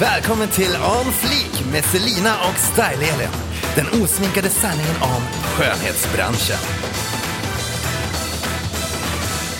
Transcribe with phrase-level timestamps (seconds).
[0.00, 3.28] Välkommen till On Fleek med Selina och Style-Elin.
[3.76, 6.56] Den osminkade sanningen om skönhetsbranschen.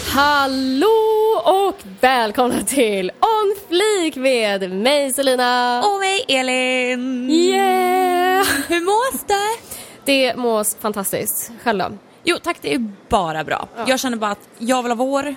[0.08, 5.78] Hallå och välkomna till On Fleek med mig Selina.
[5.84, 7.30] Och mig Elin!
[7.30, 8.46] Yeah!
[8.68, 9.58] Hur mås det?
[10.04, 11.52] Det mås fantastiskt.
[11.62, 11.90] Själv då?
[12.24, 13.68] Jo tack, det är bara bra.
[13.86, 15.34] Jag känner bara att jag vill ha vår,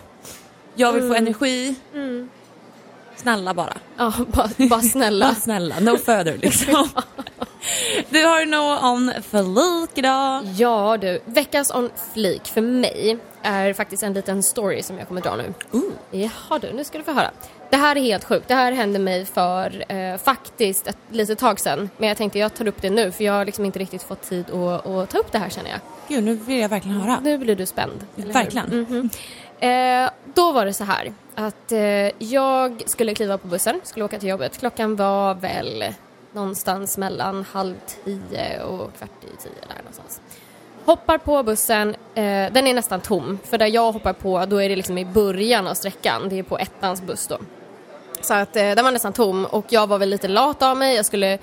[0.75, 1.75] jag vill få energi.
[3.15, 3.73] Snälla bara.
[3.97, 5.25] Ja, bara, bara snälla.
[5.29, 6.89] Bara snälla, no further liksom.
[8.09, 10.43] du har något om flik idag.
[10.45, 15.21] Ja du, veckans On Fleek för mig är faktiskt en liten story som jag kommer
[15.21, 15.53] dra nu.
[15.71, 15.91] Ooh.
[16.11, 17.31] Jaha du, nu ska du få höra.
[17.69, 18.47] Det här är helt sjukt.
[18.47, 21.89] Det här hände mig för eh, faktiskt ett litet tag sedan.
[21.97, 24.21] Men jag tänkte jag tar upp det nu för jag har liksom inte riktigt fått
[24.29, 25.79] tid att, att ta upp det här känner jag.
[26.07, 27.19] Gud, nu vill jag verkligen höra.
[27.19, 28.05] Nu blir du spänd.
[28.15, 28.67] Verkligen.
[28.89, 29.09] Mhm.
[29.59, 34.19] Eh, då var det så här att eh, jag skulle kliva på bussen, skulle åka
[34.19, 34.57] till jobbet.
[34.57, 35.83] Klockan var väl
[36.31, 40.21] någonstans mellan halv tio och kvart i tio där någonstans.
[40.85, 43.39] Hoppar på bussen, eh, den är nästan tom.
[43.43, 46.43] För där jag hoppar på då är det liksom i början av sträckan, det är
[46.43, 47.37] på ettans buss då.
[48.21, 50.95] Så att eh, den var nästan tom och jag var väl lite lat av mig.
[50.95, 51.37] Jag skulle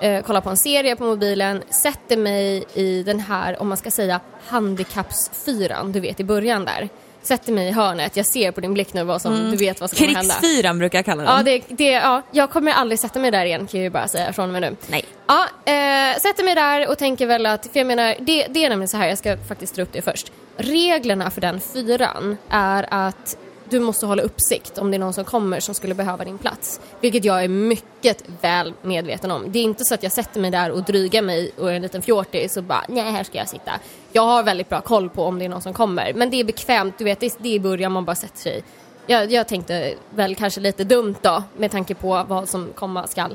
[0.00, 3.90] eh, kolla på en serie på mobilen, sätter mig i den här, om man ska
[3.90, 6.88] säga, handikappsfyran, du vet i början där.
[7.28, 9.90] Sätter mig i hörnet, jag ser på din blick nu vad som, du vet vad
[9.90, 10.34] som kommer hända.
[10.34, 11.36] Krigsfyran brukar jag kalla den.
[11.36, 14.08] Ja, det, det, ja, jag kommer aldrig sätta mig där igen kan jag ju bara
[14.08, 14.76] säga från och med nu.
[14.86, 15.04] Nej.
[15.26, 18.68] Ja, eh, sätter mig där och tänker väl att, för jag menar, det, det är
[18.68, 20.32] nämligen så här, jag ska faktiskt dra upp det först.
[20.56, 23.36] Reglerna för den fyran är att
[23.70, 26.80] du måste hålla uppsikt om det är någon som kommer som skulle behöva din plats.
[27.00, 29.52] Vilket jag är mycket väl medveten om.
[29.52, 31.82] Det är inte så att jag sätter mig där och drygar mig och är en
[31.82, 33.72] liten fjortis och bara nej här ska jag sitta.
[34.12, 36.12] Jag har väldigt bra koll på om det är någon som kommer.
[36.14, 38.62] Men det är bekvämt, du vet det är, i början man bara sätter sig.
[39.06, 43.30] Jag, jag tänkte väl kanske lite dumt då med tanke på vad som komma skall.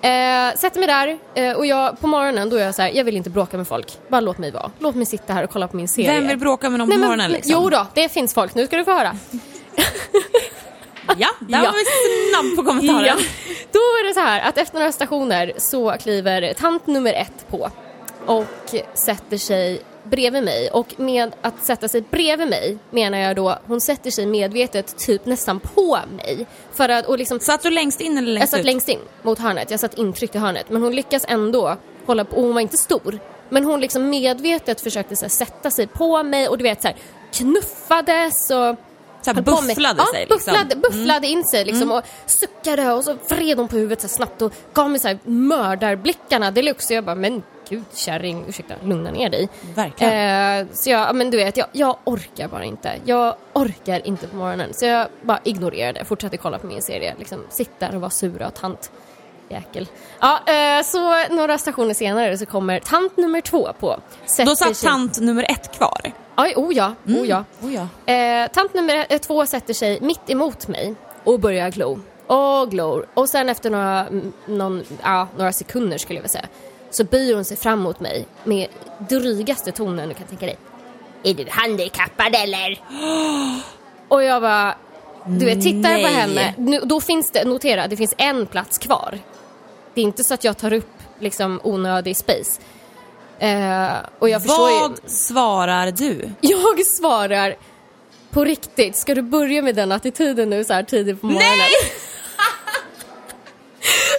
[0.00, 3.04] Eh, sätter mig där eh, och jag, på morgonen då är jag så här, jag
[3.04, 3.98] vill inte bråka med folk.
[4.08, 4.70] Bara låt mig vara.
[4.78, 6.12] Låt mig sitta här och kolla på min serie.
[6.20, 7.52] Vem vill bråka med någon på Nej, men- morgonen liksom?
[7.62, 8.54] Jo då, det finns folk.
[8.54, 9.16] Nu ska du få höra.
[11.16, 11.64] Ja, där Ja.
[11.64, 11.84] var vi
[12.32, 13.04] snabb på kommentaren.
[13.06, 13.14] Ja.
[13.72, 17.70] Då är det så här att efter några stationer så kliver tant nummer ett på
[18.26, 20.70] och sätter sig bredvid mig.
[20.70, 25.26] Och med att sätta sig bredvid mig menar jag då, hon sätter sig medvetet typ
[25.26, 26.46] nästan på mig.
[26.72, 28.66] För att, och liksom, Satt du längst in eller jag längst satt ut?
[28.66, 30.70] längst in mot hörnet, jag satt intryckt i hörnet.
[30.70, 31.76] Men hon lyckas ändå
[32.06, 33.18] hålla på, och hon var inte stor.
[33.48, 36.88] Men hon liksom medvetet försökte så här, sätta sig på mig och du vet så
[36.88, 36.96] här,
[37.32, 38.76] knuffades och
[39.22, 40.54] Så här bufflade ja, sig liksom.
[40.54, 44.14] Bufflade, bufflade in sig liksom och suckade och så vred hon på huvudet så här
[44.14, 46.94] snabbt och gav mig så här mördarblickarna deluxe.
[46.94, 49.48] Och jag bara, men gud kärring, ursäkta, lugna ner dig.
[49.74, 50.12] Verkligen.
[50.60, 52.92] Eh, så jag, ja, men du vet, jag, jag orkar bara inte.
[53.04, 54.74] Jag orkar inte på morgonen.
[54.74, 57.14] Så jag bara ignorerade, fortsatte kolla på min serie.
[57.18, 58.90] Liksom, sitt där och vara sura och tant.
[59.48, 59.88] Jäkel.
[60.20, 64.00] Ja, eh, så några stationer senare så kommer tant nummer två på.
[64.26, 66.12] Sätter Då satt sig- tant nummer ett kvar.
[66.34, 67.44] Aj, oh ja, oh ja.
[67.62, 68.12] Oh ja.
[68.12, 70.94] Eh, tant nummer ett- två sätter sig mitt emot mig
[71.24, 71.98] och börjar glo.
[72.26, 73.06] Och glor.
[73.14, 76.46] Och sen efter några, mm, någon, ja, några sekunder skulle jag vilja säga
[76.96, 78.68] så böjer hon sig fram mot mig med
[79.08, 80.58] drygaste tonen du kan tänka dig.
[81.22, 82.82] Är du handikappad eller?
[84.08, 84.74] Och jag bara,
[85.26, 88.78] du vet, tittar jag på henne, nu, då finns det, notera, det finns en plats
[88.78, 89.18] kvar.
[89.94, 92.60] Det är inte så att jag tar upp liksom onödig space.
[93.38, 94.78] Eh, och jag förstår ju...
[94.78, 96.30] Vad svarar du?
[96.40, 97.56] Jag svarar
[98.30, 101.58] på riktigt, ska du börja med den attityden nu så här tidigt på morgonen?
[101.58, 101.68] Nej!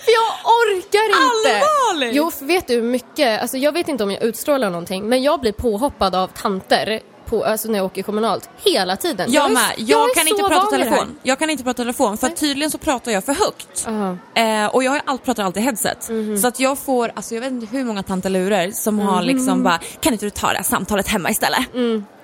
[0.04, 1.66] För jag orkar inte!
[1.66, 2.16] Allvarligt?
[2.16, 5.40] Jo, vet du hur mycket, alltså jag vet inte om jag utstrålar någonting, men jag
[5.40, 9.32] blir påhoppad av tanter på, alltså när jag åker kommunalt hela tiden.
[9.32, 9.62] Jag är- med.
[9.78, 11.18] Jag, är kan inte prata telefon.
[11.24, 13.88] Jag kan inte prata telefon för tydligen så pratar jag för högt.
[14.36, 14.42] Ja.
[14.42, 16.10] Eh, och jag har allt, pratar alltid headset.
[16.10, 16.38] Mhm.
[16.38, 19.80] Så att jag får, alltså jag vet inte hur många tantalurer som har liksom bara,
[20.00, 21.60] kan inte du ta det här samtalet hemma istället?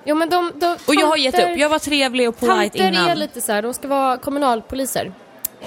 [0.04, 2.56] Jo men de, de Och jag har gett tanter- upp, jag var trevlig och polite
[2.78, 3.08] Tanter innan.
[3.10, 5.12] är lite så här, de ska vara kommunalpoliser.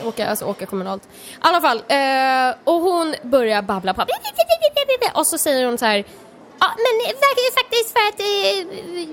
[0.03, 1.03] Åka, alltså åka kommunalt.
[1.03, 1.07] I
[1.39, 4.05] alla fall, eh, och hon börjar babbla på.
[5.13, 6.05] Och så säger hon så här.
[6.59, 7.15] Ja, men
[7.61, 8.57] faktiskt för att eh,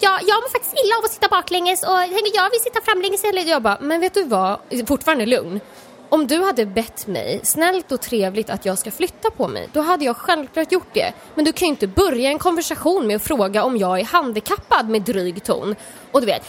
[0.00, 1.98] jag, jag mår faktiskt illa av att sitta baklänges och
[2.34, 4.58] jag vill sitta framlänges Eller Jag bara, men vet du vad?
[4.86, 5.60] Fortfarande lugn.
[6.08, 9.80] Om du hade bett mig snällt och trevligt att jag ska flytta på mig, då
[9.80, 11.12] hade jag självklart gjort det.
[11.34, 14.88] Men du kan ju inte börja en konversation med att fråga om jag är handikappad
[14.88, 15.76] med dryg ton.
[16.12, 16.42] Och du vet,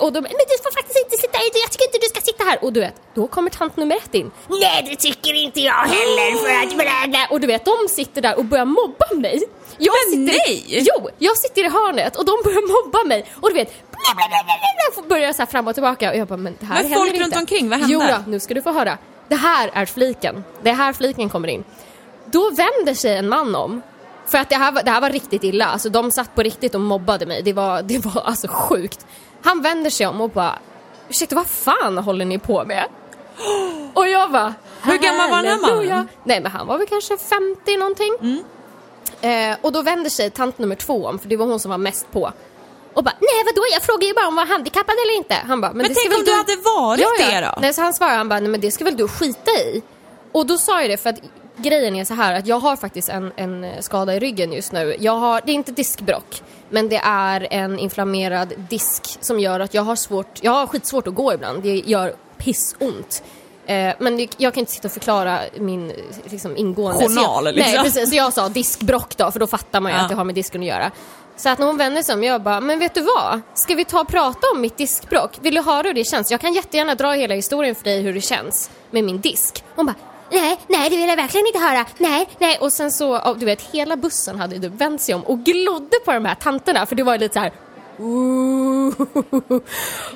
[0.00, 2.44] och de, men du får faktiskt inte sitta här, jag tycker inte du ska sitta
[2.44, 2.64] här.
[2.64, 4.30] Och du vet, då kommer tant nummer ett in.
[4.48, 6.74] Nej det tycker inte jag heller för att
[7.10, 7.26] bla.
[7.30, 9.42] Och du vet, de sitter där och börjar mobba mig.
[9.78, 10.84] Jag Men sitter, nej!
[10.88, 13.32] Jo, jag sitter i hörnet och de börjar mobba mig.
[13.40, 14.54] Och du vet, bla bla bla bla
[15.02, 16.10] bla, börjar så här fram och tillbaka.
[16.10, 17.24] Och jag bara, men det här Men händer folk inte.
[17.24, 17.92] runt omkring, vad hände?
[17.94, 18.98] Jo då, nu ska du få höra.
[19.28, 20.44] det här är fliken.
[20.62, 21.64] Det är här fliken kommer in.
[22.26, 23.82] Då vänder sig en man om.
[24.26, 25.64] För att det här, var, det här var riktigt illa.
[25.64, 27.42] Alltså de satt på riktigt och mobbade mig.
[27.42, 29.06] Det var, det var alltså sjukt.
[29.42, 30.58] Han vänder sig om och bara
[31.08, 32.84] Ursäkta, vad fan håller ni på med?
[33.94, 36.08] Och jag bara Hur gammal var den här mannen?
[36.24, 38.14] Nej men han var väl kanske 50 någonting.
[38.20, 38.44] Mm.
[39.20, 41.78] Eh, och då vänder sig tant nummer två om, för det var hon som var
[41.78, 42.32] mest på.
[42.94, 45.34] Och bara, nej vadå jag frågar ju bara om var handikappad eller inte.
[45.34, 47.60] Han bara, men, Men tänk väl om du hade varit det då?
[47.60, 49.82] Nej, så han svarade han bara, nej men det ska väl du skita i.
[50.32, 51.20] Och då sa jag det för att
[51.56, 54.96] grejen är så här att jag har faktiskt en, en skada i ryggen just nu.
[55.00, 59.74] Jag har, det är inte diskbrock, men det är en inflammerad disk som gör att
[59.74, 61.62] jag har svårt, jag har skitsvårt att gå ibland.
[61.62, 63.22] Det gör pissont.
[63.66, 65.92] Eh, men det- jag kan inte sitta och förklara min
[66.24, 67.08] liksom, ingående.
[67.08, 67.72] Journal, jag, liksom.
[67.74, 70.02] Nej precis, så jag sa diskbrock då, för då fattar man ju Ja.
[70.02, 70.90] att det har med disken att göra.
[71.36, 73.40] Så att när hon vänder sig om, jag bara, men vet du vad?
[73.54, 75.38] Ska vi ta och prata om mitt diskbrock?
[75.40, 76.30] Vill du höra hur det känns?
[76.30, 79.64] Jag kan jättegärna dra hela historien för dig hur det känns med min disk.
[79.74, 79.94] Hon bara,
[80.30, 82.58] nej, nej det vill jag verkligen inte höra, nej, nej.
[82.60, 86.12] Och sen så, du vet, hela bussen hade du vänt sig om och glodde på
[86.12, 87.52] de här tanterna för det var lite så här.
[87.98, 88.92] "Ooh."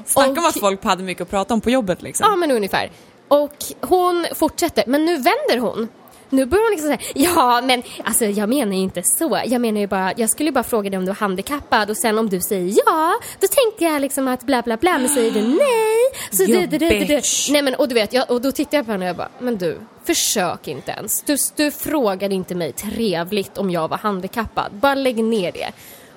[0.06, 2.26] Snacka om att folk hade mycket att prata om på jobbet liksom.
[2.30, 2.90] Ja, men ungefär.
[3.28, 5.88] Och hon fortsätter, men nu vänder hon.
[6.30, 9.40] Nu börjar hon liksom säga, ja men alltså jag menar ju inte så.
[9.46, 11.96] Jag menar ju bara, jag skulle ju bara fråga dig om du är handikappad och
[11.96, 15.30] sen om du säger ja, då tänkte jag liksom att bla bla bla, men säger
[15.30, 15.94] du nej.
[16.30, 17.20] Så du, du, du, du.
[17.50, 19.28] Nej men och du vet, jag, och då tittar jag på henne och jag bara,
[19.38, 21.22] men du, försök inte ens.
[21.22, 24.72] Du, du frågade inte mig trevligt om jag var handikappad.
[24.72, 25.72] Bara lägg ner det.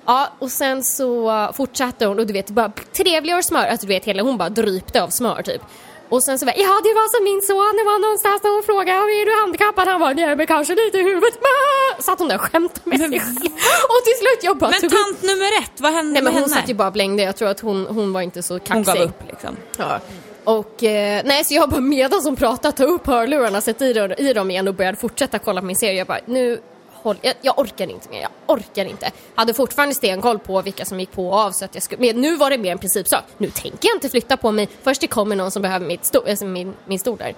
[0.06, 3.68] Ja, och sen så fortsatte hon och du vet, bara trevligare smör.
[3.68, 5.62] Alltså du vet, hela hon bara drypte av smör typ.
[6.10, 8.64] Och sen så bara, ja det var som min son, det var någonstans när hon
[8.64, 9.88] frågade, är du handikappad?
[9.88, 11.36] Han var nej men kanske lite i huvudet.
[11.46, 12.02] Bah!
[12.08, 13.54] Satt hon där och skämtade med Men sig själv.
[13.94, 14.98] Och till slut jag bara Men tog upp...
[15.06, 16.62] tant nummer ett, vad hände Nej men med hon henne?
[16.62, 18.74] satt ju bara och blängde, jag tror att hon, hon var inte så kaxig.
[18.74, 19.56] Hon gav upp liksom.
[19.78, 20.00] Ja.
[20.44, 24.34] Och eh, nej, så jag bara medan som pratar ta upp hörlurarna, sätta i, i
[24.34, 25.94] dem igen och började fortsätta kolla på min serie.
[25.98, 26.62] Jag bara, nu
[27.08, 29.12] håll, jag, jag orkar inte mer, jag orkar inte.
[29.36, 32.22] Hade fortfarande stenkoll på vilka som gick på och av så att jag skulle, men
[32.22, 33.24] nu var det mer en principsak.
[33.38, 36.30] Nu tänker jag inte flytta på mig, först det kommer någon som behöver mitt sto,
[36.30, 37.36] alltså min, min stol där.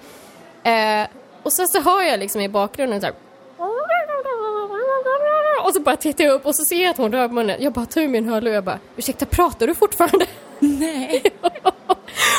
[1.02, 1.08] Eh,
[1.42, 3.14] och sen så hör jag liksom i bakgrunden så här.
[5.64, 7.62] Och så bara tittar jag upp och så ser jag att hon rör munnen.
[7.62, 10.26] Jag bara tar ur min hörlur och jag bara, ursäkta pratar du fortfarande?
[10.58, 11.22] Nej.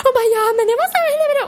[0.04, 1.02] och bara ja men jag måste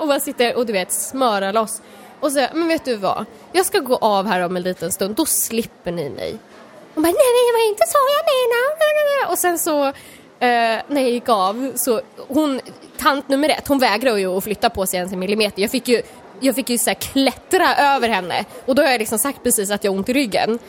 [0.03, 1.81] och bara sitter och du vet smöra loss.
[2.23, 3.25] Och så men vet du vad?
[3.51, 6.37] Jag ska gå av här om en liten stund, då slipper ni mig.
[6.93, 9.31] Hon bara nej det var inte så jag menar.
[9.31, 9.85] Och sen så
[10.45, 12.61] eh, när jag gick av så hon,
[12.97, 15.61] tant nummer ett, hon vägrar ju att flytta på sig ens en millimeter.
[15.61, 16.01] Jag fick ju
[16.39, 19.83] jag fick ju så klättra över henne och då har jag liksom sagt precis att
[19.83, 20.59] jag har ont i ryggen.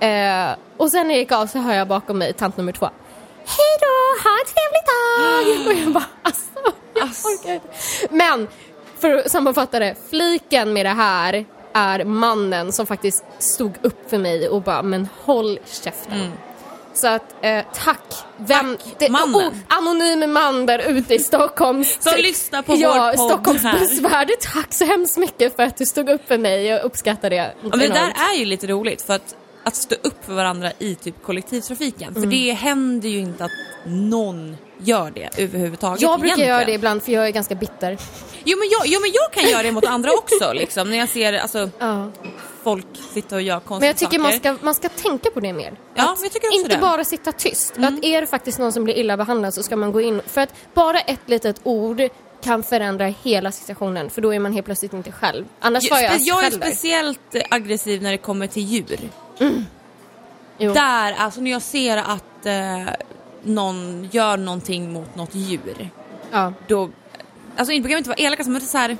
[0.00, 2.88] Eh, och sen när jag gick av så hör jag bakom mig tant nummer två.
[3.46, 5.66] Hej då, ha en trevlig dag!
[5.72, 6.52] Och jag bara alltså,
[6.94, 7.68] jag inte.
[8.10, 8.48] Men
[9.02, 11.44] för att sammanfatta det, fliken med det här
[11.74, 16.32] är mannen som faktiskt stod upp för mig och bara men håll käften.
[16.94, 17.98] Så att eh, tack.
[18.36, 19.34] Vem, Tack, mannen.
[19.34, 21.98] oh, anonym man där ute i Stockholms...
[22.00, 23.78] Som lyssnar på ja, vår podd Stockholms här.
[23.78, 24.32] bussvärde.
[24.40, 26.66] Tack så hemskt mycket för att du stod upp för mig.
[26.66, 27.36] Jag uppskattar det.
[27.36, 30.72] Ja, men det där är ju lite roligt för att, att stå upp för varandra
[30.78, 32.08] i typ kollektivtrafiken.
[32.08, 32.22] Mm.
[32.22, 33.50] För det händer ju inte att
[33.86, 36.00] någon gör det överhuvudtaget.
[36.02, 36.50] Jag brukar egentligen.
[36.56, 37.98] göra det ibland för jag är ganska bitter.
[38.44, 40.90] Jo men, jag, jo men jag kan göra det mot andra också liksom.
[40.90, 42.10] När jag ser alltså, Ja.
[42.62, 44.54] folk sitta och göra konstiga Men jag tycker man saker.
[44.56, 45.72] ska, man ska tänka på det mer.
[45.94, 46.74] Ja, men jag tycker också inte det.
[46.74, 46.88] Mm.
[46.90, 47.72] bara sitta tyst.
[47.78, 50.22] Att är det faktiskt någon som blir illa behandlad så ska man gå in.
[50.26, 52.02] För att bara ett litet ord
[52.44, 54.10] kan förändra hela situationen.
[54.10, 55.44] För då är man helt plötsligt inte själv.
[55.60, 58.98] Annars var jag Spe- jag är själv speciellt aggressiv när det kommer till djur.
[60.58, 60.72] Jo.
[60.72, 62.94] Där, alltså när jag ser att eh,
[63.42, 65.90] någon gör någonting mot något djur.
[66.30, 66.52] Ja.
[66.68, 66.90] Då,
[67.56, 68.96] alltså inte behöver inte vara elaka men det är så här.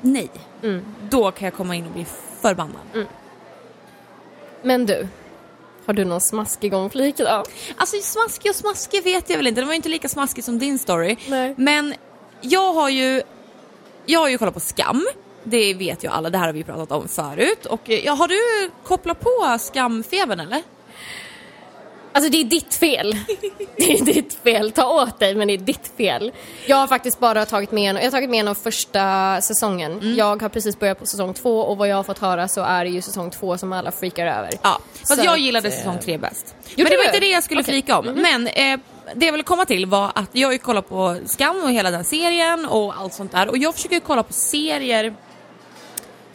[0.00, 0.30] Nej.
[0.62, 0.84] Mm.
[1.10, 2.06] Då kan jag komma in och bli
[2.40, 3.06] förbannad.
[4.62, 5.08] Men du,
[5.86, 7.44] har du någon smaskig gångflik då?
[7.76, 9.60] Alltså smaskig och smaskig vet jag väl inte.
[9.60, 11.16] Det var ju inte lika smaskig som din story.
[11.28, 11.54] Nej.
[11.58, 11.94] Men
[12.40, 13.22] jag har ju,
[14.06, 15.06] jag har ju kollat på Skam.
[15.44, 17.66] Det vet ju alla, det här har vi pratat om förut.
[17.66, 20.62] Och eh, ja, har du kopplat på skamfebern eller?
[22.14, 23.16] Alltså det är ditt fel.
[23.76, 24.72] Det är ditt fel.
[24.72, 26.32] Ta åt dig men det är ditt fel.
[26.66, 29.92] Jag har faktiskt bara tagit med jag har tagit med en av första säsongen.
[29.92, 30.14] Mm.
[30.14, 32.84] Jag har precis börjat på säsong två och vad jag har fått höra så är
[32.84, 34.50] det ju säsong två som alla freakar över.
[34.62, 36.54] Ja, fast Så jag gillade eh, säsong tre bäst.
[36.76, 37.72] Men det var inte det jag skulle Okej.
[37.72, 38.06] flika om.
[38.06, 38.80] Men eh,
[39.14, 41.90] det jag ville komma till var att jag har ju kollat på Skam och hela
[41.90, 43.48] den serien och allt sånt där.
[43.48, 45.14] Och jag försöker ju kolla på serier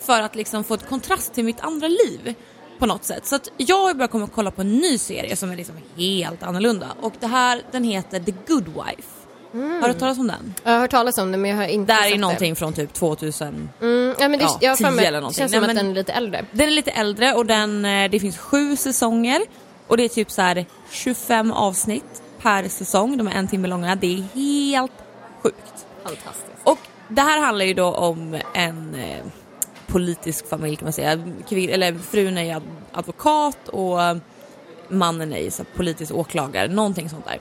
[0.07, 2.33] för att liksom få ett kontrast till mitt andra liv
[2.79, 3.25] på något sätt.
[3.25, 6.43] Så att jag har börjat komma kolla på en ny serie som är liksom helt
[6.43, 6.87] annorlunda.
[7.01, 9.07] Och det här, den heter The Good Wife.
[9.51, 10.53] Har du hört talas om den?
[10.63, 12.55] Jag har hört talas om det men jag har inte Det här sett är någonting
[12.55, 13.69] från typ 2000.
[13.79, 13.85] det.
[13.85, 15.37] Mm, ja, men det, ja, jag har för 10 mig- eller det någonting.
[15.39, 16.45] känns som att den är lite äldre.
[16.51, 19.41] Den är lite äldre och den, eh, det finns sju säsonger
[19.87, 23.17] och det är typ så här 25 avsnitt per säsong.
[23.17, 23.95] De är en timme långa.
[23.95, 24.91] Det är helt
[25.43, 25.85] sjukt.
[26.03, 26.47] Fantastiskt.
[26.63, 29.25] Och det här handlar ju då om en eh,
[29.87, 31.15] politisk familj kan man säga.
[31.49, 33.99] Kvin- eller frun är advokat och
[34.89, 37.39] mannen är så här politisk åklagare, någonting sånt där.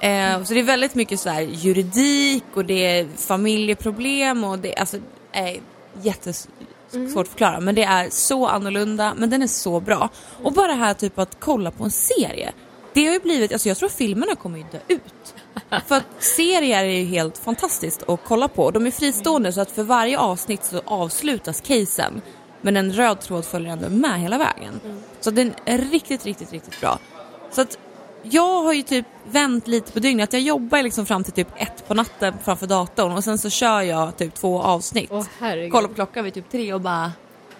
[0.00, 4.76] Eh, så det är väldigt mycket så här juridik och det är familjeproblem och det
[4.76, 4.96] alltså,
[5.32, 5.56] är
[6.02, 10.08] jättesvårt att förklara men det är så annorlunda men den är så bra.
[10.42, 12.52] Och bara det här typ att kolla på en serie.
[12.92, 15.34] Det har ju blivit, alltså jag tror filmerna kommer ju dö ut.
[15.86, 18.70] För att serier är ju helt fantastiskt att kolla på.
[18.70, 22.22] De är fristående så att för varje avsnitt så avslutas casen.
[22.60, 24.80] Men en röd tråd följer ändå med hela vägen.
[25.20, 26.98] Så den är riktigt, riktigt, riktigt bra.
[27.50, 27.78] Så att
[28.22, 30.32] jag har ju typ vänt lite på dygnet.
[30.32, 33.80] Jag jobbar liksom fram till typ ett på natten framför datorn och sen så kör
[33.82, 35.10] jag typ två avsnitt.
[35.12, 35.72] Åh herregud.
[35.72, 37.12] Kollar på klockan vid typ tre och bara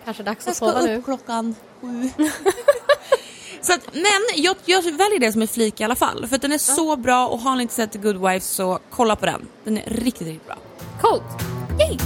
[0.04, 1.02] Kanske dags jag att ska sova upp nu.
[1.02, 2.10] klockan sju.
[3.68, 6.26] så att, men jag, jag väljer det som en flik i alla fall.
[6.26, 8.78] För att den är så bra och har ni inte sett The Good Wife så
[8.90, 9.48] kolla på den.
[9.64, 10.56] Den är riktigt, riktigt bra.
[11.00, 11.22] Coolt.
[11.80, 11.98] Yay!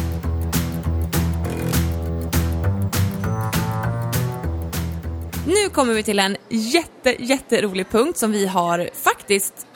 [5.46, 9.66] Nu kommer vi till en jätte, jätterolig punkt som vi har faktiskt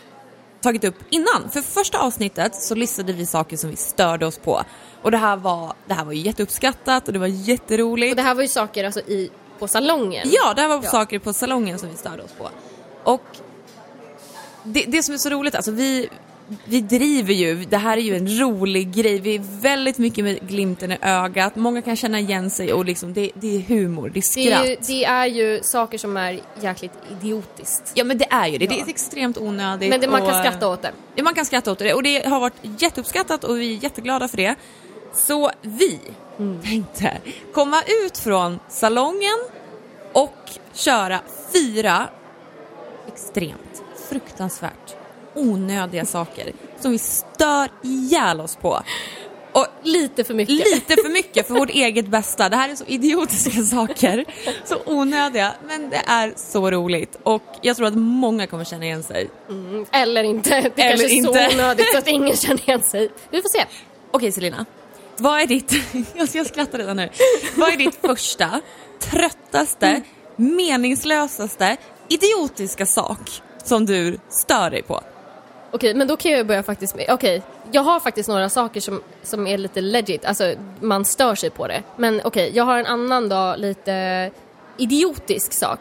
[0.62, 1.50] tagit upp innan.
[1.52, 4.62] För första avsnittet så listade vi saker som vi störde oss på.
[5.02, 8.12] Och det här var, det här var jätteuppskattat och det var jätteroligt.
[8.12, 10.28] Och det här var ju saker alltså i, på salongen.
[10.32, 10.90] Ja, det här var Ja.
[10.90, 12.48] saker på salongen som vi störde oss på.
[13.04, 13.22] Och
[14.64, 16.08] det, det som är så roligt, alltså vi,
[16.64, 20.48] vi driver ju, det här är ju en rolig grej, vi är väldigt mycket med
[20.48, 24.10] glimten i ögat, många kan känna igen sig och liksom det, det är humor, det
[24.10, 24.64] är Det skratt.
[24.64, 27.92] är, ju, det är ju saker som är jäkligt idiotiskt.
[27.94, 28.84] Ja men det är ju det, det Ja.
[28.84, 29.90] är extremt onödigt.
[29.90, 30.92] Men det, man och- kan skratta åt det.
[31.14, 34.28] Ja, man kan skratta åt det och det har varit jätteuppskattat och vi är jätteglada
[34.28, 34.54] för det.
[35.14, 36.00] Så vi
[36.64, 37.18] tänkte
[37.52, 39.38] komma ut från salongen
[40.12, 40.34] och
[40.72, 41.20] köra
[41.52, 42.08] fyra
[43.08, 44.96] extremt, fruktansvärt
[45.34, 48.82] onödiga saker som vi stör ihjäl oss på.
[49.52, 50.54] Och Lite för mycket.
[50.54, 52.48] lite för mycket för vårt eget bästa.
[52.48, 54.24] Det här är så idiotiska saker,
[54.64, 59.02] så onödiga, men det är så roligt och jag tror att många kommer känna igen
[59.02, 59.30] sig.
[59.48, 60.50] Mm, Eller inte.
[60.50, 63.10] Det Eller kanske är så onödigt så att ingen känner igen sig.
[63.30, 63.64] Vi får se.
[64.10, 64.66] Okej Selina,
[65.18, 65.72] vad är ditt,
[66.34, 67.08] jag skrattar redan nu,
[67.56, 68.60] vad är ditt första,
[69.00, 70.02] tröttaste,
[70.36, 71.76] meningslösaste,
[72.08, 75.00] idiotiska sak som du stör dig på?
[75.70, 77.42] Okej, men då kan jag börja faktiskt med, okej,
[77.72, 81.66] jag har faktiskt några saker som, som är lite legit, alltså man stör sig på
[81.66, 81.82] det.
[81.96, 84.30] Men okej, jag har en annan då lite
[84.78, 85.78] idiotisk sak.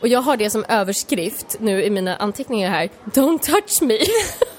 [0.00, 3.98] Och jag har det som överskrift nu i mina anteckningar här, Don't touch me.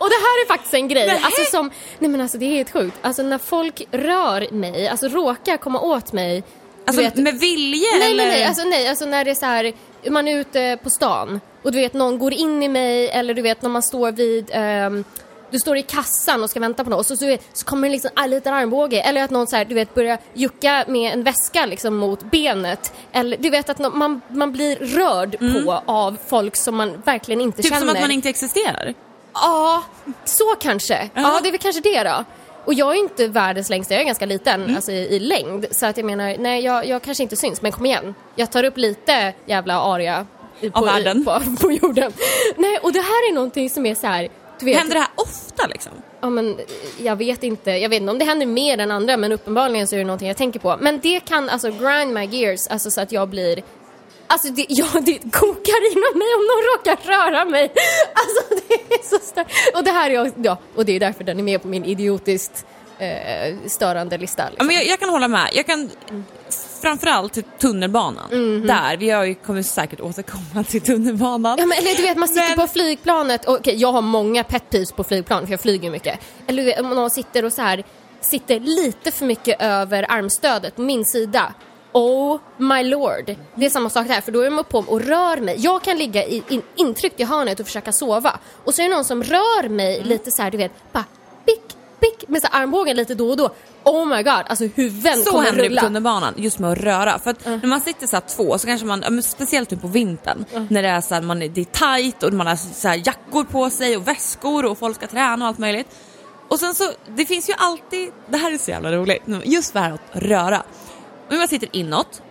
[0.00, 1.20] Och det här är faktiskt en grej, Nähä?
[1.24, 2.96] alltså som, nej men alltså det är helt sjukt.
[3.02, 6.42] Alltså när folk rör mig, alltså råkar komma åt mig.
[6.86, 8.24] Alltså vet- med vilje Nej, eller?
[8.24, 9.72] nej, nej, alltså nej, alltså när det är så här,
[10.10, 13.42] man är ute på stan och du vet någon går in i mig eller du
[13.42, 15.04] vet när man står vid, ehm,
[15.50, 17.92] du står i kassan och ska vänta på något och så, så, så kommer det
[17.92, 21.22] liksom en liten armbåge eller att någon så här, du vet börjar jucka med en
[21.22, 26.16] väska liksom mot benet eller du vet att nå- man, man blir rörd på av
[26.28, 27.80] folk som man verkligen inte Typ känner.
[27.86, 28.94] som att man inte existerar?
[29.34, 29.82] Ja,
[30.24, 30.94] så kanske.
[31.14, 31.40] Ja, Ja.
[31.42, 32.24] det är väl kanske det då.
[32.64, 34.76] Och jag är inte världens längsta, jag är ganska liten Mm.
[34.76, 35.66] alltså i, i längd.
[35.70, 38.14] Så att jag menar, nej jag, jag kanske inte syns, men kom igen.
[38.36, 40.26] Jag tar upp lite jävla aria
[40.60, 41.24] i- Av på, världen.
[41.24, 42.12] på, på jorden.
[42.56, 44.76] Nej, och det här är någonting som är så här, du vet.
[44.78, 45.92] Händer det här ofta liksom?
[46.20, 46.58] Ja, men
[46.98, 49.94] jag vet inte, jag vet inte om det händer mer än andra men uppenbarligen så
[49.94, 50.76] är det någonting jag tänker på.
[50.80, 53.62] Men det kan alltså grind my gears, alltså så att jag blir
[54.32, 57.72] Alltså det, ja, det kokar inom mig om någon råkar röra mig.
[58.14, 59.50] Alltså det är så starkt.
[59.76, 62.66] Och det här är, ja, och det är därför den är med på min idiotiskt
[62.98, 64.42] eh, störande lista.
[64.42, 64.66] Ja, Liksom.
[64.66, 65.50] men jag, jag kan hålla med.
[65.52, 65.90] Jag kan,
[66.82, 68.24] framförallt tunnelbanan.
[68.30, 68.66] Mhm.
[68.66, 71.56] Där, vi har ju, kommer säkert återkomma till tunnelbanan.
[71.58, 74.44] Ja, men, eller du vet man sitter Men- på flygplanet och okej, jag har många
[74.44, 76.18] pet peeves på flygplan för jag flyger mycket.
[76.46, 77.84] Eller om någon sitter och så här
[78.20, 81.52] sitter lite för mycket över armstödet på min sida.
[81.92, 83.36] Oh my lord.
[83.54, 85.56] Det är samma sak där för då är man på och rör mig.
[85.58, 88.94] Jag kan ligga i, in, intryckt i hörnet och försöka sova och så är det
[88.94, 90.08] någon som rör mig Mm.
[90.08, 91.04] lite så här, du vet, bara
[91.46, 91.62] pick,
[92.00, 93.50] pick med så armbågen lite då och då.
[93.84, 95.80] Oh my god, alltså huvuden Så kommer händer det på rulla.
[95.80, 97.18] tunnelbanan, just med att röra.
[97.18, 100.44] För att när man sitter så här två så kanske man, speciellt nu på vintern,
[100.68, 103.02] när det är så här, man är, det är tight och man har så här
[103.06, 105.86] jackor på sig och väskor och folk ska träna och allt möjligt.
[106.48, 106.84] Och sen så,
[107.16, 110.62] det finns ju alltid, det här är så jävla roligt, just det här att röra.
[111.30, 112.22] Om man sitter inåt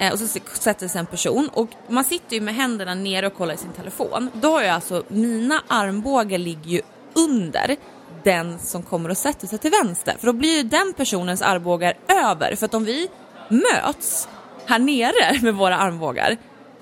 [0.00, 3.34] eh, och så sätter sig en person och man sitter ju med händerna nere och
[3.34, 4.30] kollar i sin telefon.
[4.34, 6.80] Då har jag alltså, mina armbågar ligger ju
[7.14, 7.76] under
[8.24, 10.16] den som kommer och sätter sig till vänster.
[10.18, 12.56] För då blir ju den personens armbågar över.
[12.56, 13.08] För att om vi
[13.48, 14.28] möts
[14.66, 16.36] här nere med våra armbågar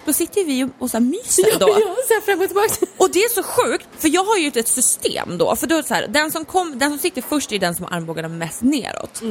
[0.04, 1.68] då sitter vi och så här myser då.
[1.68, 2.86] Ja, så här fram och tillbaka.
[2.96, 5.56] Och det är så sjukt, för jag har ju ett system då.
[5.56, 7.96] För då så här, den, som kom, den som sitter först är den som har
[7.96, 9.22] armbågarna mest neråt.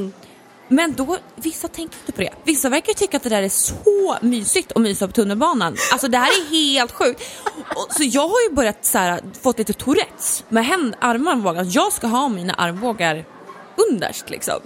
[0.67, 2.33] Men då, vissa tänker inte på det.
[2.43, 5.75] Vissa verkar tycka att det där är så mysigt att mysa på tunnelbanan.
[5.91, 7.21] Alltså det här är helt sjukt.
[7.75, 11.67] Och, så jag har ju börjat så här, fått lite tourettes med händ, armarmbågar.
[11.69, 13.25] Jag ska ha mina armbågar
[13.89, 14.59] underst liksom.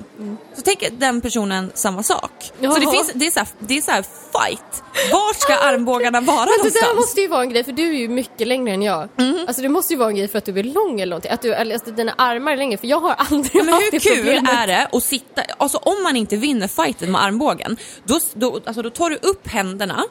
[0.55, 2.31] Så tänker den personen samma sak.
[2.41, 2.91] Så det, Jaha.
[2.91, 3.91] finns, det, är så här, det är så
[4.31, 4.83] fight.
[5.11, 6.85] Var ska armbågarna vara Men det någonstans?
[6.89, 9.09] där måste ju vara en grej för du är ju mycket längre än jag.
[9.47, 11.31] Alltså det måste ju vara en grej för att du är lång eller någonting.
[11.31, 13.91] Att du, alltså, dina armar är längre för jag har aldrig Ja, men haft hur
[13.91, 14.53] det kul problemet.
[14.53, 18.81] är det att sitta, alltså om man inte vinner fighten med armbågen, då, då, alltså,
[18.81, 20.03] då tar du upp händerna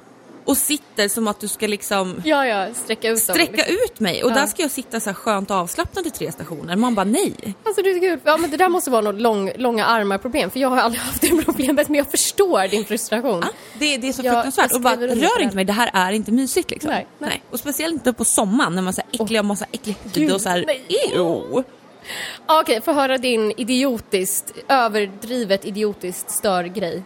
[0.47, 3.75] och sitter som att du ska liksom Ja, ja, sträcka ut sträcka liksom.
[3.85, 4.35] ut mig och Ja.
[4.35, 6.77] där ska jag sitta så här skönt avslappnad i tre stationer.
[6.77, 7.55] Man bara nej.
[7.65, 8.21] Alltså är kul.
[8.25, 11.01] Ja men det där måste vara något lång, långa armar problem för jag har aldrig
[11.03, 13.41] haft det problemet men jag förstår din frustration.
[13.43, 13.49] Ja,
[13.79, 14.71] det, det är så fruktansvärt.
[14.71, 16.91] jag Och bara, rör inte mig, det här är inte mysigt liksom.
[16.91, 17.43] Nej, nej.
[17.51, 20.49] Och speciellt inte på sommaren när man så här äckliga, massa äcklig hud och så
[20.49, 21.13] här, nej.
[22.47, 27.03] Okej, få höra din idiotiskt, överdrivet idiotiskt stör grej.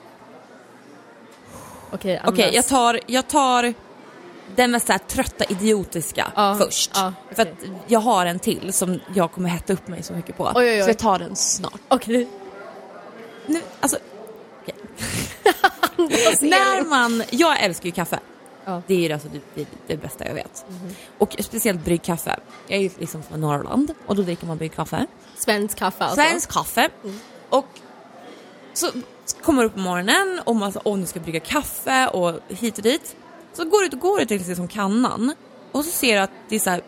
[1.92, 2.32] Okej, andas.
[2.32, 3.74] Okej, jag, tar, jag tar
[4.56, 6.90] den mest så här trötta idiotiska Ja, först.
[6.94, 7.48] ja, För att
[7.86, 10.44] jag har en till som jag kommer hetta upp mig så mycket på.
[10.44, 10.82] Oj, oj, oj.
[10.82, 11.80] Så jag tar den snart.
[11.88, 12.28] Okej.
[13.46, 13.98] Nu, alltså.
[16.40, 18.18] När man, jag älskar ju kaffe.
[18.64, 18.82] Ja.
[18.86, 20.64] Det är ju alltså det, det, det bästa jag vet.
[21.18, 22.36] Och speciellt bryggkaffe.
[22.66, 25.06] Jag är ju liksom från Norrland och då dricker man bryggkaffe.
[25.38, 26.16] Svensk kaffe alltså.
[26.22, 26.88] Svensk kaffe.
[27.48, 27.66] Och
[28.72, 28.86] så
[29.42, 32.84] kommer upp på morgonen och man åh nu ska jag brygga kaffe och hit och
[32.84, 33.16] dit.
[33.52, 35.34] Så går du ut och går du till liksom kannan
[35.72, 36.82] och så ser du att det är så här,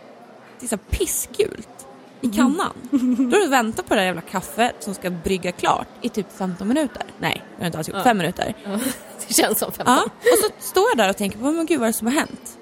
[0.61, 1.87] det är så här pissgult
[2.21, 2.73] i kannan.
[3.31, 6.27] Då har du väntat på det där jävla kaffet som ska brygga klart i typ
[6.39, 7.03] 15 minuter.
[7.19, 8.03] Nej, jag har inte alls gjort.
[8.03, 8.55] 5 minuter.
[8.65, 8.71] Ja,
[9.29, 9.95] det känns som 15.
[9.95, 12.07] Ja, och så står jag där och tänker på men gud vad är det som
[12.07, 12.59] har hänt?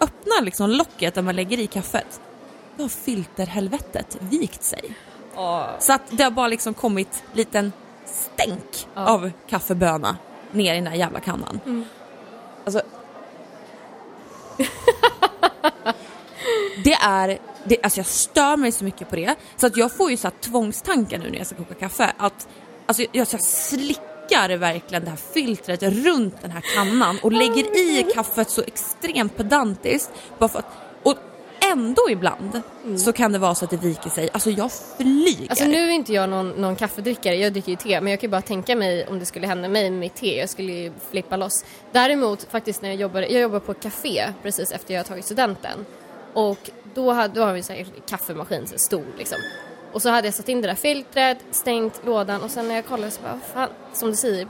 [0.00, 2.20] Öppnar liksom locket där man lägger i kaffet.
[2.76, 4.94] Då har filterhelvetet vikt sig.
[5.78, 7.72] Så att det har bara liksom kommit liten
[8.08, 9.06] stänk Ja.
[9.08, 10.16] av kaffeböna
[10.52, 11.60] ner i den här jävla kannan.
[11.66, 11.84] Mm.
[12.64, 12.82] Alltså...
[16.84, 17.38] det är...
[17.64, 19.34] Det, alltså jag stör mig så mycket på det.
[19.56, 22.12] Så att jag får ju så här tvångstankar nu när jag ska koka kaffe.
[22.16, 22.48] Att,
[22.86, 28.12] alltså jag, jag slickar verkligen det här filtret runt den här kannan och lägger i
[28.14, 30.10] kaffet så extremt pedantiskt.
[30.38, 30.66] Bara för att,
[31.72, 32.60] ändå ibland
[32.98, 34.28] så kan det vara så att det viker sig.
[34.32, 35.50] Alltså jag flyger.
[35.50, 38.28] Alltså nu är inte jag någon, någon kaffedrickare, jag dricker ju te, men jag kan
[38.28, 41.36] ju bara tänka mig om det skulle hända mig med te, jag skulle ju flippa
[41.36, 41.64] loss.
[41.92, 45.86] Däremot faktiskt när jag jobbade, jag jobbade på ett café precis efter jag tagit studenten
[46.34, 49.38] och då, hade, då har vi en kaffemaskin, så stor liksom.
[49.92, 52.86] Och så hade jag satt in det där filtret, stängt lådan och sen när jag
[52.86, 54.46] kollade så bara, fan, som du säger,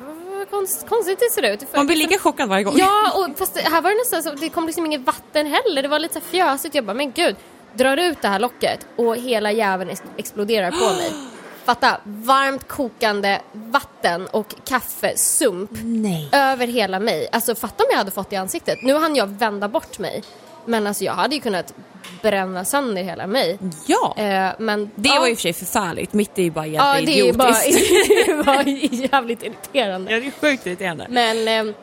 [0.51, 1.75] vad konst, konstigt det ser ut.
[1.75, 2.75] Man blir liksom- lika chockad varje gång.
[2.79, 5.83] Ja, och fast här var det nästan så, det kom liksom inget vatten heller.
[5.83, 6.75] Det var lite så fjösigt.
[6.75, 7.37] Jag bara, men gud.
[7.75, 11.13] Drar ut det här locket och hela jäveln ex- exploderar på mig.
[11.65, 16.29] Fatta, varmt kokande vatten och kaffesump Nej.
[16.33, 17.29] över hela mig.
[17.33, 18.79] Alltså fatta om jag hade fått det i ansiktet.
[18.83, 20.23] Nu hann jag vända bort mig.
[20.69, 21.75] Men alltså jag hade ju kunnat
[22.23, 23.59] bränna sönder hela mig.
[23.87, 24.15] Ja.
[24.17, 26.13] Eh, men Det ja, var ju för sig förfärligt.
[26.13, 28.09] Mitt är ju bara Ja, jävla det är ju bara, idiotiskt.
[28.09, 28.63] det är bara
[29.13, 30.13] jävligt irriterande.
[30.13, 31.07] Ja, det är sjukt irriterande.
[31.11, 31.75] Men eh,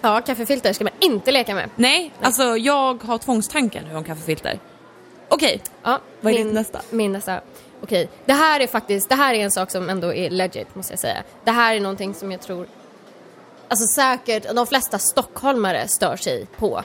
[0.00, 1.70] ja, kaffefilter ska man inte leka med.
[1.76, 4.58] Nej, alltså jag har tvångstankar nu om kaffefilter.
[5.28, 6.80] Okej, Ja, Vad är min, ditt nästa?
[6.90, 7.40] Min nästa.
[7.82, 10.92] Okej, det här är faktiskt, det här är en sak som ändå är legit måste
[10.92, 11.22] jag säga.
[11.44, 12.66] Det här är någonting som jag tror,
[13.68, 16.82] alltså säkert de flesta stockholmare stör sig på.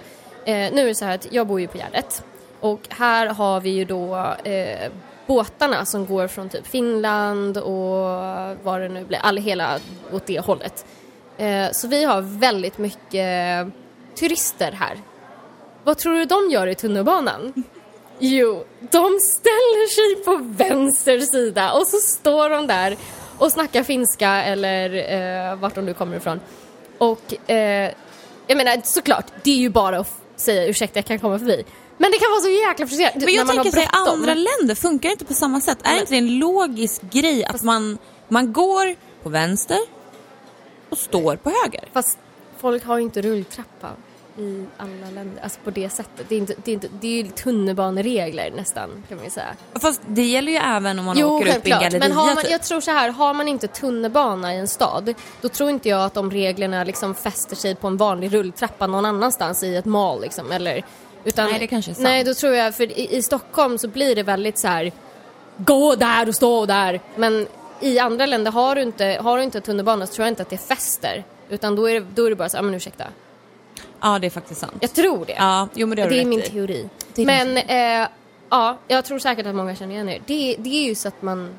[0.50, 2.24] Eh, nu är det så här att jag bor ju på Gärdet
[2.60, 4.92] och här har vi ju då eh,
[5.28, 8.06] båtarna som går från typ Finland och
[8.64, 9.80] vad det nu blir, all, hela
[10.12, 10.86] åt det hållet.
[11.38, 13.68] Eh, så vi har väldigt mycket
[14.20, 14.98] turister här.
[15.84, 17.54] Vad tror du de gör i tunnelbanan?
[18.22, 20.36] Jo, de ställer sig på
[20.66, 22.98] vänster sida och så står de där
[23.38, 26.40] och snackar finska eller eh, vart de nu kommer ifrån.
[26.98, 27.92] Och eh,
[28.48, 31.64] jag menar såklart, det är ju bara att säga ursäkta jag kan komma förbi.
[31.98, 34.14] Men det kan vara så jäkla frustrerande men jag tänker bråttom.
[34.14, 35.78] andra länder funkar inte på samma sätt.
[35.84, 37.98] Är Men- inte det en logisk grej att man,
[38.28, 39.78] man går på vänster
[40.90, 41.90] och står på höger?
[41.94, 42.18] Fast
[42.58, 43.90] folk har ju inte rulltrappa
[44.40, 46.26] i alla länder, alltså på det sättet.
[46.30, 49.56] Det är, inte, det är, inte, det är ju tunnelbaneregler nästan kan man ju säga.
[49.82, 51.82] Fast det gäller ju även om man Jo, åker upp i självklart.
[51.82, 52.52] Galleria Men har man, typ.
[52.52, 56.06] jag tror så här, har man inte tunnelbana i en stad, då tror inte jag
[56.06, 60.22] att de reglerna liksom fäster sig på en vanlig rulltrappa någon annanstans i ett mall
[60.22, 60.84] liksom, eller
[61.24, 62.04] utan, Nej, det kanske är sant.
[62.04, 64.92] Nej, då tror jag, för i, i Stockholm så blir det väldigt så här
[65.58, 67.02] gå där och stå där.
[67.16, 67.48] Men
[67.80, 70.50] i andra länder har du inte, har du inte tunnelbana så tror jag inte att
[70.50, 71.24] det fäster.
[71.50, 73.06] Utan då är det, då är det bara så, ja men ursäkta.
[74.02, 74.74] Ja, det är faktiskt sant.
[74.80, 75.34] Jag tror det.
[75.38, 76.50] Ja, jo men det har det du är rätt min i.
[76.50, 76.90] teori.
[77.14, 78.08] Det är Men eh,
[78.50, 80.20] ja, jag tror säkert att många känner igen det.
[80.26, 81.50] Det, det är ju så att man,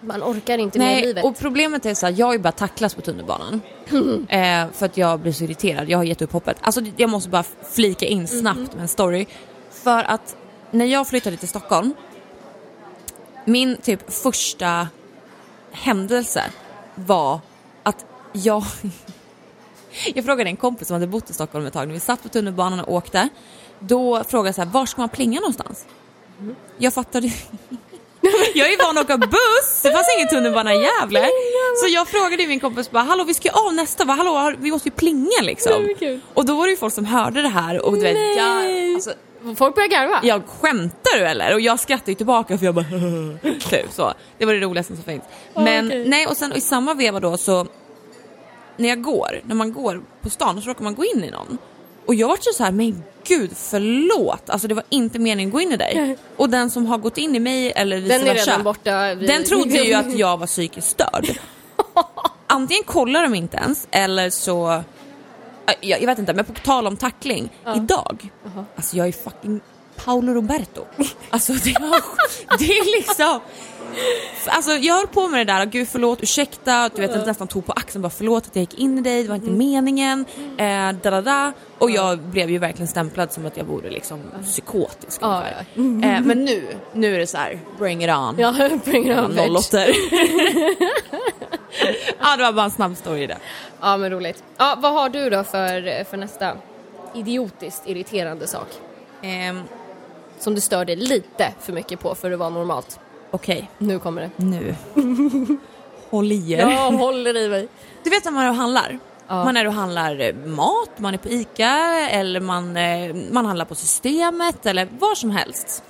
[0.00, 1.24] man orkar inte med Nej, livet.
[1.24, 3.60] och problemet är så här, jag har ju bara tacklas på tunnelbanan.
[4.28, 6.56] eh, för att jag blir så irriterad, jag har gett upp hoppet.
[6.60, 9.26] Alltså jag måste bara flika in snabbt med en story.
[9.70, 10.36] För att
[10.70, 11.94] när jag flyttade till Stockholm,
[13.44, 14.88] min typ första
[15.72, 16.44] händelse
[16.94, 17.40] var
[17.82, 18.64] att jag...
[20.14, 22.28] jag frågade en kompis som hade bott i Stockholm ett tag, när vi satt på
[22.28, 23.28] tunnelbanan och åkte.
[23.78, 25.86] Då frågade jag så här, var ska man plinga någonstans?
[26.78, 27.32] Jag fattade
[28.54, 31.28] Jag är van att åka buss, det fanns ingen tunnelbana i Gävle.
[31.82, 34.12] Så jag frågade min kompis bara, hallå vi ska av nästa, va?
[34.14, 35.88] hallå vi måste ju plinga liksom.
[36.34, 39.12] Och då var det ju folk som hörde det här och du vet, jag, alltså,
[39.56, 40.20] Folk börjar garva.
[40.22, 41.54] jag skämtar du eller?
[41.54, 42.84] Och jag skrattar ju tillbaka för jag bara
[43.70, 44.12] typ så.
[44.38, 45.22] Det var det roligaste som finns.
[45.54, 46.08] Men okej.
[46.08, 47.66] nej och sen och i samma veva då så
[48.76, 51.30] när jag går, när man går på stan och så råkar man gå in i
[51.30, 51.58] någon.
[52.06, 55.60] Och jag var så här, men gud förlåt, alltså det var inte meningen att gå
[55.60, 56.16] in i dig.
[56.36, 59.14] Och den som har gått in i mig eller vice Den är redan borta.
[59.14, 61.38] Vi- den trodde ju att jag var psykiskt störd.
[62.46, 64.82] Antingen kollar de inte ens eller så,
[65.80, 68.30] jag, jag vet inte, men på tal om tackling, idag,
[68.76, 69.60] alltså jag är fucking
[70.04, 70.84] Paolo Roberto.
[71.30, 72.00] Alltså det, var,
[72.58, 73.40] det är liksom,
[74.46, 77.66] alltså jag höll på med det där, gud förlåt, ursäkta, du vet jag nästan tog
[77.66, 80.24] på axeln bara förlåt att jag gick in i dig, det var inte meningen,
[80.58, 81.52] eh, da, da, da.
[81.78, 85.42] Och jag blev ju verkligen stämplad som att jag vore liksom psykotisk Ja,
[85.74, 86.14] ungefär.
[86.14, 88.34] Eh, men nu, nu är det så här, bring it on.
[88.38, 88.52] Ja,
[88.84, 89.72] bring it on, bitch.
[89.74, 89.78] 08
[92.20, 93.38] Ja det var bara en snabb story det.
[93.80, 94.44] Ja, men roligt.
[94.56, 96.52] Ja, vad har du då för, för nästa
[97.14, 98.68] idiotiskt irriterande sak?
[99.22, 99.62] Ehm,
[100.38, 103.00] Som du stör dig lite för mycket på för att vara normalt.
[103.36, 104.30] Okej, Nu kommer det.
[104.36, 104.74] nu.
[106.10, 106.58] Håll i er.
[106.58, 107.68] Jag håller i mig.
[108.04, 108.98] Du vet när man är och handlar?
[109.28, 109.44] Ja.
[109.44, 113.64] Man är och handlar eh, mat, man är på ICA eller man, eh, man handlar
[113.64, 115.82] på Systemet eller var som helst.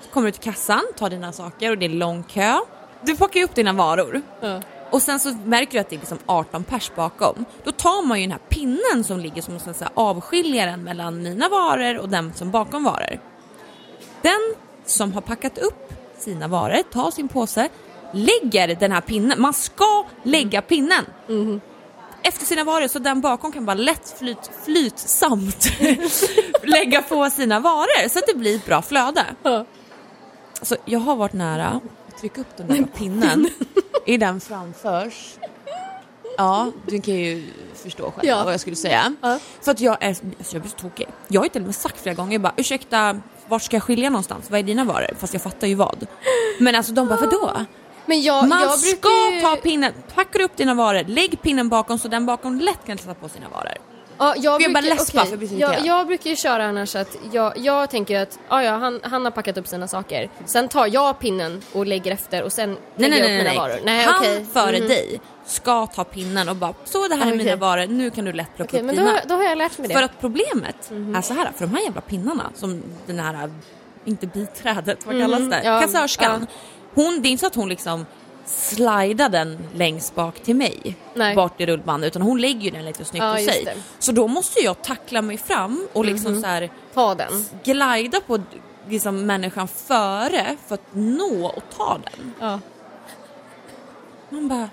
[0.00, 2.58] Så kommer du till kassan, tar dina saker och det är lång kö.
[3.02, 4.22] Du plockar upp dina varor.
[4.40, 4.60] Ja.
[4.90, 7.44] Och sen så märker du att det är liksom 18 pers bakom.
[7.64, 11.98] Då tar man ju den här pinnen som ligger som en avskiljaren mellan mina varor
[11.98, 13.20] och den som bakom varor.
[14.22, 14.54] Den
[14.86, 17.68] som har packat upp sina varor tar sin påse,
[18.12, 21.04] lägger den här pinnen, man ska lägga pinnen
[22.24, 25.66] efter sina varor så den bakom kan bara lätt flyt, flytsamt
[26.62, 29.24] lägga på sina varor så att det blir ett bra flöde.
[29.42, 29.64] Ja.
[30.58, 33.48] Alltså, jag har varit nära att trycka upp den där pinnen
[34.06, 35.34] i den framförs.
[36.36, 38.44] Ja, du kan ju förstå själv Ja.
[38.44, 39.14] vad jag skulle säga.
[39.22, 39.38] Ja.
[39.62, 41.08] För att jag är, alltså jag blir så tokig.
[41.28, 44.10] Jag har ju till och med sagt flera gånger bara ursäkta, vart ska jag skilja
[44.10, 44.50] någonstans?
[44.50, 45.10] Vad är dina varor?
[45.18, 46.06] Fast jag fattar ju vad.
[46.58, 47.50] Men alltså de bara vadå?
[48.06, 49.40] Men jag, Man jag ska ju...
[49.40, 53.14] ta pinnen, packar upp dina varor, lägg pinnen bakom så den bakom lätt kan sätta
[53.14, 53.72] på sina varor.
[54.18, 55.86] Ja, jag, jag bara brukar, jag blir så jag, irriterad.
[55.86, 59.32] jag brukar ju köra annars att jag, jag tänker att ja, ja, han, han har
[59.32, 60.30] packat upp sina saker.
[60.46, 63.44] Sen tar jag pinnen och lägger efter och sen Nej lägger nej jag nej, upp
[63.44, 63.52] nej.
[63.54, 63.80] mina varor.
[63.84, 64.46] Nej, Han okej.
[64.52, 64.88] före Mhm.
[64.88, 67.44] dig ska ta pinnen och bara så det här är Okej.
[67.44, 69.20] mina varor, nu kan du lätt plocka Okej, upp men då, dina.
[69.28, 69.94] då har jag lärt mig det.
[69.94, 73.50] För att problemet är så här, för de här jävla pinnarna som den här,
[74.04, 75.60] inte biträdet, vad kallas det?
[75.64, 76.46] ja, Kassörskan.
[76.94, 78.06] Hon, det är inte så att hon liksom
[78.46, 81.34] slidar den längst bak till mig Nej.
[81.36, 83.64] bort i rullbandet utan hon lägger ju den lite snyggt Ja, sig.
[83.64, 83.74] det.
[83.98, 87.44] Så då måste jag tackla mig fram och liksom så här Ta den.
[87.64, 88.38] glida på
[88.88, 92.32] liksom människan före för att nå och ta den.
[92.40, 92.58] Ja.
[94.30, 94.68] Man bara,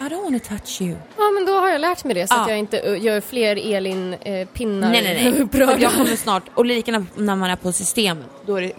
[0.00, 0.96] I don't wanna touch you.
[1.16, 2.42] ja, men då har jag lärt mig det så Ja.
[2.42, 5.42] att jag inte uh, gör fler Elin-pinnar Nej nej nej.
[5.42, 5.72] upprörda.
[5.72, 8.72] För jag kommer snart, och likadant när man är på systemet, då är det,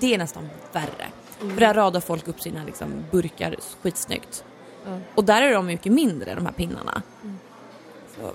[0.00, 1.06] det, är nästan värre.
[1.38, 4.44] För där radar folk upp sina liksom, burkar skitsnyggt.
[4.86, 4.98] Ja.
[5.14, 7.02] Och där är de mycket mindre de här pinnarna.
[8.16, 8.30] Så,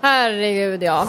[0.00, 1.08] Herregud ja.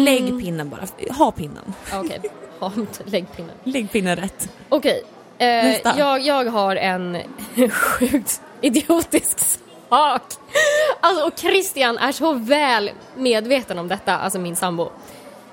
[0.00, 1.74] Lägg pinnen bara, ha pinnen.
[1.94, 2.20] Okej,
[2.58, 2.72] Ha,
[3.04, 3.54] lägg pinnen.
[3.64, 4.48] Lägg pinnen rätt.
[4.68, 5.02] Okej,
[5.38, 5.94] eh, Nästa.
[5.98, 7.18] jag, jag har en
[7.70, 9.38] sjukt idiotisk
[9.88, 10.22] sak.
[11.00, 14.90] Alltså, och Christian är så väl medveten om detta, alltså min sambo.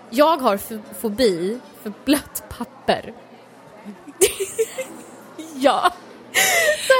[0.10, 0.60] Jag har
[1.02, 3.13] fobi för blött papper.
[5.56, 5.91] ja.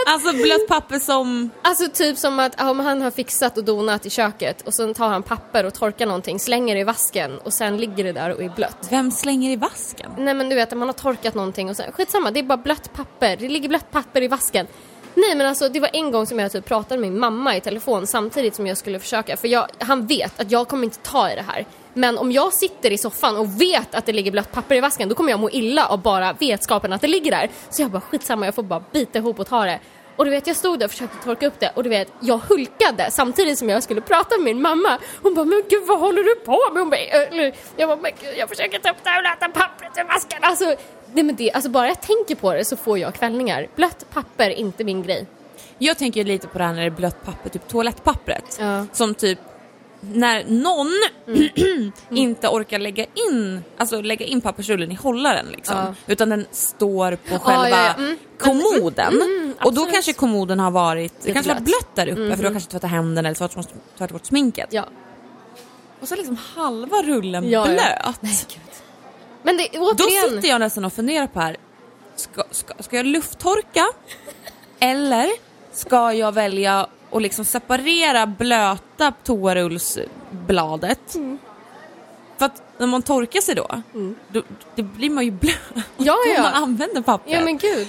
[0.08, 1.50] Alltså blött papper som...
[1.62, 5.10] Alltså typ som att om han har fixat och donat i köket och sen tar
[5.10, 8.44] han papper och torkar någonting, slänger det i vasken och sen ligger det där och
[8.44, 8.88] är blött.
[8.90, 10.12] Vem slänger i vasken?
[10.18, 12.94] Nej men du vet, man har torkat någonting och sen, skitsamma, det är bara blött
[12.94, 13.38] papper.
[13.38, 14.68] Det ligger blött papper i vasken.
[15.18, 17.62] Nej men alltså det var en gång som jag typ pratade med min mamma i
[17.62, 21.32] telefon samtidigt som jag skulle försöka, för jag, han vet att jag kommer inte ta
[21.32, 21.66] i det här.
[21.94, 25.10] Men om jag sitter i soffan och vet att det ligger blött papper i vasken
[25.10, 27.50] då kommer jag må illa av bara vetskapen att det ligger där.
[27.70, 29.80] Så jag bara skitsamma, jag får bara bita ihop och ta det.
[30.18, 32.38] Och du vet jag stod där och försökte torka upp det och du vet jag
[32.38, 34.98] hulkade samtidigt som jag skulle prata med min mamma.
[35.22, 36.82] Hon bara men gud vad håller du på med?
[36.82, 39.50] Hon bara, "Eller-" jag bara men gud jag försöker ta upp det här och läta
[39.50, 40.40] pappret ur vasken.
[40.42, 40.66] Alltså,
[41.14, 43.68] nej, men det, alltså bara jag tänker på det så får jag kvällningar.
[43.76, 45.26] Blött papper, inte min grej.
[45.78, 48.58] Jag tänker lite på det här när det är blött papper, typ toalettpappret.
[48.60, 48.86] Ja.
[48.94, 49.40] Som typ
[50.02, 50.92] när någon
[52.10, 55.76] inte orkar lägga in, alltså lägga in pappersrullen i hållaren liksom.
[55.78, 55.94] Ja.
[56.08, 58.04] Utan den står på själva ja, ja.
[58.04, 58.18] Mm.
[58.40, 59.22] kommoden.
[59.64, 61.96] och då kanske kommoden har varit, det kanske var blött.
[61.96, 64.68] där uppe för du har kanske tvättat händerna eller tvättat, tvättat bort sminket.
[64.72, 64.86] Ja.
[66.00, 68.18] Och så är liksom halva rullen Ja, blöt.
[68.20, 68.46] Nej.
[69.44, 71.58] Men det, Då sitter jag nästan och funderar på här,
[72.16, 73.86] ska, ska, ska jag lufttorka
[74.80, 75.30] eller
[75.72, 81.16] ska jag välja att liksom separera blöta toarullsbladet?
[81.16, 81.38] Mm.
[82.38, 83.82] För att när man torkar sig då,
[84.28, 84.42] då,
[84.76, 85.56] då blir man ju blöt
[85.98, 86.42] Ja, ja.
[86.42, 87.34] man använder pappret.
[87.34, 87.88] Ja men gud.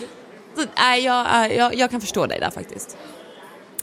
[0.57, 2.97] Så, nej, jag, jag, jag kan förstå dig där faktiskt.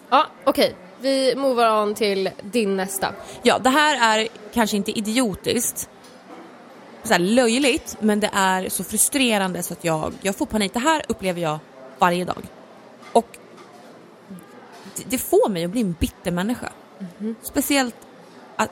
[0.10, 0.76] Ja, okej.
[1.00, 3.14] Vi movar on till din nästa.
[3.42, 5.90] Ja, det här är kanske inte idiotiskt,
[7.04, 10.74] så här löjligt, men det är så frustrerande så att jag, jag får panik.
[10.74, 11.60] Det här upplever jag
[12.00, 12.44] varje dag.
[14.96, 16.72] Det, det får mig att bli en bitter människa.
[17.42, 17.96] Speciellt
[18.56, 18.72] att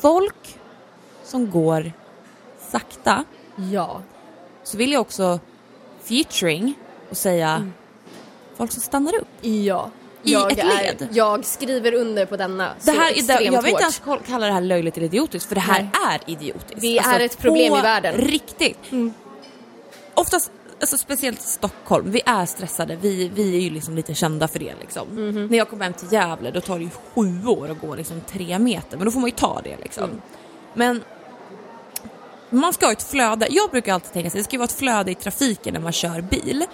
[0.00, 0.58] folk
[1.24, 1.92] som går
[2.70, 3.24] sakta
[3.72, 4.02] Ja.
[4.64, 5.40] så vill jag också
[6.04, 6.74] featuring
[7.10, 7.70] och säga
[8.56, 9.28] folk som stannar upp.
[9.40, 9.90] Ja.
[10.22, 11.08] I jag ett är, led.
[11.12, 13.80] Jag skriver under på denna Det här är, extremt jag vill inte hårt.
[13.80, 16.80] ens kalla det här löjligt eller idiotiskt för det här är idiotiskt.
[16.80, 18.14] Det är ett problem i världen.
[18.14, 18.26] Mm.
[18.26, 18.78] Riktigt.
[20.14, 24.58] Oftast, alltså speciellt Stockholm, vi är stressade, vi, vi är ju liksom lite kända för
[24.58, 25.08] det liksom.
[25.08, 25.46] Mhm.
[25.46, 28.20] När jag kommer hem till Gävle då tar det ju sju år att gå liksom
[28.20, 30.04] tre meter, men då får man ju ta det liksom.
[30.04, 30.20] Mm.
[30.74, 31.02] Men
[32.50, 34.72] man ska ha ett flöde, jag brukar alltid tänka sig det ska ju vara ett
[34.72, 36.64] flöde i trafiken när man kör bil.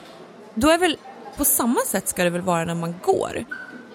[0.54, 0.96] Då är väl,
[1.36, 3.44] på samma sätt ska det väl vara när man går.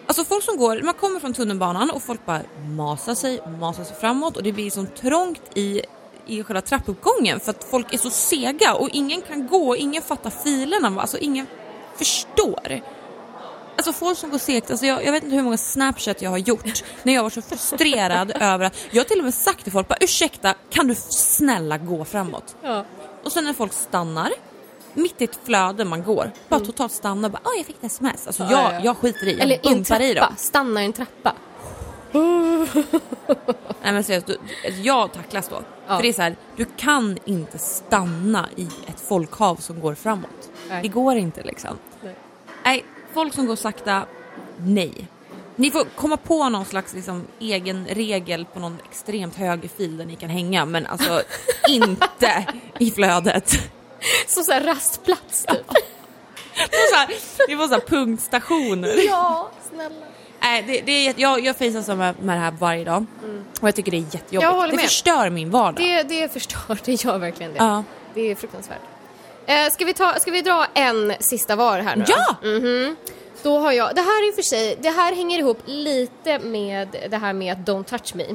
[0.05, 3.95] Alltså folk som går, man kommer från tunnelbanan och folk bara masar sig, masar sig
[3.95, 5.81] framåt och det blir så trångt i,
[6.27, 10.29] i själva trappuppgången för att folk är så sega och ingen kan gå, ingen fattar
[10.29, 11.47] filerna, alltså ingen
[11.97, 12.81] förstår.
[13.75, 16.37] Alltså folk som går segt, alltså jag, jag vet inte hur många snapchat jag har
[16.37, 19.71] gjort när jag var så frustrerad över att, jag har till och med sagt till
[19.71, 22.55] folk bara ursäkta, kan du snälla gå framåt?
[22.61, 22.85] Ja.
[23.23, 24.31] Och sen när folk stannar,
[24.93, 27.83] mitt i ett flöde man går, bara totalt stannar och bara åh jag fick ett
[27.91, 28.27] sms.
[28.27, 28.55] Alltså Mm.
[28.55, 28.85] Ja, jag, ja.
[28.85, 30.33] jag skiter i, jag Eller bumpar i dem.
[30.37, 31.33] Stanna i en trappa.
[33.83, 34.39] Nej men seriöst, du-
[34.83, 35.61] jag tacklas då.
[35.87, 35.95] Ja.
[35.95, 40.49] För det är så här, du kan inte stanna i ett folkhav som går framåt.
[40.69, 40.81] Nej.
[40.81, 41.77] Det går inte liksom.
[42.03, 42.15] Nej.
[42.63, 44.05] Nej, folk som går sakta,
[44.57, 45.07] nej.
[45.55, 50.05] Ni får komma på någon slags liksom, egen regel på någon extremt hög fil där
[50.05, 51.21] ni kan hänga men alltså
[51.69, 52.45] inte
[52.79, 53.51] i flödet.
[54.27, 55.67] Så såhär rastplats typ.
[56.55, 57.07] Det var så här,
[57.47, 59.05] det var så här punktstationer.
[59.07, 60.05] Ja, snälla.
[60.43, 63.05] Nej, det, det är, jag, jag facear med, det här varje dag
[63.61, 64.71] och jag tycker det är jättejobbigt.
[64.71, 65.75] Det förstör min vardag.
[65.75, 67.57] Det, det förstör, det gör verkligen det.
[67.57, 67.83] Ja.
[68.13, 68.81] Det är fruktansvärt.
[69.45, 72.13] Eh, ska, vi ta, ska vi dra en sista var här nu då?
[72.13, 72.95] Ja!
[73.43, 77.17] Då har jag, det här är för sig, det här hänger ihop lite med det
[77.17, 78.25] här med don't touch me.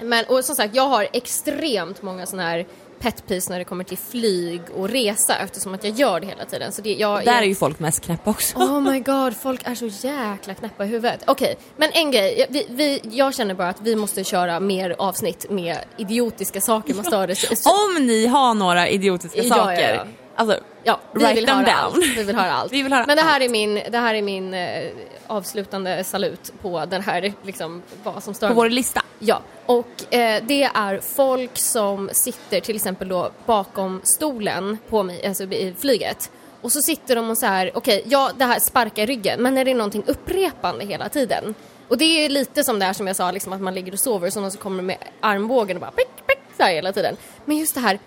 [0.00, 2.66] Men och som sagt, jag har extremt många sådana här
[3.02, 6.44] pet peeves när det kommer till flyg och resa eftersom att jag gör det hela
[6.44, 6.72] tiden.
[6.72, 8.58] Så det, jag, Där jag, är ju folk mest knäppa också.
[8.58, 11.24] Oh my god, folk är så jäkla knäppa i huvudet.
[11.26, 12.46] Okej, men en grej.
[12.50, 17.04] Vi, vi, jag känner bara att vi måste köra mer avsnitt med idiotiska saker man
[17.04, 20.21] stör sig Om ni har några idiotiska Ja, ja, saker, ja.
[20.36, 21.68] Alltså Ja, vi write vill them down.
[21.74, 21.96] allt.
[21.96, 22.72] Vi vill höra allt.
[22.72, 23.44] Vi vill höra Men det här allt.
[23.44, 24.90] är min, det här är min eh,
[25.26, 29.02] avslutande salut på den här, liksom, vad som stör på vår lista.
[29.18, 35.26] Ja, och eh, det är folk som sitter till exempel då bakom stolen på mig,
[35.26, 36.30] alltså i flyget.
[36.60, 39.64] Och så sitter de och så här, okej, ja det här sparkar ryggen, men är
[39.64, 41.54] det någonting upprepande hela tiden?
[41.88, 43.98] Och det är lite som det här som jag sa, liksom att man ligger och
[43.98, 46.92] sover och så någon som kommer med armbågen och bara pick, pick, så här hela
[46.92, 47.16] tiden.
[47.44, 47.98] Men just det här,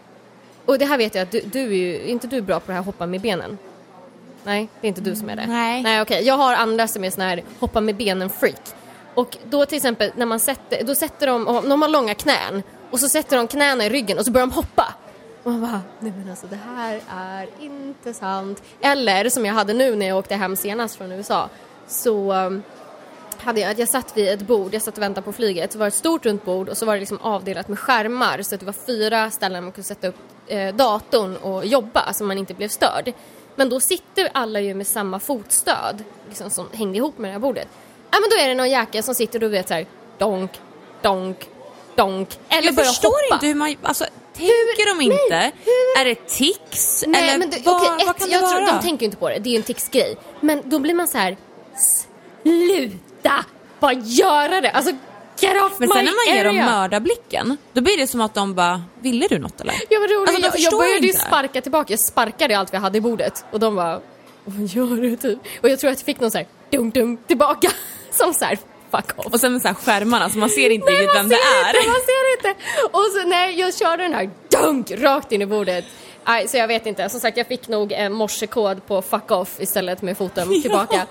[0.66, 2.74] och det här vet jag att du, du är ju, inte du bra på det
[2.74, 3.58] här hoppa med benen?
[4.44, 5.48] Nej, det är inte du som är det.
[5.48, 5.84] Nej.
[5.84, 8.62] Nej okej, jag har andra som är såna här hoppa med benen freak.
[9.14, 13.00] Och då till exempel när man sätter, då sätter de, de har långa knän och
[13.00, 14.94] så sätter de knäna i ryggen och så börjar de hoppa.
[15.44, 18.64] Och man bara, nej men alltså det här är inte sant.
[18.82, 21.50] Eller som jag hade nu när jag åkte hem senast från USA.
[21.88, 22.64] Så um,
[23.46, 25.72] hade jag, jag satt vid ett bord, jag satt och väntade på flyget.
[25.74, 28.42] Så var det ett stort runt bord och så var det liksom avdelat med skärmar.
[28.42, 30.16] Så att det var fyra ställen man kunde sätta upp
[30.48, 33.14] eh, datorn och jobba så man inte blev störd.
[33.56, 37.40] Men då sitter alla ju med samma fotstöd liksom, som hängde ihop med det här
[37.40, 37.68] bordet.
[38.12, 39.86] Ja men då är det någon jäkel som sitter och vet såhär
[40.18, 40.52] donk,
[41.02, 41.50] donk,
[41.96, 43.36] donk eller Jag börja förstår hoppa.
[43.36, 45.24] inte hur man, alltså tänker de inte?
[45.30, 45.52] nej,
[46.00, 47.04] Är det tics?
[47.08, 48.52] Nej, eller men du, vad, vad ett, kan det jag vara?
[48.52, 50.18] tror, de tänker ju inte på det, det är ju en tics-grej.
[50.42, 51.38] Men då blir man så här,
[52.44, 52.98] sluta
[53.80, 54.72] bara göra det.
[54.72, 54.92] Alltså
[55.40, 58.54] get off Men sen när man ger dem mördarblicken, då blir det som att de
[58.54, 59.74] bara, ville du något eller?
[59.90, 60.30] Ja, men roligt.
[60.30, 63.60] Alltså, jag, jag började ju sparka tillbaka, jag sparkade allt vi hade i bordet och
[63.60, 64.02] de bara,
[64.46, 65.40] vad gör du typ?
[65.62, 67.72] Och jag tror att jag fick någon så här dunk dunk tillbaka
[68.12, 68.58] som så här
[68.92, 69.34] fuck off.
[69.34, 71.78] Och sen så här skärmarna så man ser inte Nej, riktigt vem det är.
[71.78, 72.62] Inte, man ser inte.
[72.92, 75.86] Och så när jag körde den här dunk rakt in i bordet.
[76.28, 77.10] Nej, så jag vet inte.
[77.10, 81.08] Som sagt, jag fick nog en morsekod på fuck off istället med foten tillbaka.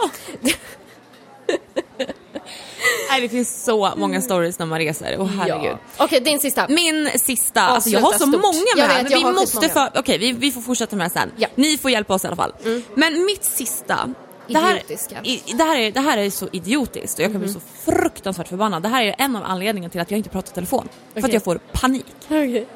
[3.11, 5.17] Nej, det finns så många stories när man reser.
[5.19, 5.77] Åh herregud.
[5.97, 6.05] Ja.
[6.05, 6.69] Okej, din sista.
[6.69, 8.77] Min sista, alltså jag har så Avsluta många stort.
[8.77, 11.33] med Jag vet, jag vi måste för, okej vi, vi får fortsätta med det sen.
[11.37, 11.49] Ja.
[11.55, 12.53] Ni får hjälpa oss i alla fall.
[12.95, 14.14] Men mitt sista,
[14.47, 14.83] det här,
[15.23, 18.49] i, det, här är, det här är så idiotiskt och jag kan bli så fruktansvärt
[18.49, 18.83] förbannad.
[18.83, 20.88] Det här är en av anledningarna till att jag inte pratar i telefon.
[21.14, 22.07] För att jag får panik.
[22.25, 22.67] Okej.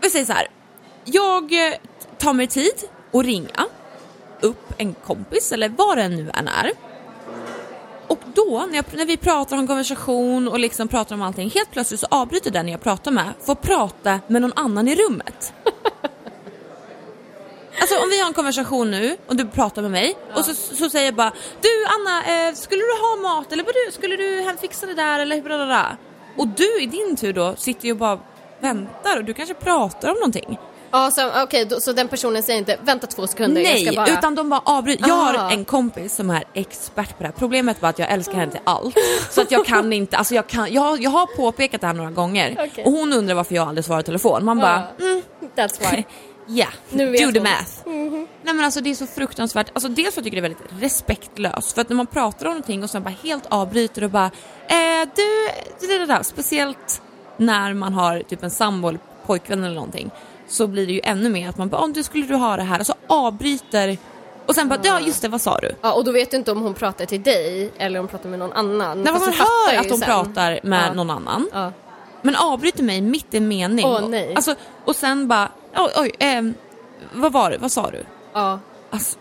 [0.00, 0.46] Vi säger så här.
[1.04, 1.74] Jag eh,
[2.18, 2.72] tar mig tid
[3.12, 3.66] att ringa
[4.40, 6.72] upp en kompis eller vad det nu än är.
[8.06, 11.70] Och då när, jag, när vi pratar om konversation och liksom pratar om allting, helt
[11.70, 15.52] plötsligt så avbryter den jag pratar med för att prata med någon annan i rummet.
[17.80, 20.90] Alltså om vi har en konversation nu och du pratar med mig och så, så
[20.90, 24.86] säger jag bara Du Anna, eh, skulle du ha mat eller du, skulle du fixa
[24.86, 25.96] det där eller bla bla.
[26.36, 28.18] Och du i din tur då sitter ju och bara
[28.60, 30.58] väntar och du kanske pratar om någonting.
[30.96, 34.08] Ja, så, då, så den personen säger inte vänta två sekunder, jag Nej, ska bara...
[34.18, 35.08] utan de bara avbryter.
[35.08, 35.38] Jag Ah.
[35.42, 37.32] har en kompis som är expert på det här.
[37.38, 38.94] Problemet var att jag älskar henne till allt.
[39.30, 42.10] Så att jag kan inte, alltså jag, kan, jag, jag har påpekat det här några
[42.10, 42.56] gånger.
[42.70, 42.84] Okej.
[42.84, 44.44] Och hon undrar varför jag aldrig svarar i telefon.
[44.44, 45.20] Man bara, Ja.
[45.56, 46.04] That's why.
[46.46, 47.70] ja, vet do the math.
[47.84, 50.54] Nej men alltså det är så fruktansvärt, alltså dels för att jag tycker det är
[50.54, 54.10] väldigt respektlöst för att när man pratar om någonting och sen bara helt avbryter och
[54.10, 54.30] bara
[54.68, 57.02] eh, du, det där, speciellt
[57.36, 60.10] när man har typ en sambo eller pojkvän eller någonting
[60.48, 62.62] så blir det ju ännu mer att man bara om du skulle du ha det
[62.62, 63.98] här så avbryter
[64.46, 65.74] och sen bara ja just det vad sa du?
[65.82, 68.28] Ja, och då vet du inte om hon pratar till dig eller om hon pratar
[68.28, 69.04] med någon annan.
[69.06, 70.06] Fast man hör att hon sen.
[70.06, 70.92] pratar med Ja.
[70.94, 71.72] någon annan Ja.
[72.22, 73.86] men avbryter mig mitt i en mening.
[73.86, 74.34] Åh, nej.
[74.36, 74.54] Alltså,
[74.84, 76.54] och sen bara oj, oj ehm,
[77.12, 78.04] vad var det, vad sa du?
[78.32, 78.58] ja.
[78.90, 79.18] Alltså,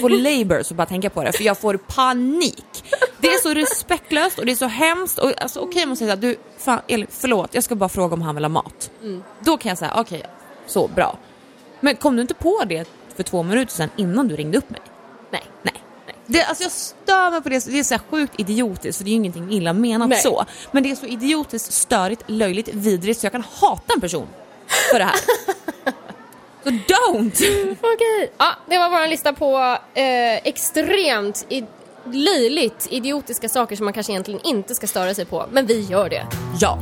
[0.00, 2.84] får labor så bara tänka på det för jag får panik.
[3.20, 5.18] Det är så respektlöst och det är så hemskt.
[5.18, 8.22] Och, alltså, Okej, jag måste säga du, fan, Elin, förlåt, jag ska bara fråga om
[8.22, 8.90] han vill ha mat.
[9.40, 10.22] Då kan jag säga okej,
[10.66, 11.18] så bra.
[11.80, 14.80] Men kom du inte på det för två minuter sedan innan du ringde upp mig?
[15.30, 15.44] Nej.
[15.62, 15.74] Nej.
[16.26, 19.08] Det, alltså jag stör mig på det, det är så här sjukt idiotiskt för det
[19.08, 20.18] är ju ingenting illa menat Nej.
[20.18, 20.44] så.
[20.70, 24.28] Men det är så idiotiskt, störigt, löjligt, vidrigt så jag kan hata en person
[24.90, 25.16] för det här.
[26.62, 27.76] så don't!
[27.80, 28.32] Okej.
[28.38, 31.46] Ja, det var vår lista på eh, extremt
[32.04, 35.46] löjligt idiotiska saker som man kanske egentligen inte ska störa sig på.
[35.50, 36.26] Men vi gör det.
[36.60, 36.78] Ja.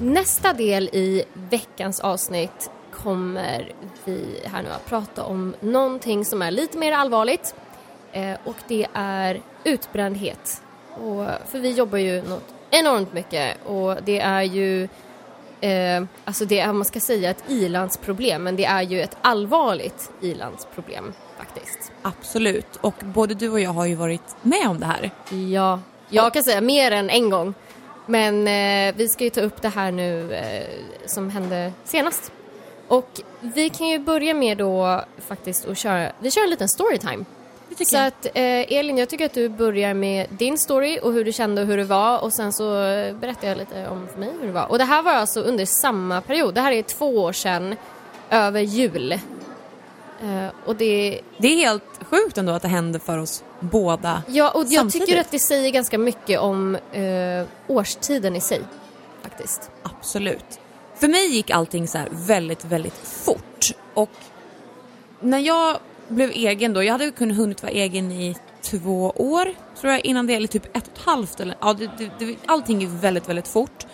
[0.00, 3.72] Nästa del i veckans avsnitt kommer
[4.04, 7.54] vi här nu att prata om någonting som är lite mer allvarligt.
[8.12, 10.62] Eh, och det är utbrändhet.
[10.90, 14.88] Och, för vi jobbar ju något enormt mycket och det är ju
[15.60, 20.10] eh, alltså det är, man ska säga ett ilandsproblem men det är ju ett allvarligt
[20.20, 21.92] ilandsproblem faktiskt.
[22.02, 22.76] Absolut.
[22.80, 25.10] Och både du och jag har ju varit med om det här.
[25.52, 27.54] Ja, jag kan säga mer än en gång.
[28.06, 30.66] Men eh, vi ska ju ta upp det här nu eh,
[31.06, 32.32] som hände senast.
[32.88, 37.24] Och vi kan ju börja med då faktiskt att köra, vi kör en liten storytime.
[37.84, 38.06] Så jag.
[38.06, 41.62] att eh, Elin, jag tycker att du börjar med din story och hur du kände
[41.62, 42.64] och hur det var och sen så
[43.20, 44.66] berättar jag lite om för mig hur det var.
[44.70, 47.74] Och det här var alltså under samma period, det här är två år sedan,
[48.30, 49.12] över jul.
[50.22, 54.50] Eh, och det, Det är helt sjukt ändå att det händer för oss båda Ja,
[54.50, 55.06] och jag samtidigt.
[55.08, 58.60] tycker att det säger ganska mycket om eh, årstiden i sig,
[59.22, 59.70] faktiskt.
[59.82, 60.60] Absolut.
[60.94, 63.66] För mig gick allting så här väldigt, väldigt fort.
[63.94, 64.10] Och
[65.20, 65.76] när jag
[66.08, 70.26] blev egen då, jag hade kunnat hunnit vara egen i två år tror jag innan
[70.26, 71.40] det, eller typ ett och ett halvt.
[71.40, 73.86] Eller, ja, det, det, det, allting gick väldigt, väldigt fort.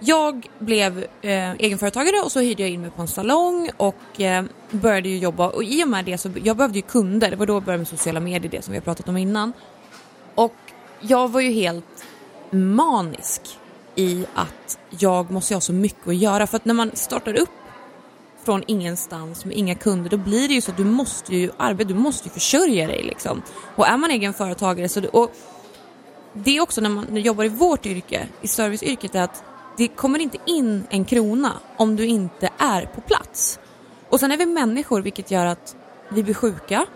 [0.00, 4.44] Jag blev eh, egenföretagare och så hyrde jag in mig på en salong och eh,
[4.70, 7.46] började ju jobba och i och med det så jag behövde ju kunder, det var
[7.46, 9.52] då jag började med sociala medier, det som vi har pratat om innan.
[10.34, 10.54] Och
[11.00, 12.06] jag var ju helt
[12.50, 13.40] manisk
[13.94, 17.50] i att jag måste ha så mycket att göra för att när man startar upp
[18.44, 21.88] från ingenstans med inga kunder då blir det ju så att du måste ju arbeta,
[21.88, 23.42] du måste ju försörja dig liksom.
[23.76, 25.32] Och är man egen företagare så och
[26.32, 29.44] det är också när man jobbar i vårt yrke, i serviceyrket, är att
[29.76, 33.58] det kommer inte in en krona om du inte är på plats.
[34.08, 35.76] Och sen är vi människor vilket gör att
[36.08, 36.86] vi blir sjuka,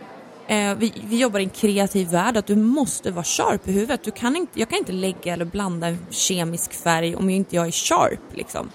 [0.46, 4.02] eh, vi, vi jobbar i en kreativ värld, att du måste vara sharp i huvudet.
[4.02, 7.56] Du kan inte, jag kan inte lägga eller blanda en kemisk färg om jag inte
[7.56, 8.20] jag är sharp.
[8.36, 8.70] Liksom.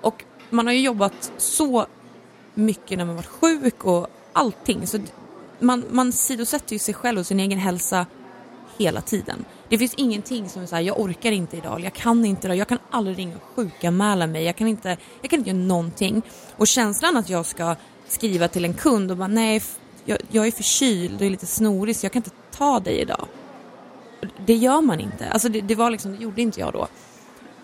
[0.00, 1.86] Och man har ju jobbat så
[2.56, 4.86] mycket när man varit sjuk och allting.
[4.86, 4.98] Så
[5.58, 8.06] man, man sidosätter ju sig själv och sin egen hälsa
[8.78, 9.44] hela tiden.
[9.68, 12.68] Det finns ingenting som är såhär, jag orkar inte idag, jag kan inte idag, jag
[12.68, 16.22] kan aldrig ringa och sjukanmäla mig, jag kan, inte, jag kan inte göra någonting.
[16.56, 17.76] Och känslan att jag ska
[18.08, 19.62] skriva till en kund och bara nej,
[20.04, 23.26] jag, jag är förkyld och är lite snorig så jag kan inte ta dig idag.
[24.46, 26.88] Det gör man inte, alltså det, det var liksom, det gjorde inte jag då.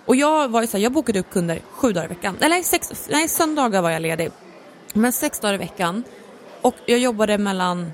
[0.07, 3.09] Och jag var ju såhär, jag bokade upp kunder sju dagar i veckan, eller sex,
[3.11, 4.31] nej söndagar var jag ledig.
[4.93, 6.05] Men sex dagar i veckan
[6.63, 7.93] och jag jobbade mellan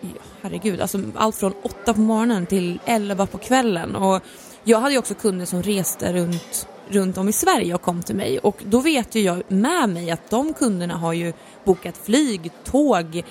[0.00, 0.08] ja,
[0.42, 3.96] herregud, alltså allt från åtta på morgonen till elva på kvällen.
[3.96, 4.22] Och
[4.64, 8.16] jag hade ju också kunder som reste runt, runt om i Sverige och kom till
[8.16, 11.32] mig och då vet ju jag med mig att de kunderna har ju
[11.64, 13.24] bokat flyg, tåg,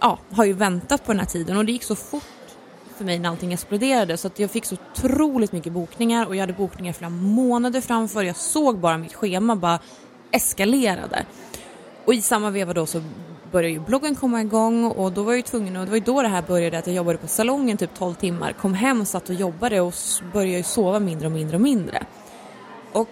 [0.00, 2.22] ja, har ju väntat på den här tiden och det gick så fort
[2.96, 6.40] för mig när allting exploderade så att jag fick så otroligt mycket bokningar och jag
[6.40, 8.22] hade bokningar flera månader framför.
[8.22, 9.78] Jag såg bara mitt schema bara
[10.30, 11.26] eskalerade.
[12.10, 13.02] Och i samma veva då så
[13.52, 16.04] började ju bloggen komma igång och då var jag ju tvungen och det var ju
[16.04, 19.28] då det här började att jag jobbade på salongen typ 12 timmar, kom hem, satt
[19.28, 19.94] och jobbade och
[20.32, 22.06] började ju sova mindre och mindre och mindre.
[22.92, 23.08] Och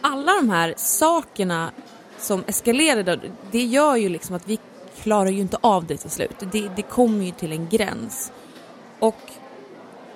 [0.00, 1.70] alla de här sakerna
[2.18, 3.20] som eskalerade,
[3.50, 4.58] det gör ju liksom att vi
[5.02, 6.36] klarar ju inte av det till slut.
[6.52, 8.32] Det, det kommer ju till en gräns.
[8.98, 9.30] Och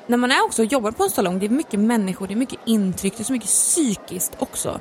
[0.06, 2.36] när man är också och jobbar på en salong, det är mycket människor, det är
[2.36, 4.80] mycket intryck, det är så mycket psykiskt också.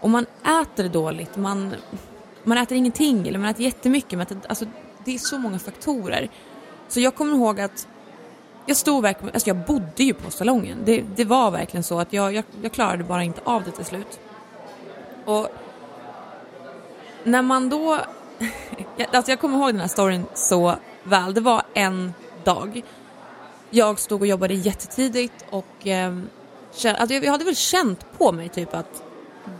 [0.00, 0.26] Och man
[0.62, 1.74] äter dåligt, man
[2.44, 4.12] man äter ingenting eller man äter jättemycket.
[4.12, 4.64] Man äter, alltså,
[5.04, 6.28] det är så många faktorer.
[6.88, 7.88] Så jag kommer ihåg att
[8.66, 10.78] jag stod verkligen, alltså jag bodde ju på salongen.
[10.84, 13.84] Det, det var verkligen så att jag, jag, jag klarade bara inte av det till
[13.84, 14.20] slut.
[15.24, 15.48] Och
[17.24, 17.98] när man då,
[19.12, 21.34] alltså jag kommer ihåg den här storyn så väl.
[21.34, 22.14] Det var en
[22.44, 22.82] dag.
[23.70, 26.18] Jag stod och jobbade jättetidigt och eh,
[26.84, 29.02] alltså jag hade väl känt på mig typ att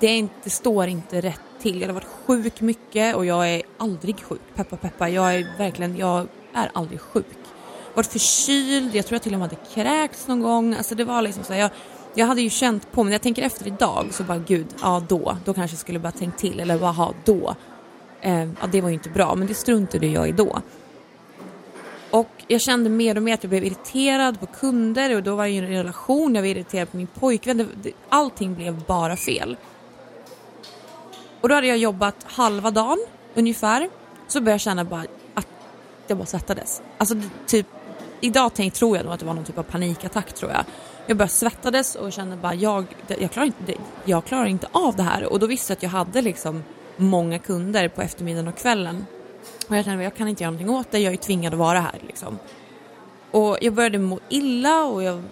[0.01, 1.81] det, inte, det står inte rätt till.
[1.81, 4.41] Jag har varit sjuk mycket och jag är aldrig sjuk.
[4.55, 7.27] Peppa peppa, jag är verkligen, jag är aldrig sjuk.
[7.95, 10.75] Varit förkyld, jag tror jag till och med hade kräkts någon gång.
[10.75, 11.71] Alltså det var liksom så här, jag,
[12.15, 15.03] jag hade ju känt på mig, när jag tänker efter idag så bara gud, ja
[15.09, 17.55] då, då kanske jag skulle bara tänkt till eller bara ha då.
[18.21, 20.63] Eh, ja det var ju inte bra men det struntade jag i då.
[22.11, 25.45] Och jag kände mer och mer att jag blev irriterad på kunder och då var
[25.45, 27.69] jag i en relation, jag var irriterad på min pojkvän.
[28.09, 29.57] Allting blev bara fel.
[31.43, 32.99] Och då hade jag jobbat halva dagen
[33.35, 33.89] ungefär.
[34.29, 35.47] Så började jag känna bara att
[36.07, 36.83] jag bara svettades.
[36.99, 37.15] Alltså
[37.47, 37.67] typ,
[38.21, 40.65] idag tänk, tror jag nog att det var någon typ av panikattack tror jag.
[41.07, 43.75] Jag började svettades och kände bara jag, jag, klarar inte,
[44.05, 45.25] jag klarar inte av det här.
[45.25, 46.65] Och då visste jag att jag hade liksom
[46.97, 49.07] många kunder på eftermiddagen och kvällen.
[49.69, 51.59] Och jag kände att jag kan inte göra någonting åt det, jag är tvingad att
[51.59, 52.39] vara här liksom.
[53.31, 55.23] Och jag började må illa och jag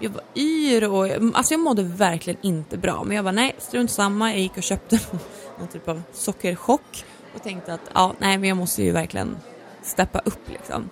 [0.00, 3.04] jag var yr och alltså jag mådde verkligen inte bra.
[3.04, 4.30] Men jag var nej, strunt samma.
[4.30, 5.00] Jag gick och köpte
[5.58, 9.36] någon typ av sockerchock och tänkte att ja, nej, men jag måste ju verkligen
[9.82, 10.90] steppa upp liksom.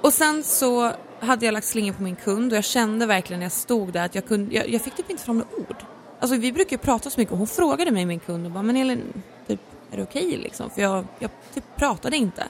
[0.00, 3.44] Och sen så hade jag lagt slingor på min kund och jag kände verkligen när
[3.44, 5.76] jag stod där att jag kunde, jag, jag fick typ inte fram några ord.
[6.20, 8.62] Alltså vi brukar ju prata så mycket och hon frågade mig, min kund, och bara,
[8.62, 10.70] men Elin, typ, är det okej okay, liksom?
[10.70, 12.44] För jag, jag typ pratade inte.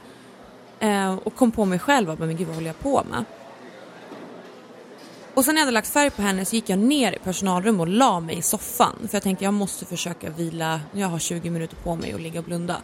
[0.78, 3.24] Eh, och kom på mig själv, men gud vad håller jag på med?
[5.38, 7.80] Och sen när jag hade lagt färg på henne så gick jag ner i personalrummet
[7.80, 8.96] och la mig i soffan.
[9.08, 12.40] För jag tänkte jag måste försöka vila, jag har 20 minuter på mig och ligga
[12.40, 12.76] och blunda.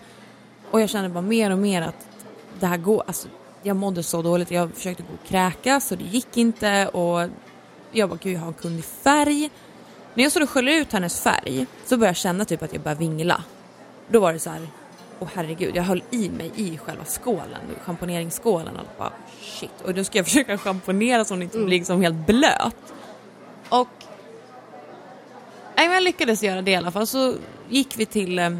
[0.70, 2.06] Och jag kände bara mer och mer att
[2.60, 3.28] det här går, alltså
[3.62, 4.50] jag mådde så dåligt.
[4.50, 7.30] Jag försökte gå och kräkas och det gick inte och
[7.92, 9.50] jag bara gud jag har en kund i färg.
[10.14, 12.82] När jag stod och sköljde ut hennes färg så började jag känna typ att jag
[12.82, 13.44] började vingla.
[14.08, 14.68] Då var det så här,
[15.18, 19.12] åh herregud, jag höll i mig i själva skålen, schamponeringsskålen och bara
[19.44, 19.80] shit.
[19.84, 21.66] Och då ska jag försöka schamponera så hon inte mm.
[21.66, 22.94] blir liksom helt blöt.
[23.68, 23.88] Och
[25.76, 27.06] nej, jag lyckades göra det i alla fall.
[27.06, 27.34] Så
[27.68, 28.50] gick vi till eh,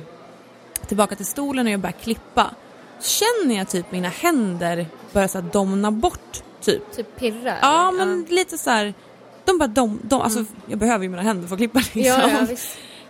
[0.86, 2.50] tillbaka till stolen och jag började klippa.
[3.00, 6.92] Så känner jag typ mina händer börja så domna bort typ.
[6.96, 7.54] Typ pirra?
[7.62, 8.34] Ja men ja.
[8.34, 8.94] lite så här,
[9.44, 10.52] de bara dom, dom alltså mm.
[10.66, 12.02] jag behöver ju mina händer för att klippa liksom.
[12.02, 12.46] Ja,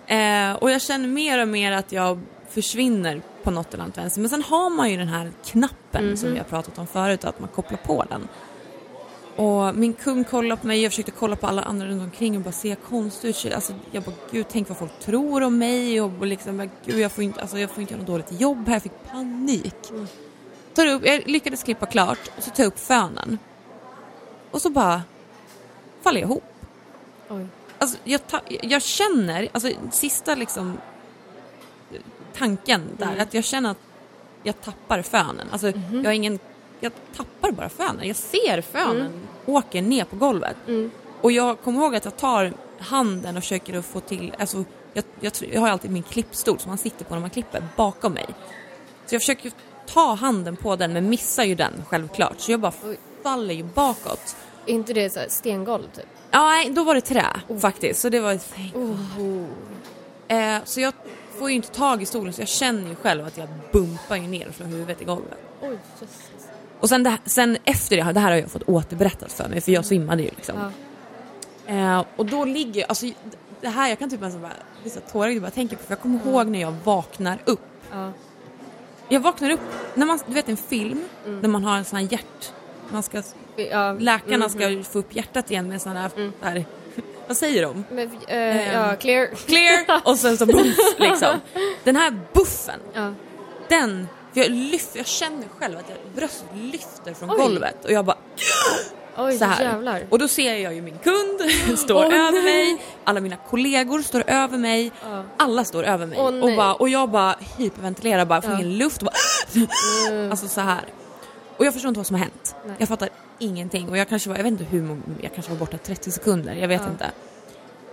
[0.07, 2.21] ja, eh, och jag känner mer och mer att jag
[2.55, 4.21] försvinner på något eller annat vänster.
[4.21, 6.17] Men sen har man ju den här knappen mm -hmm.
[6.17, 8.29] som vi har pratat om förut, att man kopplar på den.
[9.37, 12.43] Och min kung kollade på mig, jag försökte kolla på alla andra runt omkring och
[12.43, 13.53] bara se konstig ut.
[13.55, 17.25] Alltså, jag bara, gud tänk vad folk tror om mig och liksom, gud jag får
[17.25, 19.91] inte, alltså, jag får inte göra något dåligt jobb här, jag fick panik.
[19.91, 20.07] Mm.
[20.75, 23.39] Tar upp, jag lyckades klippa klart och så tar jag upp fönen.
[24.51, 25.03] Och så bara
[26.03, 26.45] faller jag ihop.
[27.29, 27.47] Oj.
[27.79, 30.79] Alltså, jag, ta, jag känner, alltså sista liksom
[32.37, 33.07] tanken där.
[33.07, 33.21] Mm.
[33.21, 33.79] Att jag känner att
[34.43, 35.47] jag tappar fönen.
[35.53, 35.97] Alltså Mhm.
[36.03, 36.39] jag har ingen,
[36.81, 38.07] jag tappar bara fönen.
[38.09, 39.13] Jag ser fönen
[39.47, 40.57] åker ner på golvet.
[40.69, 40.91] Mm.
[41.21, 45.05] Och jag kommer ihåg att jag tar handen och försöker att få till, alltså jag,
[45.21, 48.27] jag, jag har alltid min klippstol som man sitter på när man klipper bakom mig.
[49.07, 49.53] Så jag försöker
[49.87, 52.41] ta handen på den men missar ju den självklart.
[52.41, 52.99] Så jag bara Oj.
[53.23, 54.37] faller ju bakåt.
[54.67, 56.07] Är inte det så stengolv typ?
[56.31, 57.27] Ja, nej, då var det trä
[57.61, 58.01] faktiskt.
[58.01, 59.45] Så det var thank Oh.
[60.29, 60.93] Eh, så jag
[61.39, 64.23] får ju inte tag i stolen så jag känner ju själv att jag bumpar ju
[64.27, 65.39] ner från huvudet i golvet.
[65.63, 66.17] Oj, Jesus.
[66.81, 69.73] Och sen, det, sen efter det, det här har jag fått återberättat för mig för
[69.73, 70.73] jag svimmade ju liksom.
[71.67, 71.75] Ja.
[71.75, 73.07] Eh, och då ligger, alltså
[73.61, 76.01] det här, jag kan typ nästan bara, bli så tårögd bara tänker på för jag
[76.01, 77.61] kommer ihåg när jag vaknar upp.
[77.93, 78.13] Ja.
[79.09, 79.61] Jag vaknar upp,
[79.95, 81.05] när man, du vet en film,
[81.41, 82.53] där man har en sån här hjärt,
[82.91, 83.23] man ska,
[83.57, 83.93] Ja.
[83.93, 84.83] läkarna Mhm.
[84.85, 86.11] ska få upp hjärtat igen med sån här,
[86.43, 86.65] där,
[87.27, 87.85] vad säger de?
[87.91, 89.27] Men, eh, ja, clear.
[89.47, 91.41] Clear och sen så buff liksom.
[91.85, 93.13] Den här buffen, Ja.
[93.69, 97.37] den, jag, lyft, jag känner själv att jag, bröstet lyfter från Oj.
[97.37, 98.17] golvet och jag bara
[99.17, 99.65] Oj, så här.
[99.65, 100.07] jävlar.
[100.11, 102.43] Och då ser jag ju min kund står Åh, över nej.
[102.43, 105.25] mig, alla mina kollegor står över mig, Ja.
[105.37, 106.19] alla står över mig.
[106.21, 109.17] Åh, och, bara, och jag bara hyperventilerar, bara får ingen luft och bara
[110.31, 110.85] Alltså så här.
[111.57, 112.55] Och jag förstår inte vad som har hänt.
[112.67, 112.77] Nej.
[112.79, 113.09] Jag fattar
[113.39, 116.55] ingenting och jag kanske var, jag vet inte hur, jag kanske var borta 30 sekunder,
[116.55, 116.91] jag vet Ja.
[116.91, 117.11] inte.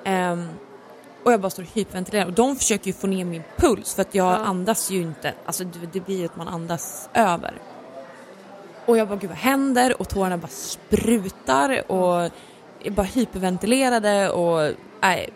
[0.04, 0.48] Ehm,
[1.24, 4.02] och jag bara står och hyperventilerar och de försöker ju få ner min puls för
[4.02, 4.38] att jag Ja.
[4.38, 7.54] andas ju inte, alltså det, det blir ju att man andas över.
[8.86, 10.02] Och jag bara, gud vad händer?
[10.02, 12.30] Och tårarna bara sprutar och
[12.84, 15.30] jag bara hyperventilerade och nej,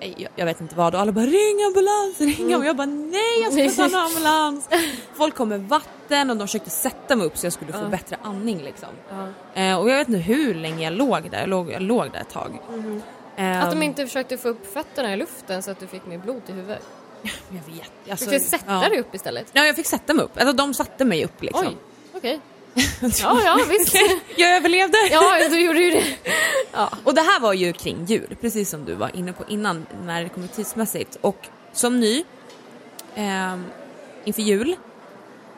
[0.00, 0.94] jag, jag vet inte vad.
[0.94, 2.60] Och alla bara ring ambulans, ring Mm.
[2.60, 4.68] Och jag bara nej jag ska ta en ambulans.
[5.14, 7.88] Folk kom med vatten och de försökte sätta mig upp så jag skulle få Ja.
[7.88, 8.88] bättre andning liksom.
[9.10, 9.60] Ja.
[9.62, 12.20] Eh, och jag vet inte hur länge jag låg där, jag låg, jag låg där
[12.20, 12.58] ett tag.
[13.36, 16.42] Att de inte försökte få upp fötterna i luften så att du fick mer blod
[16.46, 16.82] i huvudet.
[17.22, 18.10] Jag vet.
[18.10, 18.88] Alltså, Fick du sätta ja.
[18.88, 19.46] dig upp istället?
[19.52, 21.66] Ja jag fick sätta mig upp, alltså de satte mig upp liksom.
[21.66, 21.76] Oj,
[22.14, 22.40] okej.
[23.00, 23.94] Ja, ja, visst.
[24.36, 24.98] jag överlevde!
[25.10, 26.04] Ja, du gjorde ju det.
[26.72, 26.90] Ja.
[27.04, 30.22] Och det här var ju kring jul, precis som du var inne på innan när
[30.22, 31.18] det kommer tidsmässigt.
[31.20, 32.24] Och som ny,
[33.14, 33.64] ehm,
[34.24, 34.76] inför jul,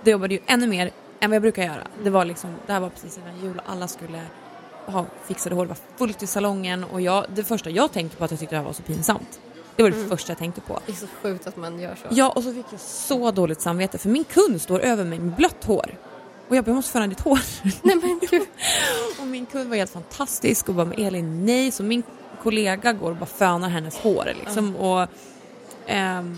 [0.04, 0.90] då jobbade ju ännu mer
[1.20, 1.86] än vad jag brukar göra.
[2.04, 4.22] Det var liksom, det här var precis innan jul och alla skulle
[4.86, 8.24] ha fixade hår, det var fullt i salongen och jag, det första jag tänkte på
[8.24, 9.40] att jag tyckte det här var så pinsamt.
[9.76, 10.80] Det var det första jag tänkte på.
[10.86, 12.08] Det är så sjukt att man gör så.
[12.10, 15.34] Ja, och så fick jag så dåligt samvete för min kund står över mig med
[15.34, 15.94] blött hår.
[16.52, 17.40] Och jag bara, jag måste föna ditt hår.
[17.82, 18.42] Nej men gud.
[19.20, 22.02] Och min kund var helt fantastisk och bara med Elin nej så min
[22.42, 25.06] kollega går och bara fönar hennes hår liksom och
[25.86, 26.36] ehm,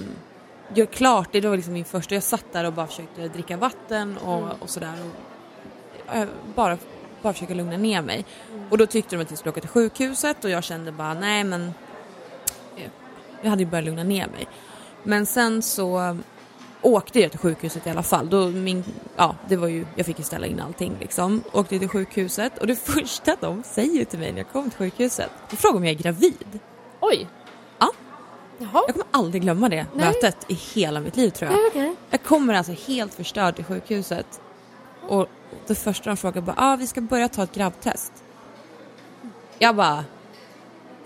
[0.74, 1.40] gör klart det.
[1.40, 2.14] Det var liksom min första.
[2.14, 4.94] Jag satt där och bara försökte dricka vatten och, och sådär
[6.08, 6.78] och eh, bara,
[7.22, 8.24] bara försöka lugna ner mig.
[8.70, 11.44] Och då tyckte de att vi skulle åka till sjukhuset och jag kände bara nej
[11.44, 11.62] men
[12.76, 12.90] eh,
[13.42, 14.48] jag hade ju börjat lugna ner mig.
[15.02, 16.18] Men sen så
[16.84, 18.30] åkte jag till sjukhuset i alla fall.
[18.30, 18.84] Då min,
[19.16, 21.42] ja, det var ju, jag fick ju ställa in allting liksom.
[21.52, 25.30] Åkte till sjukhuset och det första de säger till mig när jag kom till sjukhuset,
[25.50, 26.60] de frågar om jag är gravid.
[27.00, 27.28] Oj.
[27.78, 27.90] Ja.
[28.58, 28.82] Jaha.
[28.86, 30.06] Jag kommer aldrig glömma det Nej.
[30.06, 31.58] mötet i hela mitt liv tror jag.
[31.58, 31.96] Nej, okej.
[32.10, 34.40] Jag kommer alltså helt förstörd till sjukhuset
[35.08, 35.26] och
[35.66, 38.12] det första de frågar bara, ah, vi ska börja ta ett grabbtest.
[39.58, 40.04] Jag bara,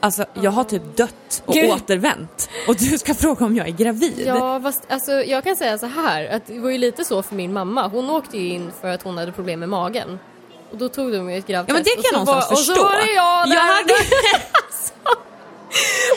[0.01, 1.70] alltså jag har typ dött och Gud.
[1.70, 4.22] återvänt och du ska fråga om jag är gravid.
[4.26, 7.34] Ja, fast, alltså, jag kan säga så här att det var ju lite så för
[7.34, 7.88] min mamma.
[7.88, 10.18] Hon åkte ju in för att hon hade problem med magen.
[10.70, 11.68] Och då tog de ju ett gravtest.
[11.68, 12.72] Ja men det kan jag någonstans var, förstå.
[12.72, 13.55] Och så var det jag där.
[13.55, 13.94] Jag hade,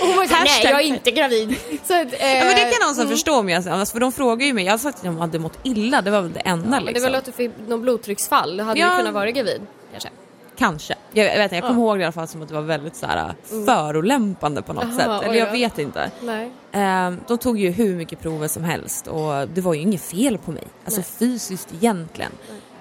[0.01, 1.55] Och hon var så nej jag är inte gravid.
[1.83, 3.09] Så eh, ja, men det kan jag någonstans mm.
[3.09, 5.59] förstå om jag alltså, för de frågar ju mig, jag sagt att de hade mått
[5.63, 7.03] illa, det var väl det enda Men det är liksom.
[7.03, 8.57] väl att du fick någon blodtrycksfall.
[8.57, 8.91] Du hade Ja.
[8.91, 9.61] ju kunnat vara gravid.
[10.57, 10.95] Kanske.
[11.11, 11.85] Jag, jag vet inte, jag kommer Ja.
[11.87, 13.33] ihåg det i alla fall som att det var väldigt så här,
[13.65, 15.23] förolämpande på något Jaha, sätt.
[15.29, 15.51] Eller jag då.
[15.51, 16.11] vet inte.
[16.71, 20.37] Ehm, de tog ju hur mycket prover som helst och det var ju inget fel
[20.37, 20.63] på mig.
[20.85, 21.09] Alltså Nej.
[21.19, 22.31] fysiskt egentligen.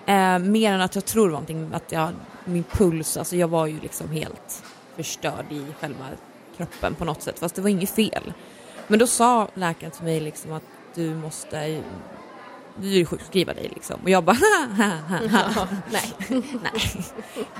[0.07, 2.09] Ehm, mer än att jag tror någonting, att jag,
[2.45, 4.62] min puls, alltså jag var ju liksom helt
[4.97, 6.05] förstörd i själva
[6.57, 7.39] kroppen på något sätt.
[7.39, 8.33] Fast det var inget fel.
[8.87, 10.62] Men då sa läkaren till mig liksom att
[10.95, 11.83] du måste
[12.77, 14.01] du sjukskriva dig liksom.
[14.03, 14.37] Och jag bara
[15.33, 16.12] Ja, nej.
[16.62, 16.83] Nej,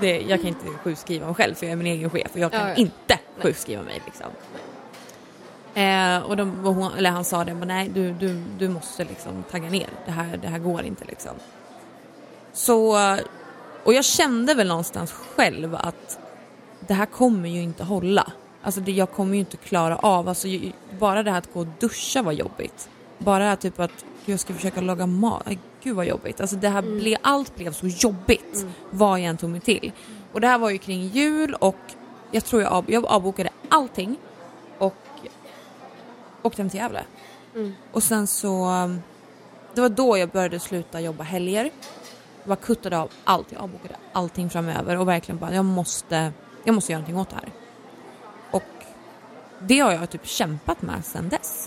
[0.01, 2.53] det, jag kan inte sjukskriva mig själv för jag är min egen chef och jag
[2.53, 2.75] kan Ja, ja.
[2.75, 4.03] inte sjukskriva mig.
[4.07, 4.27] Liksom.
[5.75, 9.05] Eh, och, de, och hon, eller han sa det, men nej du, du, du måste
[9.05, 11.33] liksom tagga ner, det här, det här går inte liksom.
[12.53, 12.97] Så,
[13.85, 16.19] och jag kände väl någonstans själv att
[16.87, 18.33] det här kommer ju inte hålla.
[18.63, 21.61] Alltså det, jag kommer ju inte klara av, alltså, ju- bara det här att gå
[21.61, 22.89] och duscha var jobbigt.
[23.25, 26.41] Bara typ att jag ska försöka laga mat, Ay, gud vad jobbigt.
[26.41, 29.93] Alltså det här ble, allt blev så jobbigt vad jag än tog mig till.
[30.33, 31.77] Och det här var ju kring jul och
[32.31, 34.17] jag tror jag, av, jag avbokade allting
[34.79, 34.95] och
[36.43, 37.05] åkte hem till Gävle.
[37.55, 37.73] Mm.
[37.93, 38.69] Och sen så
[39.75, 41.65] det var då jag började sluta jobba helger.
[41.65, 46.33] Jag bara kuttade av allt, jag avbokade allting framöver och verkligen bara, jag måste,
[46.65, 47.53] jag måste göra någonting åt det här.
[48.51, 48.85] Och
[49.61, 51.60] det har jag typ kämpat med sedan dess.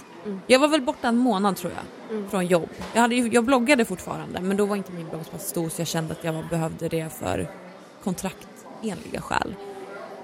[0.48, 2.70] Jag var väl borta en månad tror jag, från jobb.
[2.94, 5.82] Jag, hade, jag bloggade fortfarande men då var inte min blogg så pass stor så
[5.82, 7.48] jag kände att jag behövde det för
[8.04, 9.56] kontraktenliga skäl.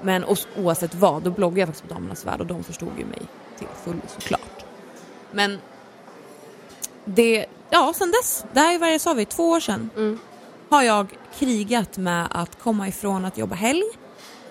[0.02, 0.26] Men
[0.58, 3.22] oavsett vad, då bloggade jag faktiskt på Damernas Värld och de förstod ju mig
[3.58, 4.66] till fullo såklart.
[5.32, 5.58] Men
[7.06, 10.20] det, ja sen dess, det här är vad jag sa vi, två år sedan, Mm.
[10.70, 13.84] har jag krigat med att komma ifrån att jobba helg,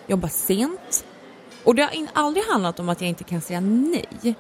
[0.07, 1.05] jobba sent.
[1.65, 4.35] Och det har aldrig handlat om att jag inte kan säga nej.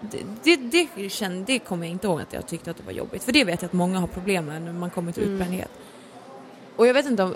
[0.00, 2.92] Det, det, det, kände, det kommer jag inte ihåg att jag tyckte att det var
[2.92, 3.24] jobbigt.
[3.24, 5.34] För det vet jag att många har problem med när man kommer till Mm.
[5.34, 5.70] utbrändhet.
[6.76, 7.34] Och jag vet inte om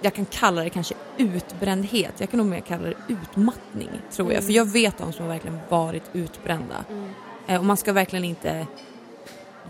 [0.00, 2.12] jag kan kalla det kanske utbrändhet.
[2.18, 4.44] Jag kan nog mer kalla det utmattning tror jag.
[4.44, 6.84] För jag vet de som har verkligen varit utbrända.
[7.46, 8.66] Eh, och man ska verkligen inte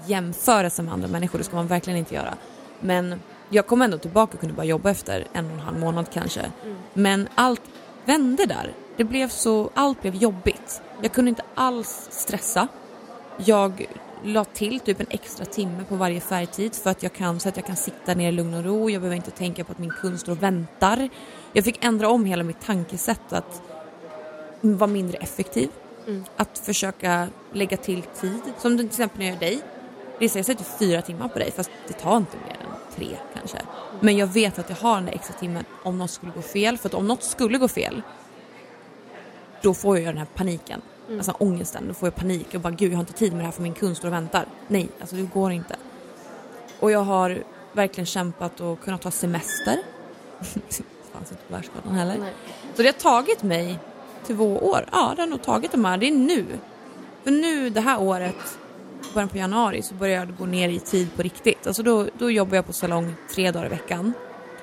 [0.07, 2.35] jämföra sig med andra människor, det ska man verkligen inte göra.
[2.81, 6.07] Men jag kom ändå tillbaka och kunde bara jobba efter en och en halv månad
[6.13, 6.53] kanske.
[6.95, 7.63] Men allt
[8.05, 8.73] vände där.
[8.97, 10.83] Det blev så, allt blev jobbigt.
[11.03, 12.69] Jag kunde inte alls stressa.
[13.37, 13.87] Jag
[14.25, 17.57] la till typ en extra timme på varje färgtid för att jag kan, så att
[17.57, 18.91] jag kan sitta ner i lugn och ro.
[18.91, 21.09] Jag behöver inte tänka på att min kund står och väntar.
[21.53, 23.63] Jag fick ändra om hela mitt tankesätt att
[24.61, 25.71] vara mindre effektiv.
[26.37, 28.41] Att försöka lägga till tid.
[28.59, 29.61] Som till exempel när jag gör dig.
[30.21, 33.59] Lisa, jag sätter fyra timmar på dig fast det tar inte mer än tre kanske.
[34.01, 36.79] Men jag vet att jag har den där extra timmen om något skulle gå fel.
[36.79, 38.03] För att om något skulle gå fel
[39.63, 40.81] då får jag den här paniken.
[41.11, 41.89] Alltså ångesten.
[41.89, 43.63] Då får jag panik och bara gud jag har inte tid med det här för
[43.63, 44.47] min kund står och väntar.
[44.69, 45.77] Nej, alltså det går inte.
[46.81, 47.43] Och jag har
[47.73, 49.79] verkligen kämpat och kunnat ta semester.
[50.39, 50.45] det
[51.13, 52.19] fanns inte på världskartan heller.
[52.19, 52.33] Nej.
[52.75, 53.79] Så det har tagit mig
[54.27, 54.87] två år.
[54.93, 55.99] Ja, det har nog tagit de här.
[55.99, 56.47] Det är nu.
[57.25, 58.59] För nu det här året,
[59.15, 61.67] början på januari, så börjar jag gå ner i tid på riktigt.
[61.67, 64.13] Alltså då, då jobbar jag på salong tre dagar i veckan.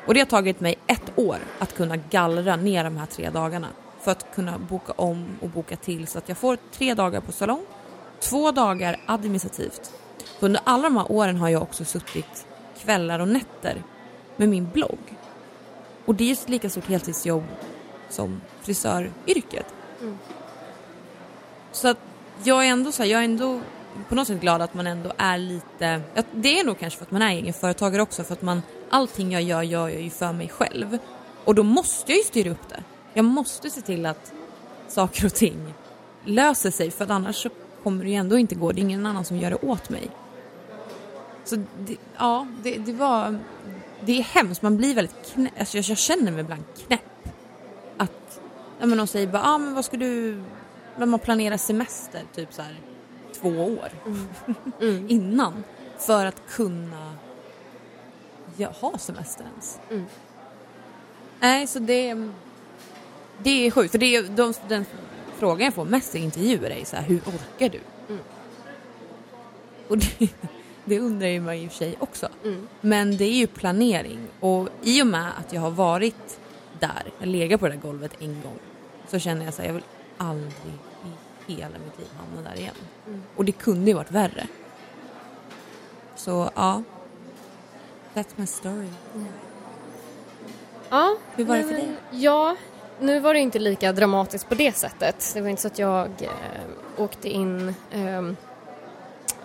[0.06, 3.68] Och det har tagit mig ett år att kunna gallra ner de här tre dagarna.
[4.02, 7.32] För att kunna boka om och boka till så att jag får tre dagar på
[7.32, 7.66] salong,
[8.20, 9.94] två dagar administrativt.
[10.40, 12.46] Under alla de här åren har jag också suttit
[12.78, 13.84] kvällar och nätter
[14.36, 15.00] med min blogg.
[16.06, 17.44] Och det är ett lika stort heltidsjobb
[18.10, 19.66] som frisöryrket.
[21.72, 21.98] Så att
[22.44, 23.62] jag är ändå så här, jag är ändå
[24.10, 27.12] på något sätt glad att man ändå är lite, det är nog kanske för att
[27.12, 30.34] man är egen företagare också för att man, allting jag gör gör jag ju för
[30.34, 30.98] mig själv.
[31.46, 32.84] Och då måste jag ju styra upp det.
[33.14, 34.34] Jag måste se till att
[34.88, 35.74] saker och ting
[36.26, 37.50] löser sig för annars så
[37.84, 40.10] kommer det ju ändå inte gå, det är ingen annan som gör det åt mig.
[41.44, 43.40] Så det, ja, det, det var,
[44.06, 47.02] det är hemskt, man blir väldigt knäpp, alltså jag, jag känner mig ibland knäpp.
[47.98, 48.42] Att,
[48.80, 50.42] ja men de säger bara, ah, men vad ska du,
[50.98, 52.80] när man planerar semester typ så här
[53.42, 53.90] två år
[55.08, 55.64] innan
[55.98, 57.14] för att kunna
[58.58, 59.80] ja, ha semester ens.
[59.90, 60.06] Mm.
[61.40, 62.30] Nej, så det,
[63.44, 63.92] det är sjukt.
[63.92, 64.86] För det är, de, den
[65.38, 67.80] frågan jag får mest i intervjuer är så här, hur orkar du?
[68.10, 68.22] Mm.
[69.88, 70.30] Och det,
[70.86, 72.30] det undrar ju man i och för sig också.
[72.44, 72.68] Mm.
[72.82, 76.40] Men det är ju planering och i och med att jag har varit
[76.80, 78.60] där, jag legat på det där golvet en gång,
[79.08, 79.84] så känner jag så här, jag vill
[80.18, 80.74] aldrig
[81.48, 82.76] i hela mitt liv hamna där igen.
[83.08, 83.22] Mm.
[83.36, 84.48] Och det kunde ju varit värre.
[86.16, 86.84] Så ja,
[88.14, 88.88] that's my story.
[90.90, 92.56] Ja, Hur var det för men- Ja,
[93.00, 95.32] nu var det inte lika dramatiskt på det sättet.
[95.34, 96.32] Det var inte så att jag eh,
[96.98, 98.32] åkte in eh,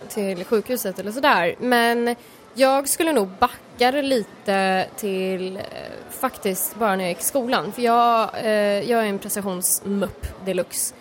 [0.08, 1.54] till sjukhuset eller sådär.
[1.58, 2.16] Men
[2.54, 5.62] jag skulle nog backa det lite till eh,
[6.10, 7.72] faktiskt bara när jag gick i skolan.
[7.72, 10.94] För jag, eh, jag är en prestationsmupp deluxe.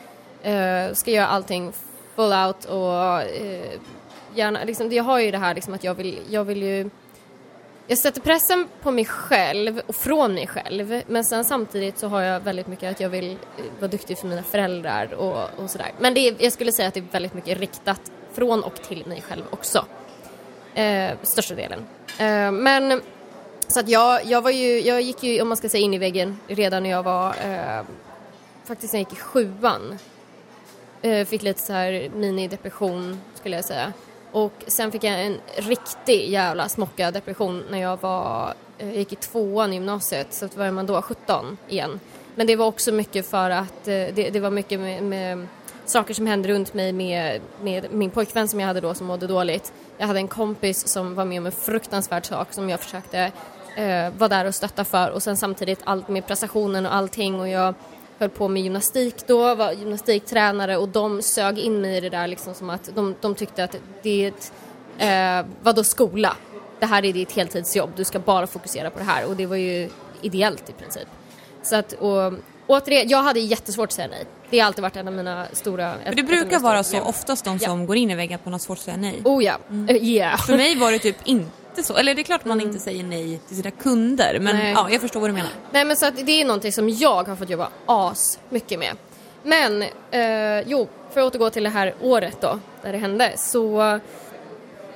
[0.43, 1.73] Eh, ska göra allting
[2.15, 3.79] full out och eh,
[4.35, 6.89] gärna, liksom, jag har ju det här liksom att jag vill, jag vill ju
[7.87, 12.21] jag sätter pressen på mig själv och från mig själv men sen samtidigt så har
[12.21, 15.91] jag väldigt mycket att jag vill eh, vara duktig för mina föräldrar och, och sådär.
[15.99, 19.05] Men det är, jag skulle säga att det är väldigt mycket riktat från och till
[19.07, 19.85] mig själv också.
[20.73, 21.79] Eh, största delen.
[22.19, 23.01] Eh, men
[23.67, 25.97] så att jag, jag var ju, jag gick ju om man ska säga in i
[25.97, 27.85] väggen redan när jag var eh,
[28.63, 29.97] faktiskt när jag gick i sjuan.
[31.01, 33.93] Eh, fick lite så här mini-depression skulle jag säga.
[34.33, 39.15] Och sen fick jag en riktig jävla smocka depression när jag var, eh, gick i
[39.15, 40.33] tvåan i gymnasiet.
[40.33, 41.99] Så var man då 17 igen.
[42.35, 45.47] Men det var också mycket för att eh, det, det var mycket med, med
[45.85, 49.27] saker som hände runt mig med, med min pojkvän som jag hade då som mådde
[49.27, 49.73] dåligt.
[49.97, 53.31] Jag hade en kompis som var med om en fruktansvärd sak som jag försökte
[53.75, 57.49] eh, vara där och stötta för och sen samtidigt allt med prestationen och allting och
[57.49, 57.73] jag
[58.23, 62.27] höll på med gymnastik då, var gymnastiktränare och de sög in mig i det där
[62.27, 64.51] liksom som att de, de tyckte att det är ett
[64.97, 66.35] Eh, vadå skola?
[66.79, 69.55] Det här är ditt heltidsjobb, du ska bara fokusera på det här och det var
[69.55, 69.89] ju
[70.21, 71.07] ideellt i princip.
[71.63, 72.33] Så att, och,
[72.67, 74.25] återigen, jag hade jättesvårt att säga nej.
[74.49, 75.93] Det har alltid varit en av mina stora...
[76.05, 77.67] Men det brukar vara så oftast de Ja.
[77.67, 79.21] som går in i väggen att man har svårt att säga nej.
[79.23, 79.57] Oh ja,
[79.89, 80.37] Eh, yeah.
[80.37, 81.51] För mig var det typ inte
[81.81, 81.97] så.
[81.97, 84.71] Eller det är klart man inte säger nej till sina kunder men Nej.
[84.71, 85.49] ja, jag förstår vad du menar.
[85.71, 88.95] Nej men så att det är någonting som jag har fått jobba as mycket med.
[89.43, 93.99] Men, eh, jo, för att återgå till det här året då, där det hände, så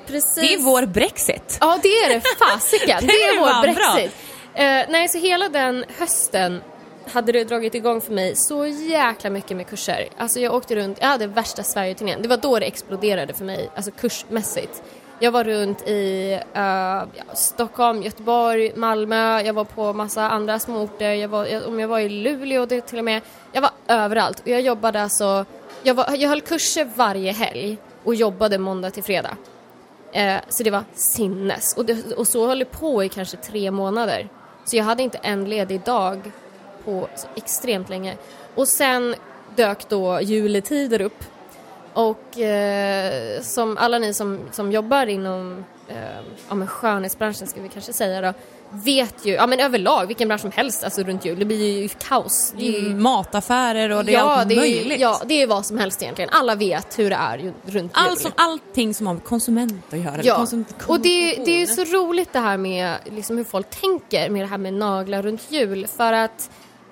[0.07, 0.35] precis...
[0.35, 1.57] Det är vår Brexit.
[1.61, 2.97] Ja det är det, fasiken!
[3.07, 3.93] det är Det vår var bra.
[3.93, 4.15] Brexit.
[4.53, 6.61] Eh, nej, så hela den hösten
[7.11, 10.07] hade det dragit igång för mig så jäkla mycket med kurser.
[10.17, 12.21] Alltså jag åkte runt, jag hade värsta Sverige-turnén.
[12.21, 14.83] Det var då det exploderade för mig, alltså kursmässigt.
[15.19, 21.13] Jag var runt i uh, ja, Stockholm, Göteborg, Malmö, jag var på massa andra småorter,
[21.13, 23.21] jag var, jag, om jag var i Luleå det till och med.
[23.51, 25.45] Jag var överallt och jag jobbade alltså,
[25.83, 29.37] jag, var, jag höll kurser varje helg och jobbade måndag till fredag.
[30.15, 31.77] Uh, så det var sinnes.
[31.77, 34.29] Och, det, och så höll det på i kanske tre månader.
[34.65, 36.31] Så jag hade inte en ledig dag
[36.85, 38.15] på så extremt länge.
[38.55, 39.15] Och sen
[39.55, 41.23] dök då juletider upp.
[41.97, 45.95] Och eh, som alla ni som, som jobbar inom eh,
[46.49, 48.33] ja, men skönhetsbranschen ska vi kanske säga då,
[48.69, 51.87] vet ju, ja men överlag vilken bransch som helst alltså runt jul, det blir ju
[51.87, 52.53] kaos.
[52.57, 54.99] Det är ju, Mm, Mataffärer och det är allt det är, möjligt.
[54.99, 56.29] Ja, det är vad som helst egentligen.
[56.33, 58.17] Alla vet hur det är ju, runt jul.
[58.17, 60.19] Som, allting som har med konsument att göra.
[60.23, 63.69] Ja, konsument- och det, det är ju så roligt det här med liksom hur folk
[63.81, 66.49] tänker med det här med naglar runt jul för att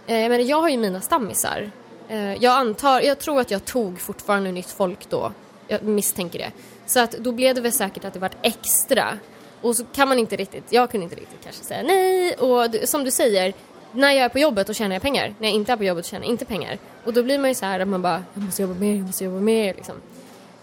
[0.08, 1.72] eh, jag, menar, jag har ju mina stammisar.
[2.10, 5.32] Eh, jag antar, jag tror att jag tog fortfarande nytt folk då.
[5.68, 6.51] Jag misstänker det.
[6.86, 9.06] Så att då blev det väl säkert att det vart extra.
[9.62, 13.03] Och så kan man inte riktigt, jag kunde inte riktigt kanske säga nej och som
[13.03, 13.53] du säger
[13.91, 15.34] när jag är på jobbet då tjänar jag pengar.
[15.39, 16.78] När jag inte är på jobbet tjänar jag inte pengar.
[17.06, 19.06] Och då blir man ju så här att man bara, jag måste jobba mer, jag
[19.06, 19.95] måste jobba mer liksom.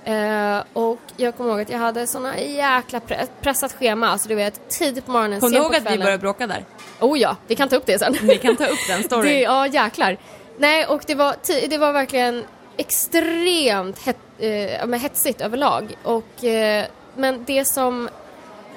[0.04, 4.34] Eh, och jag kommer ihåg att jag hade såna jäkla pre- pressat schema, alltså du
[4.34, 6.04] vet tidigt på morgonen, Kommer du sent ihåg på att vi kvällen.
[6.04, 6.64] började bråka där?
[7.00, 8.16] Oh ja, vi kan ta upp det sen.
[8.22, 9.40] Vi kan ta upp den storyn.
[9.40, 10.16] Ja, jäklar.
[10.58, 11.36] Nej, och det var,
[11.68, 12.44] det var verkligen
[12.76, 15.96] extremt het, eh, men hetsigt överlag.
[16.02, 16.86] Och, eh,
[17.16, 18.08] men det som,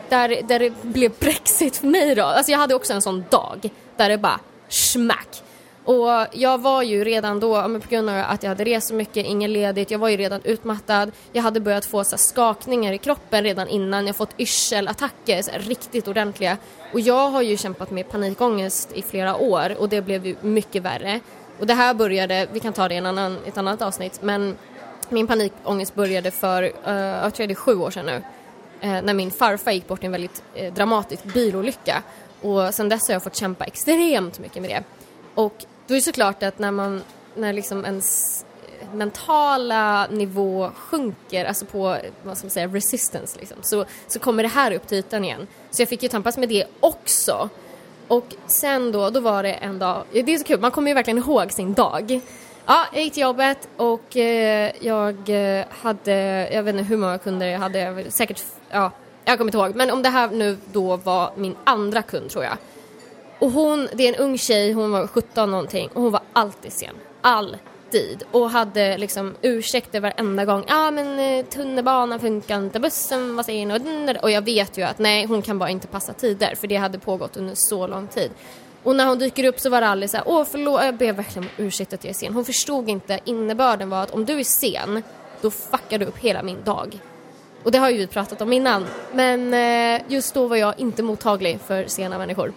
[0.09, 3.69] där, där det blev Brexit för mig då, alltså jag hade också en sån dag
[3.97, 5.41] där det bara smack.
[5.85, 8.93] Och jag var ju redan då, men på grund av att jag hade rest så
[8.93, 11.11] mycket, ingen ledigt, jag var ju redan utmattad.
[11.33, 16.07] Jag hade börjat få så skakningar i kroppen redan innan, jag fått yrselattacker, så riktigt
[16.07, 16.57] ordentliga.
[16.93, 20.83] Och jag har ju kämpat med panikångest i flera år och det blev ju mycket
[20.83, 21.19] värre.
[21.59, 24.57] Och det här började, vi kan ta det i en annan, ett annat avsnitt, men
[25.09, 28.15] min panikångest började för, uh, jag tror det är sju år sedan nu,
[28.87, 32.03] uh, när min farfar gick bort i en väldigt uh, dramatisk bilolycka.
[32.41, 34.83] Och sen dess har jag fått kämpa extremt mycket med det.
[35.35, 37.01] Och då är det såklart att när man,
[37.35, 38.45] när liksom ens
[38.93, 44.49] mentala nivå sjunker, alltså på, vad ska man säga, resistance liksom, så, så kommer det
[44.49, 45.47] här upp till ytan igen.
[45.71, 47.49] Så jag fick ju tampas med det också.
[48.07, 50.95] Och sen då, då var det en dag, det är så kul, man kommer ju
[50.95, 52.21] verkligen ihåg sin dag.
[52.65, 57.17] Ja, jag gick till jobbet och eh, jag eh, hade, jag vet inte hur många
[57.17, 58.91] kunder jag hade, säkert, ja,
[59.25, 59.75] jag kommer inte ihåg.
[59.75, 62.57] Men om det här nu då var min andra kund tror jag.
[63.39, 66.73] Och hon, det är en ung tjej, hon var 17 någonting och hon var alltid
[66.73, 66.95] sen.
[67.21, 67.59] Alltid.
[68.31, 70.63] Och hade liksom ursäkter varenda gång.
[70.67, 74.19] Ja ah, men eh, tunnelbanan funkar inte, bussen vad säger ni?
[74.21, 76.99] och jag vet ju att nej hon kan bara inte passa tider för det hade
[76.99, 78.31] pågått under så lång tid.
[78.83, 81.13] Och när hon dyker upp så var det aldrig så här, åh förlåt, jag ber
[81.13, 82.33] verkligen om ursäkt att jag är sen.
[82.33, 85.03] Hon förstod inte, innebörden var att om du är sen,
[85.41, 86.99] då fuckar du upp hela min dag.
[87.63, 88.85] Och det har ju vi pratat om innan.
[89.13, 92.53] Men eh, just då var jag inte mottaglig för sena människor.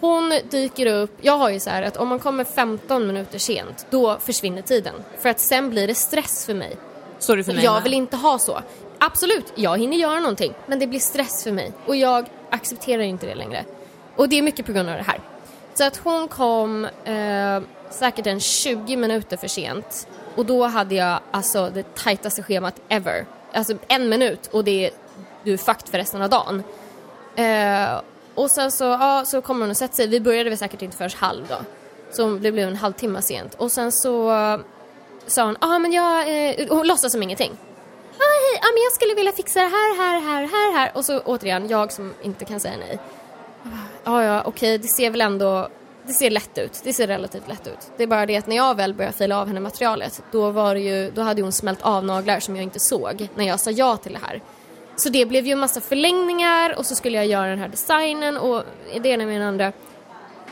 [0.00, 3.86] Hon dyker upp, jag har ju så här att om man kommer 15 minuter sent,
[3.90, 4.94] då försvinner tiden.
[5.18, 6.76] För att sen blir det stress för mig.
[7.18, 7.82] Så det för mig Jag med.
[7.82, 8.60] vill inte ha så.
[8.98, 11.72] Absolut, jag hinner göra någonting, men det blir stress för mig.
[11.86, 13.64] Och jag accepterar inte det längre.
[14.16, 15.20] Och det är mycket på grund av det här.
[15.74, 20.08] Så att hon kom eh, säkert en 20 minuter för sent.
[20.36, 23.26] Och då hade jag alltså det tajtaste schemat ever.
[23.52, 24.90] Alltså en minut och det är,
[25.44, 26.62] du är fucked för resten av dagen.
[27.36, 28.00] Eh,
[28.38, 30.06] och sen så, ja, så kommer hon och sätter sig.
[30.06, 31.56] Vi började väl säkert inte förrän halv då.
[32.10, 33.54] Så det blev en halvtimme sent.
[33.54, 34.60] Och sen så eh,
[35.26, 37.52] sa hon, ja men jag, eh, hon låtsas som ingenting.
[38.18, 40.92] Ja, ah, hej, ah, men jag skulle vilja fixa det här, här, här, här, här.
[40.94, 42.98] Och så återigen, jag som inte kan säga nej.
[44.04, 45.68] Ah, ja, ja, okej, det ser väl ändå,
[46.06, 46.80] det ser lätt ut.
[46.84, 47.90] Det ser relativt lätt ut.
[47.96, 50.74] Det är bara det att när jag väl började fila av henne materialet, då var
[50.74, 53.70] det ju, då hade hon smält av naglar som jag inte såg när jag sa
[53.70, 54.42] ja till det här.
[54.98, 58.36] Så det blev ju en massa förlängningar och så skulle jag göra den här designen
[58.36, 58.64] och
[59.02, 59.72] det ena med den andra.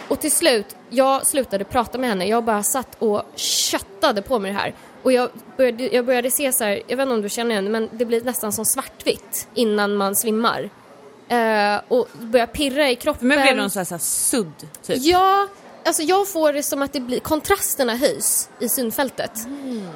[0.08, 2.26] Och till slut, jag slutade prata med henne.
[2.26, 4.74] Jag bara satt och köttade på mig det här.
[5.02, 7.64] Och jag började, jag började se så här, jag vet inte om du känner igen
[7.64, 10.70] det, men det blir nästan som svartvitt innan man svimmar.
[11.28, 13.28] Eh, och börjar pirra i kroppen.
[13.28, 14.96] Mig blev det någon sån här, så här sudd, typ.
[15.00, 15.48] Ja,
[15.84, 19.38] alltså jag får det som att det blir, kontrasterna höjs i synfältet.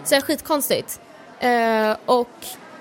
[0.05, 1.01] Så det är skitkonstigt.
[1.41, 2.29] Eh, och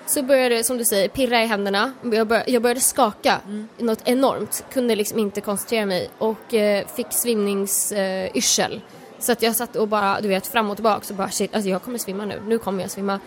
[0.09, 1.93] så började det, som du säger, pirra i händerna.
[2.01, 3.41] Jag började, jag började skaka
[3.77, 4.65] något enormt.
[4.71, 8.81] Kunde liksom inte koncentrera mig och eh, fick svimningsyrsel.
[9.19, 11.69] så att jag satt och bara, du vet, fram och tillbaka och bara shit, alltså
[11.69, 12.41] jag kommer svimma nu.
[12.47, 13.19] Nu kommer jag svimma.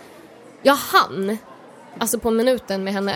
[0.63, 1.39] Jag hann,
[1.99, 3.15] alltså på minuten med henne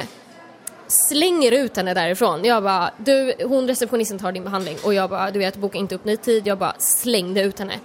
[0.87, 2.45] slänger ut henne därifrån.
[2.45, 5.95] Jag bara, du, hon receptionisten tar din behandling och jag bara, du vet, boka inte
[5.95, 6.47] upp ny tid.
[6.47, 7.81] Jag bara slängde ut henne.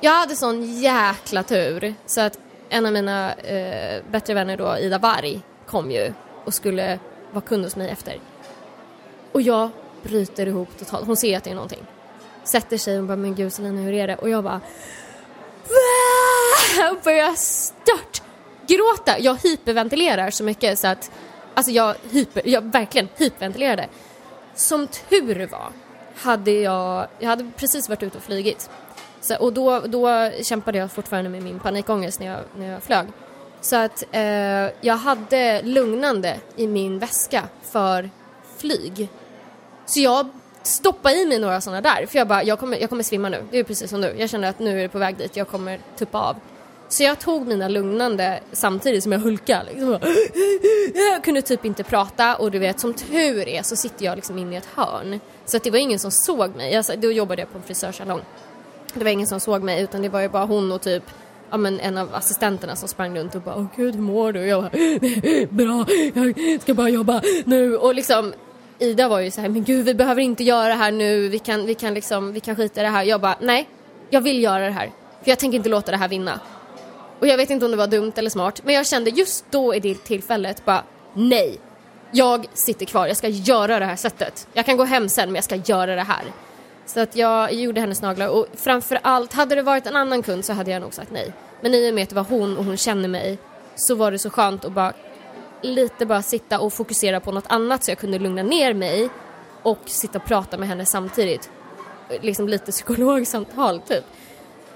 [0.00, 2.38] Jag hade sån jäkla tur så att
[2.68, 6.12] en av mina eh, bättre vänner då, Ida Varg, kom ju
[6.44, 6.98] och skulle
[7.30, 8.20] vara kund hos mig efter.
[9.32, 9.70] Och jag
[10.02, 11.06] bryter ihop totalt.
[11.06, 11.86] Hon ser att det är någonting.
[12.44, 14.16] Sätter sig och bara, men gud Selina hur är det?
[14.16, 14.60] Och jag bara,
[15.68, 18.22] "Va?" och börjar stört
[18.66, 19.18] gråta.
[19.18, 21.10] Jag hyperventilerar så mycket så att,
[21.54, 23.88] alltså jag, hyper, jag verkligen hyperventilerade.
[24.54, 25.72] Som tur var
[26.16, 28.70] hade jag, jag hade precis varit ute och flygit.
[29.20, 33.06] Så, och då, då kämpade jag fortfarande med min panikångest när jag, när jag flög.
[33.60, 34.22] Så att eh,
[34.80, 38.10] jag hade lugnande i min väska för
[38.58, 39.08] flyg.
[39.86, 40.28] Så jag
[40.62, 43.44] stoppade i mig några sådana där, för jag bara, jag kommer, jag kommer svimma nu.
[43.50, 44.14] Det är precis som du.
[44.18, 46.36] Jag känner att nu är det på väg dit, jag kommer tuppa av.
[46.88, 49.64] Så jag tog mina lugnande samtidigt som jag hulkade.
[49.70, 49.98] Liksom.
[50.94, 54.38] Jag kunde typ inte prata och du vet, som tur är så sitter jag liksom
[54.38, 55.20] inne i ett hörn.
[55.44, 56.72] Så att det var ingen som såg mig.
[56.72, 58.20] Jag, då jobbade jag på en frisörsalong.
[58.94, 61.02] Det var ingen som såg mig utan det var ju bara hon och typ
[61.50, 64.40] ja, men en av assistenterna som sprang runt och bara åh gud hur mår du?
[64.40, 64.70] Och jag bara
[65.50, 68.32] bra, jag ska bara jobba nu och liksom
[68.78, 71.38] Ida var ju så här men gud vi behöver inte göra det här nu, vi
[71.38, 73.04] kan, vi kan liksom, vi kan skita i det här.
[73.04, 73.68] Jag bara nej,
[74.10, 74.90] jag vill göra det här
[75.22, 76.40] för jag tänker inte låta det här vinna.
[77.18, 79.74] Och jag vet inte om det var dumt eller smart men jag kände just då
[79.74, 80.82] i det tillfället bara
[81.14, 81.58] nej,
[82.10, 84.48] jag sitter kvar, jag ska göra det här sättet.
[84.52, 86.24] Jag kan gå hem sen men jag ska göra det här.
[86.88, 90.44] Så att jag gjorde hennes naglar och framför allt, hade det varit en annan kund
[90.44, 91.32] så hade jag nog sagt nej.
[91.60, 93.38] Men i och med att det var hon och hon känner mig
[93.74, 94.92] så var det så skönt att bara
[95.62, 99.08] lite bara sitta och fokusera på något annat så jag kunde lugna ner mig
[99.62, 101.50] och sitta och prata med henne samtidigt.
[102.20, 104.04] Liksom lite psykologsamtal typ.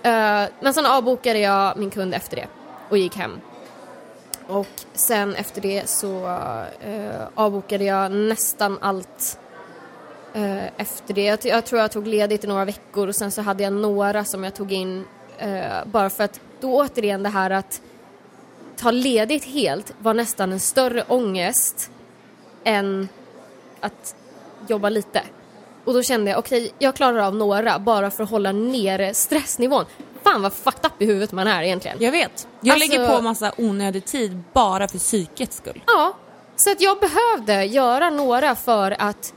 [0.03, 2.47] Eh, men sen avbokade jag min kund efter det
[2.89, 3.41] och gick hem.
[4.47, 6.27] Och sen efter det så
[6.81, 9.39] eh, avbokade jag nästan allt
[10.35, 11.25] eh, efter det.
[11.25, 14.25] Jag, jag tror jag tog ledigt i några veckor och sen så hade jag några
[14.25, 15.05] som jag tog in
[15.39, 17.81] eh, bara för att då återigen det här att
[18.77, 21.91] ta ledigt helt var nästan en större ångest
[22.65, 23.09] än
[23.81, 24.15] att
[24.69, 25.23] jobba lite.
[25.85, 29.85] Och då kände jag okej, jag klarar av några bara för att hålla nere stressnivån.
[30.25, 31.97] Fan vad fucked up i huvudet man är egentligen.
[32.01, 32.49] Jag vet.
[32.61, 35.83] Jag Alltså- lägger på massa onödig tid bara för psykets skull.
[35.87, 36.13] Ja,
[36.57, 39.35] så att jag behövde göra några för att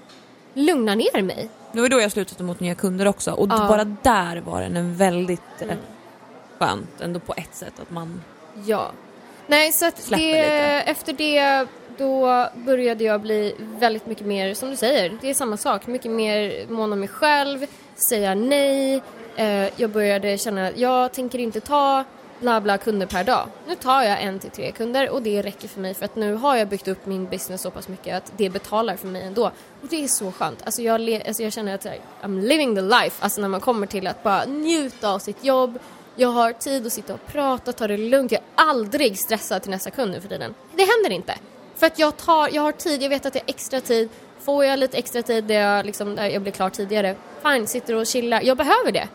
[0.56, 1.50] lugna ner mig.
[1.72, 3.68] Det var då jag slutade mot nya kunder också och Ja.
[3.68, 5.68] bara där var den en väldigt eh,
[6.60, 8.22] skönt ändå på ett sätt att man...
[8.66, 8.92] Ja.
[9.48, 10.38] Nej, så att det, lite.
[10.86, 15.58] efter det då började jag bli väldigt mycket mer, som du säger, det är samma
[15.58, 17.66] sak, mycket mer mån om mig själv,
[18.10, 19.02] säga nej.
[19.36, 22.04] Eh, jag började känna att jag tänker inte ta
[22.40, 23.48] bla bla kunder per dag.
[23.68, 26.34] Nu tar jag en till tre kunder och det räcker för mig för att nu
[26.34, 29.46] har jag byggt upp min business så pass mycket att det betalar för mig ändå.
[29.82, 30.62] Och det är så skönt.
[30.66, 31.86] Alltså jag, alltså jag känner att
[32.22, 35.80] I'm living the life, alltså när man kommer till att bara njuta av sitt jobb,
[36.16, 38.32] jag har tid att sitta och prata, ta det lugnt.
[38.32, 40.54] Jag är aldrig stressad till nästa kund nu för tiden.
[40.76, 41.36] Det händer inte.
[41.76, 44.10] För att jag, tar, jag har tid, jag vet att jag har extra tid.
[44.40, 47.96] Får jag lite extra tid där jag, liksom, där jag blir klar tidigare, fine, sitter
[47.96, 48.42] och chillar.
[48.42, 49.08] Jag behöver det.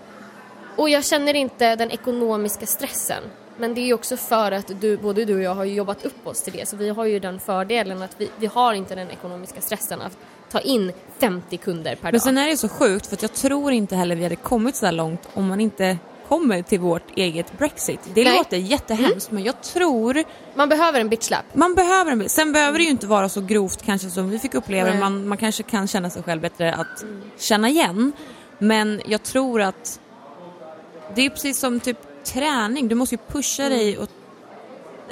[0.81, 3.23] Och jag känner inte den ekonomiska stressen.
[3.59, 6.27] Men det är ju också för att du, både du och jag har jobbat upp
[6.27, 6.69] oss till det.
[6.69, 10.17] Så vi har ju den fördelen att vi, vi har inte den ekonomiska stressen att
[10.51, 12.23] ta in 50 kunder per Men dag.
[12.23, 15.29] sen är det så sjukt för jag tror inte heller vi hade kommit så långt
[15.35, 18.01] om man inte kommer till vårt eget Brexit.
[18.15, 18.37] Det Nej.
[18.37, 20.25] låter jättehemskt men jag tror
[20.55, 21.45] Man behöver en bitchlap.
[21.53, 22.31] man behöver en bil.
[22.31, 25.39] Sen behöver det ju inte vara så grovt kanske som vi fick uppleva man, man
[25.39, 27.05] kanske kan känna sig själv bättre att
[27.39, 28.13] känna igen.
[28.59, 30.01] Men jag tror att
[31.15, 34.09] det är precis som typ träning, du måste ju pusha dig och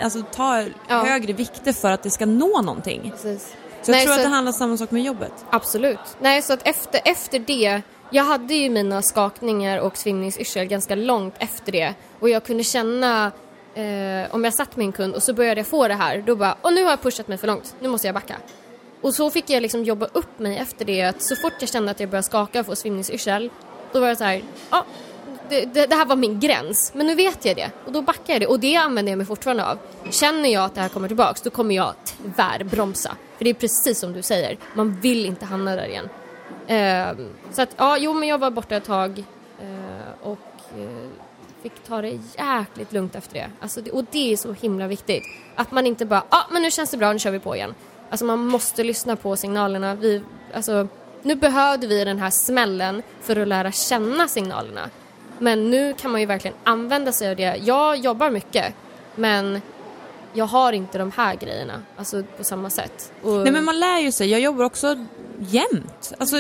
[0.01, 1.05] alltså, ta Ja.
[1.05, 3.11] högre vikter för att det ska nå någonting.
[3.11, 3.55] Precis.
[3.83, 5.33] Så jag Nej, tror så- att det handlar samma sak med jobbet.
[5.51, 5.99] Absolut.
[6.21, 11.35] Nej, så att efter, efter det, jag hade ju mina skakningar och svimningsyrsel ganska långt
[11.39, 13.33] efter det och jag kunde känna
[13.75, 16.37] eh, om jag satt med en kund och så började jag få det här, då
[16.37, 18.37] bara, och nu har jag pushat mig för långt, nu måste jag backa.
[19.01, 21.91] Och så fick jag liksom jobba upp mig efter det, att så fort jag kände
[21.91, 23.51] att jag började skaka och få svimningsyrsel,
[23.93, 24.85] Då var det så här, ja,
[25.49, 26.93] det, det, det här var min gräns.
[26.95, 29.27] Men nu vet jag det och då backar jag det och det använder jag mig
[29.27, 29.79] fortfarande av.
[30.11, 31.95] Känner jag att det här kommer tillbaks då kommer jag
[32.37, 33.17] tvärbromsa.
[33.37, 36.09] För det är precis som du säger, man vill inte hamna där igen.
[36.67, 39.25] Eh, så att, ja, jo men jag var borta ett tag
[39.61, 40.39] eh, och
[40.79, 41.09] eh,
[41.63, 43.51] fick ta det jäkligt lugnt efter det.
[43.61, 43.91] Alltså det.
[43.91, 45.25] Och det är så himla viktigt.
[45.55, 47.57] Att man inte bara, ja ah, men nu känns det bra, nu kör vi på
[47.57, 47.75] igen.
[48.11, 49.95] Alltså man måste lyssna på signalerna.
[49.95, 50.23] Vi,
[50.55, 50.89] alltså,
[51.23, 54.91] nu behövde vi den här smällen för att lära känna signalerna.
[55.39, 57.61] Men nu kan man ju verkligen använda sig av det.
[57.65, 58.75] Jag jobbar mycket
[59.15, 59.61] men
[60.33, 63.13] jag har inte de här grejerna alltså på samma sätt.
[63.23, 63.33] Och...
[63.33, 64.31] Nej men man lär ju sig.
[64.31, 65.07] Jag jobbar också
[65.39, 66.13] jämt.
[66.19, 66.37] Alltså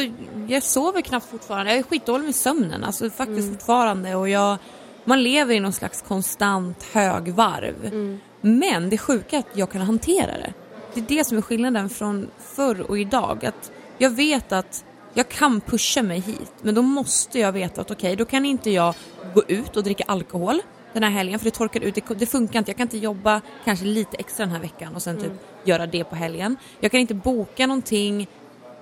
[0.48, 1.70] jag sover knappt fortfarande.
[1.70, 3.54] Jag är skitdålig med sömnen alltså faktiskt mm.
[3.54, 4.58] fortfarande och jag
[5.04, 7.84] man lever i någon slags konstant högvarv.
[7.84, 8.20] Mm.
[8.40, 10.52] Men det sjuka är att jag kan hantera det.
[10.94, 13.46] Det är det som är skillnaden från förr och idag.
[13.46, 14.84] Att jag vet att
[15.18, 18.44] jag kan pusha mig hit men då måste jag veta att okej okay, då kan
[18.44, 18.94] inte jag
[19.34, 20.62] gå ut och dricka alkohol
[20.92, 22.70] den här helgen för det torkar ut, det, funkar inte.
[22.70, 25.38] Jag kan inte jobba kanske lite extra den här veckan och sen typ mm.
[25.64, 26.56] göra det på helgen.
[26.80, 28.28] Jag kan inte boka någonting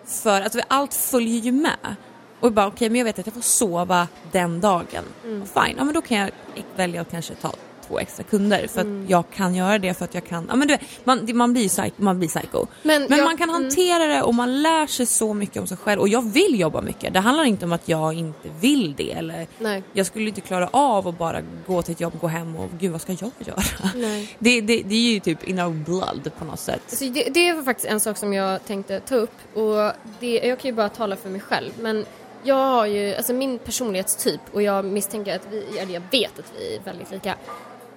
[0.04, 1.96] för, alltså allt följer ju med.
[2.40, 5.04] Och bara okej okay, men jag vet att jag får sova den dagen.
[5.24, 5.46] Mm.
[5.46, 6.30] Fine, ja men då kan jag
[6.76, 7.52] välja att kanske ta
[7.88, 9.04] två extra kunder för mm.
[9.04, 11.52] att jag kan göra det för att jag kan, ja men du vet, man, man
[11.52, 11.92] blir psycho.
[11.96, 12.66] Man, blir psycho.
[12.82, 13.62] Men, men jag, man kan mm.
[13.62, 14.08] hantera mm.
[14.08, 17.14] det och man lär sig så mycket om sig själv och jag vill jobba mycket.
[17.14, 19.82] Det handlar inte om att jag inte vill det eller Nej.
[19.92, 22.92] jag skulle inte klara av att bara gå till ett jobb, gå hem och gud
[22.92, 23.62] vad ska jag göra?
[24.38, 26.80] Det, det, det, är ju typ in our blood på något sätt.
[26.90, 30.58] Alltså det, det är faktiskt en sak som jag tänkte ta upp och det, jag
[30.58, 32.04] kan ju bara tala för mig själv men
[32.42, 36.52] jag har ju, alltså min personlighetstyp och jag misstänker att vi, eller jag vet att
[36.58, 37.34] vi är väldigt lika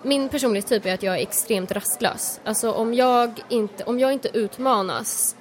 [0.02, 2.40] min personlighetstyp är att jag är extremt rastlös.
[2.44, 5.36] Alltså om jag inte, om jag inte utmanas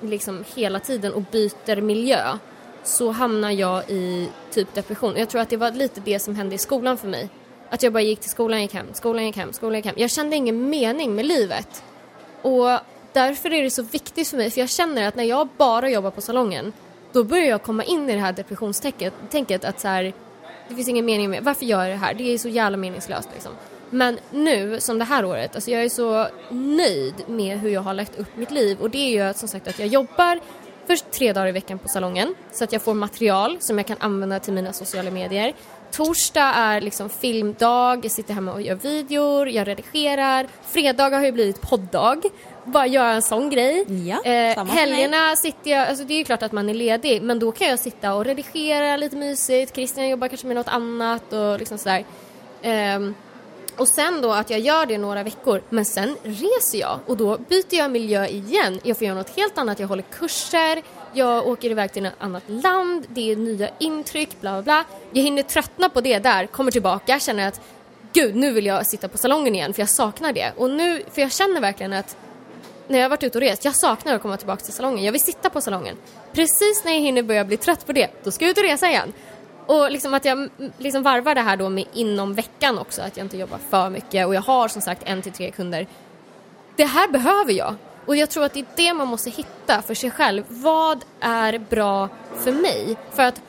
[0.00, 2.38] liksom hela tiden och byter miljö
[2.82, 5.14] så hamnar jag i typ depression.
[5.16, 7.28] Jag tror att det var lite det som hände i skolan för mig.
[7.70, 9.94] Att jag bara gick till skolan, gick hem, skolan, gick hem, skolan, gick hem.
[9.98, 11.82] Jag kände ingen mening med livet.
[12.42, 12.78] Och
[13.12, 16.10] därför är det så viktigt för mig, för jag känner att när jag bara jobbar
[16.10, 16.72] på salongen
[17.12, 20.12] då börjar jag komma in i det här depressionstänket att så här,
[20.68, 22.14] det finns ingen mening med, varför gör jag det här?
[22.14, 23.52] Det är så jävla meningslöst liksom.
[23.90, 27.94] Men nu, som det här året, alltså jag är så nöjd med hur jag har
[27.94, 30.40] lagt upp mitt liv och det är ju som sagt att jag jobbar
[30.86, 33.96] först tre dagar i veckan på salongen så att jag får material som jag kan
[34.00, 35.54] använda till mina sociala medier.
[35.90, 40.46] Torsdag är liksom filmdag, jag sitter hemma och gör videor, jag redigerar.
[40.62, 42.22] Fredagar har ju blivit poddag,
[42.64, 43.84] bara göra en sån grej.
[44.08, 47.38] Ja, eh, helgerna sitter jag, alltså det är ju klart att man är ledig men
[47.38, 51.58] då kan jag sitta och redigera lite mysigt, Christian jobbar kanske med något annat och
[51.58, 52.04] liksom sådär.
[52.62, 53.00] Eh,
[53.80, 57.38] och sen då att jag gör det några veckor, men sen reser jag och då
[57.38, 58.80] byter jag miljö igen.
[58.82, 62.42] Jag får göra något helt annat, jag håller kurser, jag åker iväg till ett annat
[62.46, 64.84] land, det är nya intryck, bla bla bla.
[65.12, 67.60] Jag hinner tröttna på det där, kommer tillbaka, känner att
[68.12, 70.52] gud, nu vill jag sitta på salongen igen för jag saknar det.
[70.56, 72.16] Och nu, för jag känner verkligen att
[72.88, 75.04] när jag har varit ute och rest, jag saknar att komma tillbaka till salongen.
[75.04, 75.96] Jag vill sitta på salongen.
[76.32, 78.88] Precis när jag hinner börja bli trött på det, då ska jag ut och resa
[78.88, 79.12] igen.
[79.70, 80.48] Och liksom att jag
[80.78, 84.26] liksom varvar det här då med inom veckan också, att jag inte jobbar för mycket
[84.26, 85.86] och jag har som sagt en till tre kunder.
[86.76, 87.74] Det här behöver jag.
[88.06, 90.44] Och jag tror att det är det man måste hitta för sig själv.
[90.48, 92.08] Vad är bra
[92.38, 92.96] för mig?
[93.12, 93.42] För att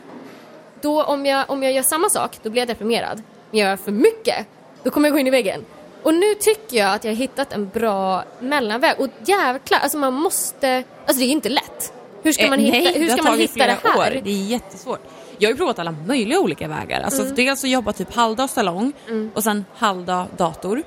[0.81, 3.21] då om jag, om jag gör samma sak, då blir jag deprimerad.
[3.51, 4.45] Men jag gör för mycket,
[4.83, 5.65] då kommer jag gå in i väggen.
[6.03, 8.99] Och nu tycker jag att jag har hittat en bra mellanväg.
[8.99, 10.83] Och jävlar, alltså man måste...
[11.05, 11.93] Alltså det är inte lätt.
[12.23, 13.97] Hur ska man eh, hitta, nej, hur ska man hitta det här?
[13.97, 14.21] År.
[14.23, 15.01] Det är jättesvårt.
[15.41, 17.01] Jag har ju provat alla möjliga olika vägar.
[17.01, 17.35] Alltså mm.
[17.35, 19.31] dels att jobba typ halvdag salong mm.
[19.35, 20.83] och sen halvdag dator.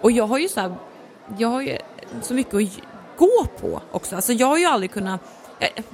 [0.00, 0.74] Och jag har ju så här,
[1.38, 1.78] jag har ju
[2.22, 2.68] så mycket att
[3.16, 4.16] gå på också.
[4.16, 5.20] Alltså jag har ju aldrig kunnat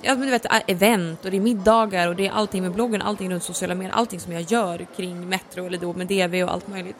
[0.02, 3.02] Ja, men du vet, event och det är middagar och det är allting med bloggen,
[3.02, 6.52] allting runt sociala medier, allting som jag gör kring Metro eller då med DV och
[6.52, 6.96] allt möjligt.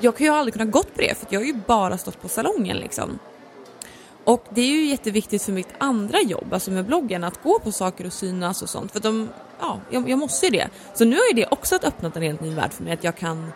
[0.00, 2.28] Jag kan ju aldrig kunna gått på det för jag har ju bara stått på
[2.28, 3.18] salongen liksom.
[4.24, 7.72] Och det är ju jätteviktigt för mitt andra jobb, alltså med bloggen, att gå på
[7.72, 8.92] saker och synas och sånt.
[8.92, 9.28] För de,
[9.60, 10.68] ja, jag, jag måste ju det.
[10.94, 13.16] Så nu har ju det också öppnat en helt ny värld för mig, att jag
[13.16, 13.52] kan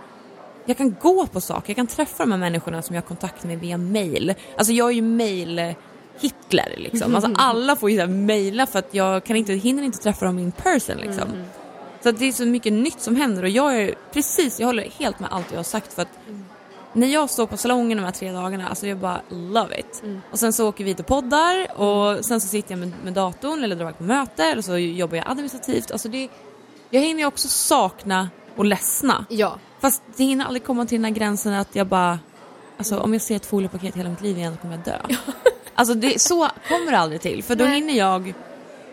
[0.64, 3.44] jag kan gå på saker, jag kan träffa de här människorna som jag har kontakt
[3.44, 4.34] med via mail.
[4.56, 5.74] Alltså jag är ju mail
[6.20, 7.14] Hitler liksom.
[7.14, 10.52] Alltså alla får ju mejla för att jag kan inte, hinner inte träffa dem in
[10.52, 11.28] person liksom.
[11.28, 11.44] Mm.
[12.02, 15.20] Så det är så mycket nytt som händer och jag är precis, jag håller helt
[15.20, 16.44] med allt jag har sagt för att mm
[16.98, 20.00] när jag står på salongen de här tre dagarna, alltså jag bara love it.
[20.02, 20.20] Mm.
[20.30, 23.64] Och sen så åker vi till poddar och sen så sitter jag med, med datorn
[23.64, 25.90] eller drar på möte eller så jobbar jag administrativt.
[25.90, 26.28] Alltså det,
[26.90, 29.26] jag hinner ju också sakna och ledsna.
[29.28, 29.58] Ja.
[29.80, 32.18] Fast det hinner aldrig komma till den här gränsen att jag bara,
[32.76, 34.98] alltså om jag ser ett foliepaket hela mitt liv igen så kommer jag dö.
[35.08, 35.16] Ja.
[35.74, 37.74] Alltså det, så kommer det aldrig till för då Nej.
[37.74, 38.34] hinner jag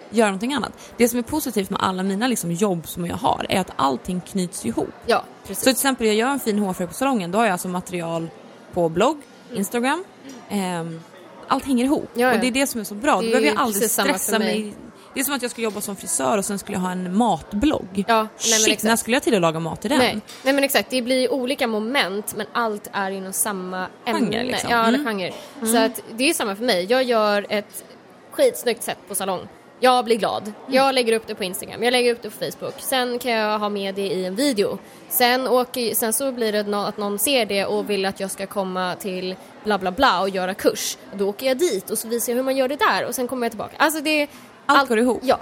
[0.09, 0.71] göra någonting annat.
[0.97, 4.21] Det som är positivt med alla mina liksom, jobb som jag har är att allting
[4.21, 4.89] knyts ihop.
[5.05, 5.63] Ja, Så precis.
[5.63, 8.27] till exempel jag gör en fin hårfärg på salongen, då har jag alltså material
[8.73, 9.21] på blogg,
[9.53, 10.03] Instagram.
[10.49, 11.01] Ehm,
[11.47, 12.33] allt hänger ihop Ja, ja.
[12.33, 13.15] och det är det som är så bra.
[13.15, 14.61] Då Det är behöver jag aldrig stressa mig.
[14.63, 14.73] mig.
[15.13, 17.17] Det är som att jag skulle jobba som frisör och sen skulle jag ha en
[17.17, 18.03] matblogg.
[18.07, 18.83] Ja, nej, Shit, exakt.
[18.83, 19.99] när skulle jag till att laga mat till den?
[19.99, 20.19] Nej.
[20.43, 24.43] Nej men exakt, det blir olika moment men allt är inom samma ämne.
[24.43, 24.69] liksom.
[24.71, 25.17] Ja, eller Mm.
[25.17, 25.33] genre.
[25.71, 26.85] Så att det är samma för mig.
[26.89, 27.83] Jag gör ett
[28.31, 29.41] skitsnyggt sätt på salong.
[29.79, 30.53] Jag blir glad.
[30.67, 32.73] Jag lägger upp det på Instagram, jag lägger upp det på Facebook.
[32.77, 34.77] Sen kan jag ha med det i en video.
[35.09, 38.47] Sen, åker, sen så blir det att någon ser det och vill att jag ska
[38.47, 40.97] komma till bla bla bla och göra kurs.
[41.13, 43.27] Då åker jag dit och så visar jag hur man gör det där och sen
[43.27, 43.75] kommer jag tillbaka.
[43.77, 44.27] Alltså det...
[44.65, 45.19] Allt går ihop.
[45.23, 45.39] Ja.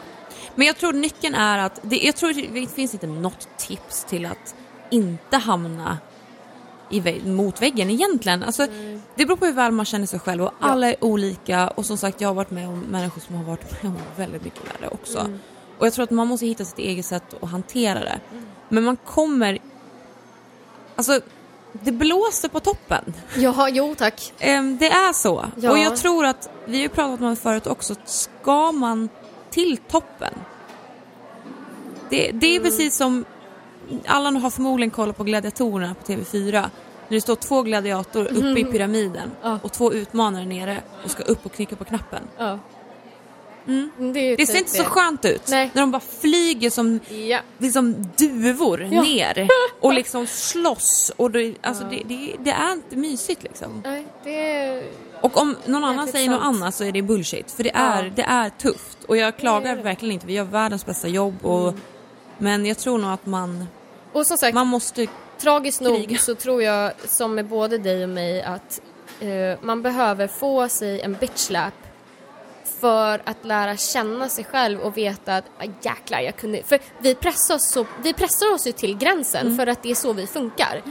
[0.56, 4.26] Men jag tror nyckeln är att, det, jag tror det finns inte något tips till
[4.26, 4.56] att
[4.90, 5.98] inte hamna
[6.94, 8.44] i mot väggen egentligen.
[8.44, 8.68] Alltså,
[9.16, 11.98] Det beror på hur väl man känner sig själv och alla är olika och som
[11.98, 14.90] sagt jag har varit med om människor som har varit med om väldigt mycket värre
[14.92, 15.28] också.
[15.80, 18.20] Och jag tror att man måste hitta sitt eget sätt att hantera det.
[18.70, 19.60] Men man kommer,
[20.96, 21.20] alltså
[21.72, 23.14] det blåser på toppen.
[23.38, 24.34] Jaha, jo tack.
[24.40, 25.46] Ehm, det är så.
[25.56, 25.72] Ja.
[25.72, 29.10] Och jag tror att, vi har ju pratat om det förut också, ska man
[29.50, 30.34] till toppen.
[32.10, 32.64] Det, det är Mm.
[32.64, 33.26] precis som,
[34.06, 36.70] alla har förmodligen kollat på gladiatorerna på TV4.
[37.08, 39.60] När det står två gladiator uppe i pyramiden Ja.
[39.64, 42.24] och två utmanare nere och ska upp och knycka på knappen.
[42.38, 42.60] Ja.
[43.68, 43.92] Mm.
[44.14, 45.42] Det, är ju Det ser typ inte så skönt ut.
[45.50, 45.72] Nej.
[45.74, 47.40] När de bara flyger som Ja.
[47.58, 49.02] liksom duvor Ja.
[49.02, 49.48] ner
[49.80, 51.12] och liksom slåss.
[51.18, 53.82] Och det, alltså det, det, det är inte mysigt liksom.
[53.86, 54.84] Nej, det är...
[55.22, 57.52] Och om någon annan säger något annat så är det bullshit.
[57.52, 58.98] För det är, det är tufft.
[59.08, 59.82] Och jag klagar Det det.
[59.84, 60.26] verkligen inte.
[60.28, 61.46] Vi gör världens bästa jobb.
[61.46, 61.82] Och, Mm.
[62.38, 63.66] Men jag tror nog att man,
[64.54, 65.08] man måste...
[65.44, 68.82] tragiskt nog så tror jag, som med både dig och mig, att
[69.20, 71.74] eh, man behöver få sig en bitchlap
[72.80, 76.64] för att lära känna sig själv och veta att ah, jäklar, jag kunde...
[76.64, 79.58] För vi pressar oss, så, vi pressar oss ju till gränsen Mm.
[79.58, 80.82] för att det är så vi funkar.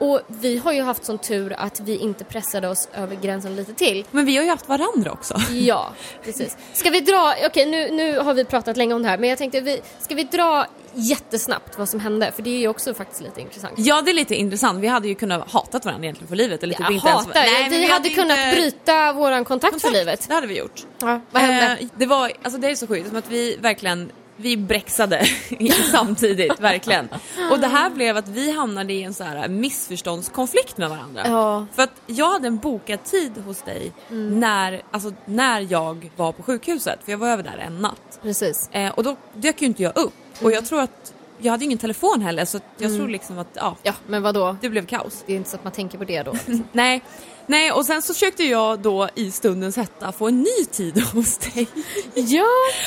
[0.00, 3.74] Och vi har ju haft sån tur att vi inte pressade oss över gränsen lite
[3.74, 4.04] till.
[4.10, 5.34] Men vi har ju haft varandra också.
[5.52, 5.92] Ja,
[6.24, 6.56] precis.
[6.72, 9.38] Ska vi dra, okej nu, nu har vi pratat länge om det här men jag
[9.38, 12.32] tänkte, vi, ska vi dra jättesnabbt vad som hände?
[12.36, 13.72] För det är ju också faktiskt lite intressant.
[13.76, 14.80] Ja, det är lite intressant.
[14.80, 16.62] Vi hade ju kunnat hatat varandra egentligen för livet.
[16.62, 19.72] Eller typ Jag inte ens- hatar Nej, men Vi, hade kunnat inte bryta våran kontakt,
[19.72, 19.98] för kontakt.
[19.98, 20.24] livet.
[20.28, 20.86] Det hade vi gjort.
[21.00, 21.76] Ja, vad hände?
[21.80, 24.10] Eh, det var, alltså det är så sjukt, som att vi verkligen,
[24.40, 25.26] vi brexade
[25.90, 27.08] samtidigt, verkligen.
[27.50, 31.22] Och det här blev att vi hamnade i en så här missförståndskonflikt med varandra.
[31.24, 31.66] Ja.
[31.72, 36.42] För att jag hade en bokad tid hos dig när, alltså, när jag var på
[36.42, 38.20] sjukhuset, för jag var över där en natt.
[38.22, 38.68] Precis.
[38.72, 40.12] Eh, och då dök ju inte jag upp.
[40.42, 43.76] Och jag tror att, jag hade ingen telefon heller så jag tror liksom att, ja,
[43.82, 44.56] Ja, men vad då?
[44.60, 45.22] det blev kaos.
[45.26, 46.34] Det är inte så att man tänker på det då.
[46.72, 47.02] Nej,
[47.46, 51.38] nej och sen så försökte jag då i stundens hetta få en ny tid hos
[51.38, 51.68] dig.
[52.14, 52.44] ja,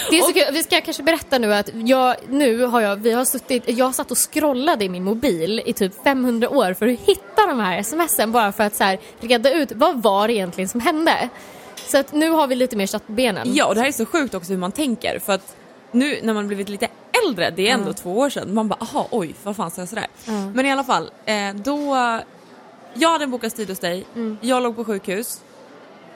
[0.10, 0.44] det är så kul.
[0.54, 4.12] Vi ska kanske berätta nu att jag, nu har jag, vi har suttit, jag satt
[4.12, 8.32] och scrollade i min mobil i typ 500 år för att hitta de här smsen
[8.32, 11.30] bara för att så här, reda ut vad var det egentligen som hände.
[11.88, 13.48] Så att nu har vi lite mer kött på benen.
[13.54, 15.56] Ja och det här är så sjukt också hur man tänker för att
[15.94, 16.88] nu när man blivit lite
[17.26, 19.90] äldre, det är ändå två år sedan, man bara aha oj vad fan sa jag
[19.90, 20.08] sådär?
[20.26, 20.32] Ja.
[20.56, 21.96] Men i alla fall, eh, då,
[22.94, 24.38] jag hade en bokad tid hos dig, Mm.
[24.42, 25.42] jag låg på sjukhus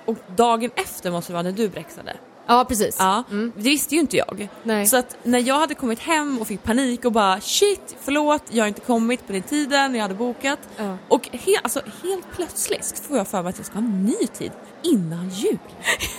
[0.06, 2.18] och dagen efter måste det vara när du brexade.
[2.50, 2.96] Ja, precis.
[3.00, 3.24] Ja,
[3.56, 4.48] det visste ju inte jag.
[4.64, 4.86] Nej.
[4.86, 8.64] Så att när jag hade kommit hem och fick panik och bara shit, förlåt, jag
[8.64, 10.60] har inte kommit på den tiden jag hade bokat.
[10.78, 10.98] Ja.
[11.08, 14.28] Och he- alltså, helt plötsligt får jag för mig att jag ska ha en ny
[14.28, 14.52] tid
[14.84, 15.58] innan jul.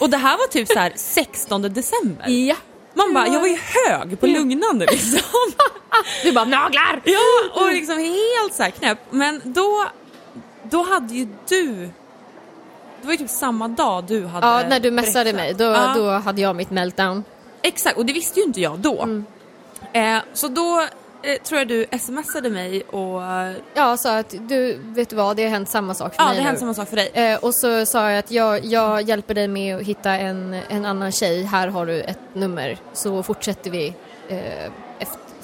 [0.00, 2.28] Och det här var typ så här 16 december.
[2.28, 2.56] Ja.
[2.98, 5.20] Man bara, jag var ju hög på lugnande liksom.
[6.22, 7.00] Du bara naglar!
[7.04, 7.18] ja,
[7.62, 8.98] och liksom helt så här knäpp.
[9.10, 9.84] Men då,
[10.62, 11.74] då hade ju du,
[13.00, 15.92] det var ju typ samma dag du hade Ja, när du messade mig då, Ja.
[15.96, 17.24] då hade jag mitt meltdown.
[17.62, 19.02] Exakt, och det visste ju inte jag då.
[19.02, 19.24] Mm.
[19.92, 20.86] Eh, så då
[21.22, 23.22] eh, tror jag du smsade mig och...
[23.74, 26.36] Ja, sa att du, vet du vad, det har hänt samma sak för Ja, mig
[26.36, 26.46] det nu.
[26.46, 27.10] hände samma sak för dig.
[27.14, 30.84] Eh, och så sa jag att jag, jag hjälper dig med att hitta en, en
[30.84, 31.42] annan tjej.
[31.42, 32.78] Här har du ett nummer.
[32.92, 33.94] Så fortsätter vi
[34.28, 34.72] eh,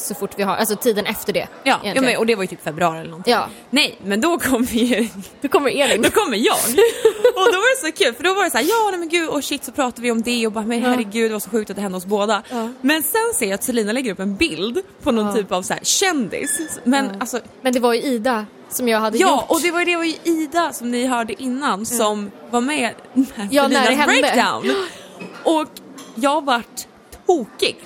[0.05, 1.49] så fort vi har, alltså tiden efter det.
[1.63, 3.33] Ja, ja men, och det var ju typ februari eller någonting.
[3.33, 3.47] Ja.
[3.71, 5.09] Nej, men då kom ju...
[5.41, 6.03] Då kommer Elin.
[6.05, 6.57] Då kommer jag.
[7.35, 9.09] och då var det så kul för då var det så här, ja nej men
[9.09, 11.51] gud och shit så pratade vi om det och bara men herregud det var så
[11.51, 12.43] sjukt att det hände oss båda.
[12.51, 12.69] Ja.
[12.81, 15.33] Men sen ser jag att Selina lägger upp en bild på någon Ja.
[15.35, 16.79] typ av så här kändis.
[16.85, 17.11] Men Ja.
[17.21, 19.51] alltså Men det var ju Ida som jag hade Ja, gjort.
[19.51, 22.95] och det var ju det var ju Ida som ni hörde innan som var med
[23.13, 24.73] när Ja, Selinas breakdown.
[25.45, 25.69] Och
[26.15, 26.87] jag vart
[27.27, 27.85] tokig.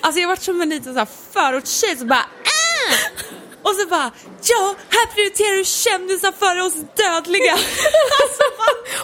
[0.00, 2.94] Alltså jag vart som en liten så här förortstjej som bara ah!
[3.62, 4.10] Och så bara,
[4.42, 7.52] ja, här prioriterar du kändisar före oss dödliga.
[7.52, 8.42] alltså,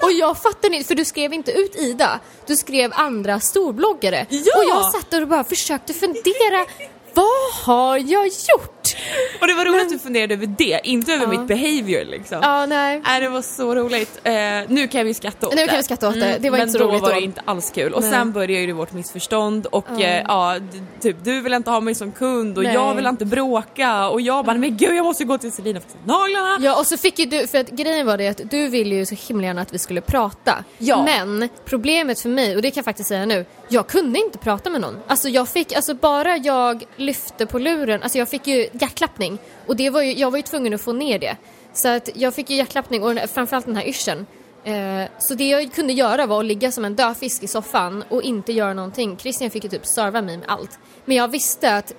[0.07, 4.27] Och jag fattar inte, för du skrev inte ut Ida, du skrev andra storbloggare.
[4.31, 4.59] Ja!
[4.59, 6.67] Och jag satt där och bara försökte fundera,
[7.15, 8.76] vad har jag gjort?
[9.41, 11.31] och det var roligt att du funderade över det, inte över Ja.
[11.31, 12.39] mitt behavior liksom.
[12.43, 13.01] Ja, nej.
[13.05, 14.21] Nej, det var så roligt.
[14.25, 14.33] Eh,
[14.69, 15.63] nu kan vi skratta åt Nu det.
[15.63, 16.37] Mm, kan vi skratta åt det.
[16.41, 17.15] Det var men inte så roligt var då.
[17.15, 17.93] det inte alls kul.
[17.93, 18.11] Och Nej.
[18.11, 20.07] sen började ju vårt missförstånd och Ja.
[20.29, 22.75] ja, d- typ du vill inte ha mig som kund och Nej.
[22.75, 25.83] jag vill inte bråka och jag bara, men gud jag måste gå till Selina och
[25.83, 26.59] fixa naglarna.
[26.61, 29.07] Ja, och så fick ju du, för att grejen var det att du ville ju
[29.07, 30.65] så himla gärna att vi skulle prata.
[30.79, 31.03] Ja.
[31.05, 34.71] Men problemet för mig, och det kan jag faktiskt säga nu, jag kunde inte prata
[34.71, 34.99] med någon.
[35.07, 39.39] Alltså jag fick, alltså bara jag lyfte på luren, alltså jag fick ju hjärtklappning.
[39.67, 41.37] Och det var ju, jag var ju tvungen att få ner det.
[41.73, 44.27] Så att jag fick ju hjärtklappning och framförallt den här yrseln.
[44.65, 48.05] Eh, så det jag kunde göra var att ligga som en död fisk i soffan
[48.09, 49.17] och inte göra någonting.
[49.17, 50.79] Christian fick ju typ serva mig med allt.
[51.05, 51.95] Men jag visste att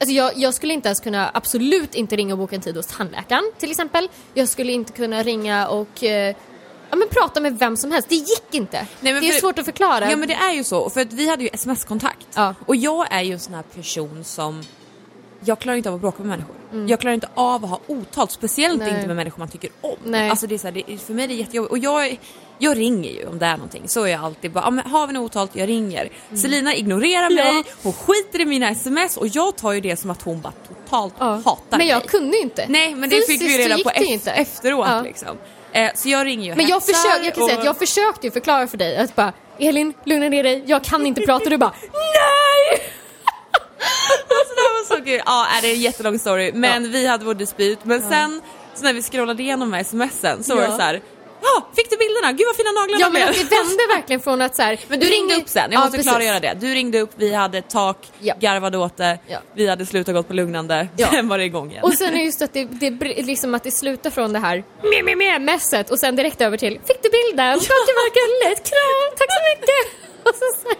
[0.00, 2.86] Alltså jag, jag skulle inte ens kunna, absolut inte ringa och boka en tid hos
[2.86, 4.08] tandläkaren till exempel.
[4.34, 6.36] Jag skulle inte kunna ringa och eh,
[6.90, 8.08] ja, men prata med vem som helst.
[8.08, 8.86] Det gick inte.
[9.00, 10.10] Nej, det är för- svårt att förklara.
[10.10, 12.26] Ja men det är ju så, för att vi hade ju sms-kontakt.
[12.34, 12.54] Ja.
[12.66, 14.62] Och jag är ju en sån här person som
[15.44, 16.54] jag klarar inte av att bråka med människor.
[16.90, 18.86] Jag klarar inte av att ha otalt, speciellt Mm.
[18.86, 18.96] Nej.
[18.96, 19.96] inte med människor man tycker om.
[20.04, 20.30] Nej.
[20.30, 21.70] Alltså det är så här, det, för mig är det jättejobbigt.
[21.72, 22.18] Och jag,
[22.58, 23.82] jag ringer ju om det är någonting.
[23.88, 26.08] Så är jag alltid bara, ah, men har vi något otalt, jag ringer.
[26.42, 27.62] Selina ignorerar mig, Mm.
[27.66, 27.72] Ja.
[27.82, 31.14] hon skiter i mina sms och jag tar ju det som att hon bara totalt
[31.18, 31.26] Ja.
[31.44, 32.08] hatar Men jag mig.
[32.08, 32.64] kunde ju inte.
[32.68, 34.30] Nej men det fick Fysiskt vi så reda på det ju ef- inte.
[34.30, 35.02] efteråt Ja.
[35.02, 35.36] liksom.
[35.72, 37.78] Eh, så jag ringer ju och Men jag, försökte, jag kan säga att och- jag
[37.78, 41.50] försökte ju förklara för dig att bara Elin, lugna ner dig, jag kan inte prata.
[41.50, 42.82] Du bara NEJ!
[44.30, 45.22] Alltså det var så kul.
[45.26, 46.52] Ja, det är en jättelång story.
[46.54, 47.78] Men vi hade vår dispyt.
[47.84, 48.42] Men sen
[48.74, 50.68] så när vi scrollade igenom de här smsen så var Ja.
[50.70, 51.00] det så här.
[51.42, 52.32] Ja, fick du bilderna?
[52.32, 55.00] Gud vad fina naglarna Ja men blev." det vände verkligen från att så här, Men
[55.00, 56.12] du ringde upp sen, jag Ja, måste precis.
[56.12, 56.54] klargöra det.
[56.60, 58.34] Du ringde upp, vi hade ett tak, Ja.
[58.40, 59.38] garvade åt det, Ja.
[59.54, 61.08] vi hade slutat gått på lugnande, Ja.
[61.10, 61.84] sen var det igång igen.
[61.84, 62.90] Och sen är just att det, det,
[63.22, 66.56] liksom att det slutar från det här meh, meh, meh, messet och sen direkt över
[66.56, 67.46] till Fick du bilden?
[67.46, 67.54] Ja.
[67.54, 70.08] Det var gulligt, kram, tack så mycket!
[70.28, 70.74] Och så, så,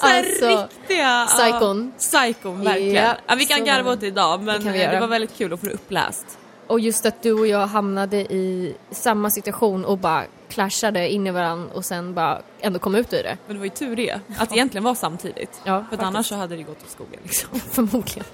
[0.00, 0.48] så här alltså,
[0.78, 1.26] riktiga...
[1.28, 1.92] psykon.
[1.94, 2.94] Ja, psykon, verkligen.
[3.26, 5.60] Ja, vi kan så garva åt det idag men Det det var väldigt kul att
[5.60, 6.26] få det uppläst.
[6.66, 11.30] Och just att du och jag hamnade i samma situation och bara clashade in i
[11.30, 13.36] varandra och sen bara ändå kom ut ur det.
[13.46, 15.60] Men det var ju tur det, att det egentligen var samtidigt.
[15.64, 17.60] Ja, För annars så hade det gått åt skogen liksom.
[17.70, 18.24] Förmodligen.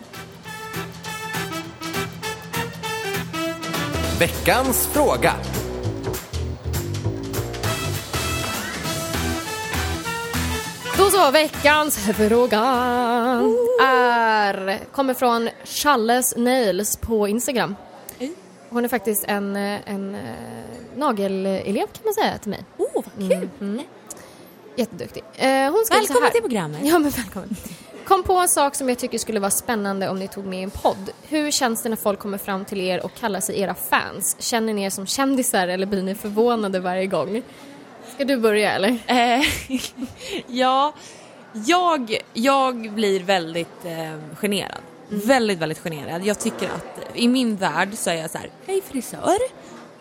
[4.19, 5.35] Veckans fråga.
[10.97, 12.61] Då så, veckans fråga
[13.83, 17.75] är, kommer från Challes Nails på Instagram.
[18.73, 20.21] Hon är faktiskt en, eh, en eh,
[20.97, 22.65] nagelelev kan man säga till mig.
[22.79, 23.83] Åh, oh, vad kul!
[24.77, 25.23] Jätteduktig.
[25.35, 26.81] Eh, hon Välkommen till programmet.
[26.85, 27.57] Ja, men välkommen.
[28.05, 30.63] Kom på en sak som jag tycker skulle vara spännande om ni tog med i
[30.63, 31.11] en podd.
[31.29, 34.37] Hur känns det när folk kommer fram till er och kallar sig era fans?
[34.39, 37.43] Känner ni er som kändisar eller blir ni förvånade varje gång?
[38.15, 38.99] Ska du börja eller?
[40.47, 40.93] Ja,
[41.53, 44.81] jag, jag blir väldigt eh, generad.
[45.13, 46.25] Väldigt, väldigt generad.
[46.25, 49.39] Jag tycker att i min värld så är jag så här, hej frisör.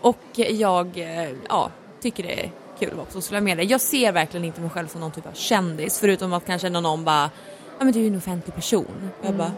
[0.01, 1.71] Och jag eh, ja,
[2.01, 3.71] tycker det är kul att vara på sociala medier.
[3.71, 7.03] Jag ser verkligen inte mig själv som någon typ av kändis förutom att kanske någon
[7.03, 7.29] bara,
[7.79, 9.09] ja men du är ju en offentlig person.
[9.21, 9.57] Jag bara, mm.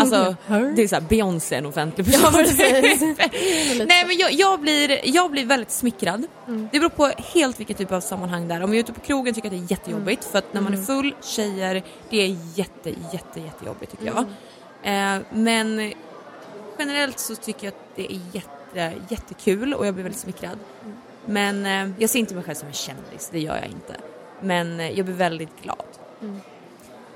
[0.00, 0.36] Alltså
[0.76, 2.30] det är såhär Beyoncé en offentlig person.
[2.32, 2.42] Ja.
[3.86, 6.24] Nej men jag, jag, blir, jag blir väldigt smickrad.
[6.48, 6.68] Mm.
[6.72, 8.62] Det beror på helt vilket typ av sammanhang det är.
[8.62, 10.60] Om jag är ute på krogen tycker jag att det är jättejobbigt för att när
[10.60, 14.24] man är full, tjejer, det är jätte, jätte, jättejobbigt tycker jag.
[14.82, 15.92] Eh, men
[16.78, 20.58] generellt så tycker jag att det är jätte, jättekul och jag blir väldigt smickrad.
[21.26, 23.96] Men eh, jag ser inte mig själv som en kändis, det gör jag inte.
[24.40, 25.84] Men eh, jag blir väldigt glad.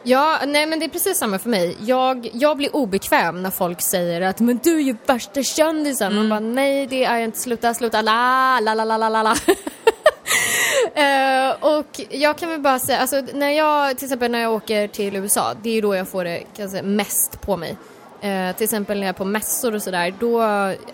[0.06, 1.76] Ja, nej men det är precis samma för mig.
[1.80, 6.14] Jag, jag blir obekväm när folk säger att men du är ju värsta kändisen.
[6.14, 9.36] Man bara nej det är jag inte, sluta, sluta, la, la, la, la, la, la.
[10.94, 14.88] Eh, och jag kan väl bara säga, alltså när jag, till exempel när jag åker
[14.88, 17.76] till USA, det är då jag får det kan jag säga, mest på mig.
[18.20, 20.42] Eh, till exempel när jag är på mässor och sådär, då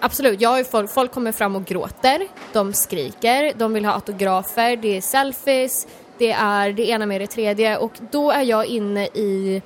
[0.00, 4.96] absolut, jag folk, folk kommer fram och gråter, de skriker, de vill ha autografer, det
[4.96, 5.86] är selfies,
[6.20, 9.62] det är det ena med det tredje och då är jag inne i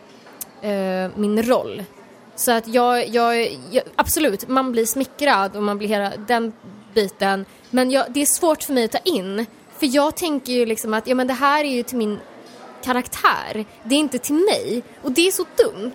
[0.63, 1.83] eh, min roll.
[2.37, 6.53] Så att jag, jag, jag, absolut, man blir smickrad och man blir hela den
[6.95, 7.45] biten.
[7.71, 9.47] Men jag, det är svårt för mig att ta in.
[9.79, 12.19] För jag tänker ju liksom att ja, men det här är ju till min
[12.85, 13.65] karaktär.
[13.85, 14.83] Det är inte till mig.
[15.03, 15.93] Och det är så dumt.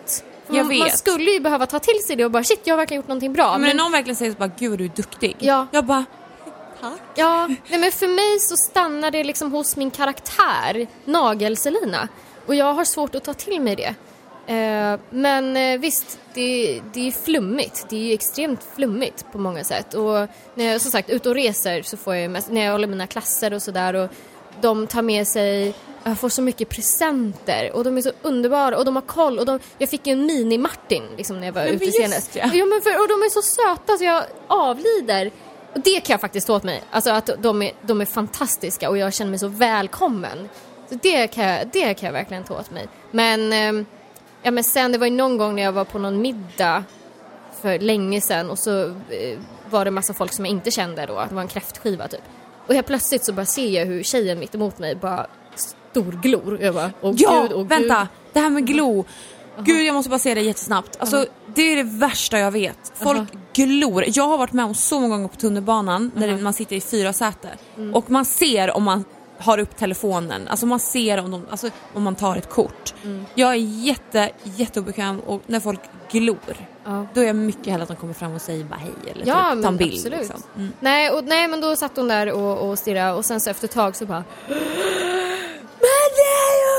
[0.47, 3.01] Man, man skulle ju behöva ta till sig det och bara shit, jag har verkligen
[3.01, 3.57] gjort någonting bra.
[3.57, 5.35] men, när någon verkligen säger så bara gud du är duktig.
[5.39, 5.67] Ja.
[5.71, 6.05] Jag bara
[6.81, 7.01] tack.
[7.15, 12.07] Ja, nej men för mig så stannar det liksom hos min karaktär, Nagel-Selina.
[12.45, 13.95] Och jag har svårt att ta till mig det.
[14.53, 17.85] Eh, men eh, visst, det det, är flummigt.
[17.89, 19.93] Det är ju extremt flummigt på många sätt.
[19.93, 22.87] Och när jag som sagt ute och reser så får jag mest, när jag håller
[22.87, 24.09] mina klasser och sådär och
[24.61, 25.73] de tar med sig
[26.03, 29.45] jag får så mycket presenter och de är så underbara och de har koll och
[29.45, 32.35] de, jag fick ju en mini-Martin liksom när jag var Men ute senast.
[32.35, 32.49] ja.
[32.53, 35.31] Ja, men för, och de är så söta så jag avlider.
[35.73, 36.83] Och det kan jag faktiskt ta åt mig.
[36.91, 40.49] Alltså att de är, de är fantastiska och jag känner mig så välkommen.
[40.89, 42.87] Så det kan jag, det kan jag verkligen ta åt mig.
[43.11, 43.85] Men, ehm,
[44.41, 46.83] ja men sen det var ju någon gång när jag var på någon middag
[47.61, 49.39] för länge sedan och så eh,
[49.69, 51.25] var det massa folk som jag inte kände då.
[51.29, 52.21] Det var en kräftskiva typ.
[52.67, 56.57] Och helt plötsligt så bara ser jag hur tjejen mitt emot mig bara storglor.
[56.61, 57.99] Jag bara, åh Ja, gud, åh vänta!
[57.99, 58.07] gud.
[58.33, 59.05] Det här med glo.
[59.63, 60.97] Gud, jag måste bara säga det jättesnabbt.
[60.99, 61.25] Alltså,
[61.55, 62.91] det är det värsta jag vet.
[62.95, 63.25] Folk Aha.
[63.53, 64.03] glor.
[64.07, 67.13] Jag har varit med om så många gånger på tunnelbanan när man sitter i fyra
[67.13, 67.93] säten Mm.
[67.93, 69.03] och man ser om man
[69.41, 72.93] har upp telefonen, alltså man ser om, de, alltså, om man tar ett kort.
[73.03, 73.25] Mm.
[73.35, 75.79] Jag är jätte, jätteobekväm och när folk
[76.11, 76.37] glor,
[76.85, 77.05] Ja.
[77.13, 79.35] då är jag mycket hellre att de kommer fram och säger bara hej eller Ja,
[79.49, 79.93] typ, men en bild.
[79.93, 80.19] absolut.
[80.19, 80.41] Liksom.
[80.57, 80.71] Mm.
[80.79, 83.67] Nej, och, nej, men då satt hon där och, och stirrade och sen så efter
[83.67, 84.23] ett tag så bara
[85.81, 86.75] Men det är ju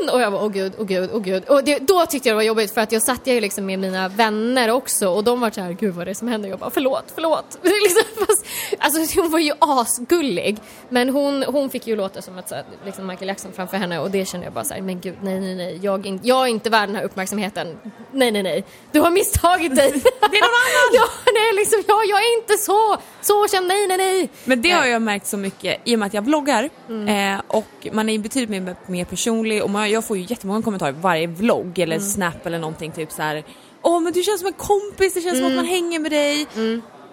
[0.00, 0.08] hon!
[0.08, 1.44] Och jag bara åh gud, åh gud, åh gud.
[1.48, 3.78] Och det, då tyckte jag det var jobbigt för att jag satt ju liksom med
[3.78, 6.48] mina vänner också och de var så här, gud vad är det som händer?
[6.48, 7.58] Jag bara förlåt, förlåt.
[7.62, 8.46] liksom, fast,
[8.78, 10.58] alltså hon var ju asgullig
[10.88, 13.98] men hon, hon fick ju låta som att så här, liksom Michael Jackson framför henne
[13.98, 16.42] och det kände jag bara så här, men gud nej nej nej, jag, in- jag
[16.42, 17.78] är inte värd den här uppmärksamheten.
[18.12, 19.90] Nej nej nej, du har misstagit dig.
[20.30, 20.90] Det är någon annan!
[20.92, 24.30] ja, nej liksom, ja, jag är inte så, så känd, nej nej nej.
[24.44, 26.70] Men det har jag märkt så mycket i och med att jag vloggar
[27.08, 30.62] eh, och man är ju betydligt mer, mer personlig och man, jag får ju jättemånga
[30.62, 33.44] kommentarer på varje vlogg eller snap eller någonting typ så här.
[33.82, 36.46] Åh men du känns som en kompis, det känns som att man hänger med dig.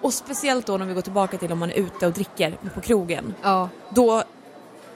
[0.01, 2.81] Och speciellt då när vi går tillbaka till om man är ute och dricker på
[2.81, 3.33] krogen.
[3.43, 3.69] Ja.
[3.89, 4.23] Då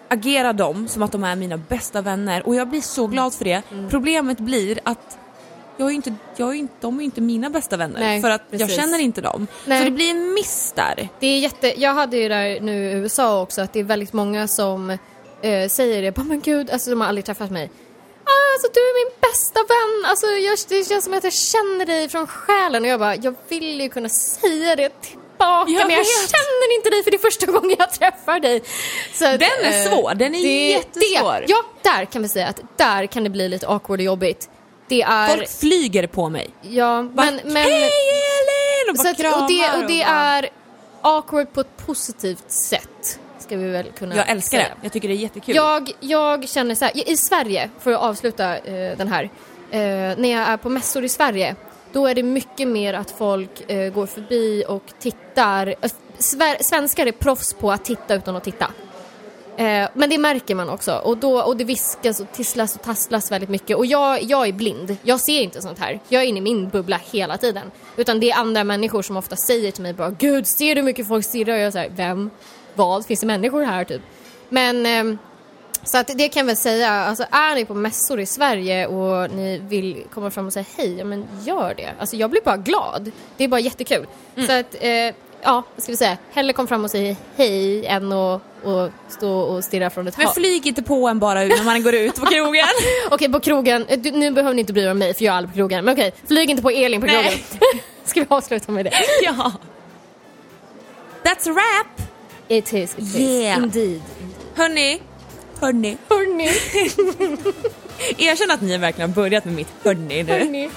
[0.08, 3.46] agerar de som att de är mina bästa vänner och jag blir så glad för
[3.46, 3.62] det.
[3.90, 5.18] Problemet blir att
[5.78, 8.42] jag är inte, jag är inte, de är inte mina bästa vänner Nej, för att
[8.50, 8.76] jag precis.
[8.76, 9.48] känner inte dem.
[9.66, 9.80] Nej.
[9.80, 11.10] Så det blir en miss där.
[11.20, 14.14] Det är jätte, jag hade ju där nu i USA också att det är väldigt
[14.14, 14.98] många som
[15.44, 17.72] eh, säger det, bara men gud, alltså de har aldrig träffat mig.
[18.24, 21.86] Ah, alltså du är min bästa vän, alltså jag, det känns som att jag känner
[21.86, 25.90] dig från själen och jag bara, jag vill ju kunna säga det tillbaka Jag men
[25.90, 26.32] jag vet.
[26.32, 28.64] känner inte dig för det är första gången jag träffar dig.
[29.14, 31.40] Så att, Den är eh, svår, den är jättesvår.
[31.40, 34.50] Det, ja, där kan vi säga att där kan det bli lite awkward och jobbigt.
[34.88, 36.50] Det är, Folk flyger på mig.
[36.62, 38.90] ja, Bara, men, men Hej Elin!
[38.90, 40.50] Och bara så att, och det, och det är
[41.02, 42.81] awkward på ett positivt sätt.
[43.52, 44.70] Ska vi väl kunna Jag älskar säga.
[44.70, 45.56] det, jag tycker det är jättekul.
[45.56, 49.24] Jag, jag känner så här, i Sverige, för att avsluta eh, den här,
[49.72, 49.80] eh,
[50.18, 51.56] när jag är på mässor i Sverige,
[51.92, 55.76] då är det mycket mer att folk eh, går förbi och tittar.
[55.82, 55.92] Eh,
[56.60, 58.72] svenskar är proffs på att titta utan att titta.
[59.58, 63.32] Eh, men det märker man också och, då, och det viskas och tisslas och tasslas
[63.32, 66.00] väldigt mycket och jag, jag är blind, jag ser inte sånt här.
[66.08, 67.72] Jag är inne i min bubbla hela tiden.
[67.98, 70.86] Utan det är andra människor som ofta säger till mig bara Gud, ser du hur
[70.86, 71.54] mycket folk stirrar?
[71.54, 72.30] Och jag säger vem?
[72.76, 73.06] Vad?
[73.06, 74.02] Finns det människor här typ?
[74.50, 75.18] Men ehm,
[75.84, 79.32] så att det kan jag väl säga, alltså är ni på mässor i Sverige och
[79.32, 81.90] ni vill komma fram och säga hej, ja men gör det.
[82.00, 83.12] Alltså jag blir bara glad.
[83.38, 84.06] Det är bara jättekul.
[84.36, 84.90] Så att, eh,
[85.42, 89.40] ja, vad ska vi säga, hellre kom fram och säg hej än att och stå
[89.40, 90.36] och stirra från ett Men hörn.
[90.36, 92.66] flyg inte på en bara när man går ut på krogen.
[93.12, 95.38] Okej, på krogen, du, nu behöver ni inte bry er om mig för jag är
[95.38, 95.86] aldrig på krogen.
[95.86, 97.32] Men okej, flyg inte på Elin på krogen.
[98.06, 98.92] Ska vi avsluta med det?
[99.24, 99.52] ja.
[101.24, 102.11] That's a wrap!
[102.52, 103.16] It is, it is.
[103.16, 103.64] Yeah.
[103.64, 104.02] Indeed.
[104.56, 105.02] Hörni,
[105.60, 105.98] hörni.
[106.10, 106.48] Hörni,
[108.18, 110.32] Erkänn att ni verkligen har börjat med mitt hörni nu.
[110.32, 110.70] hörni.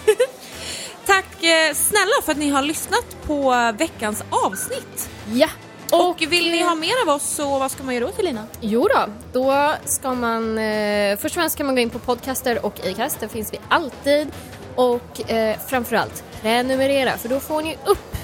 [1.07, 5.11] Tack eh, snälla för att ni har lyssnat på veckans avsnitt.
[5.33, 5.49] Ja.
[5.91, 8.47] Och vill ni ha mer av oss så vad ska man göra då till Lina?
[8.61, 10.59] Jo då, då ska man...
[10.59, 13.59] Eh, först och främst kan man gå in på Podcaster och Acast, där finns vi
[13.69, 14.29] alltid.
[14.75, 18.17] Och eh, framförallt prenumerera, för då får ni upp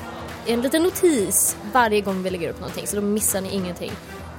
[0.46, 3.92] en liten notis varje gång vi lägger upp någonting, så då missar ni ingenting.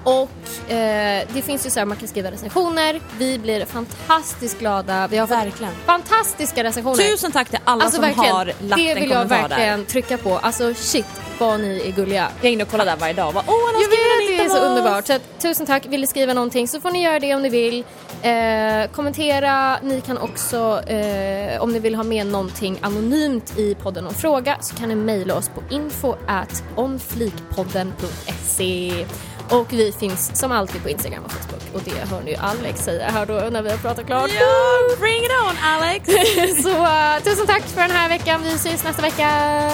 [0.04, 5.08] Och eh, det finns ju så här, man kan skriva recensioner, vi blir fantastiskt glada.
[5.08, 5.74] Vi har fått Verkligen.
[5.86, 7.12] fantastiska recensioner.
[7.12, 9.80] Tusen tack till alla alltså som verkligen, har lagt det en vill jag kommentar verkligen
[9.80, 9.86] där.
[9.86, 10.38] trycka på.
[10.38, 11.06] Alltså shit
[11.40, 12.28] vad ni är gulliga.
[12.42, 13.98] Jag är inne och kollar där varje dag och bara, åh han har Jag vet,
[14.38, 15.00] det är så om underbart.
[15.02, 15.86] oss." Så att, tusen tack.
[15.86, 17.84] Vill ni skriva någonting så får ni göra det om ni vill.
[18.22, 19.78] Eh, kommentera.
[19.84, 24.58] Ni kan också, eh, om ni vill ha med någonting anonymt i podden och fråga
[24.62, 29.06] så kan ni mejla oss på info at onflikpodden.se.
[29.52, 31.62] Och vi finns som alltid på Instagram och Facebook.
[31.74, 34.32] Och det hör ni ju Alex säga här då när vi har pratat klart.
[34.40, 36.06] Ja, bring it on Alex!
[36.64, 38.42] så eh, tusen tack för den här veckan.
[38.44, 39.30] Vi syns nästa vecka.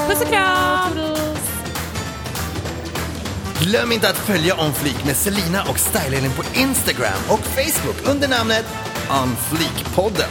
[0.09, 0.91] Puss och kram!
[3.61, 8.27] Glöm inte att följa On Fleek med Selina och Style på Instagram och Facebook under
[8.27, 8.65] namnet
[9.09, 10.29] On Fleek-podden.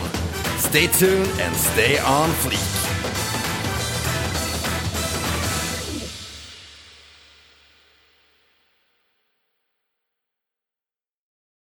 [0.59, 2.86] Stay tuned and stay on fleek.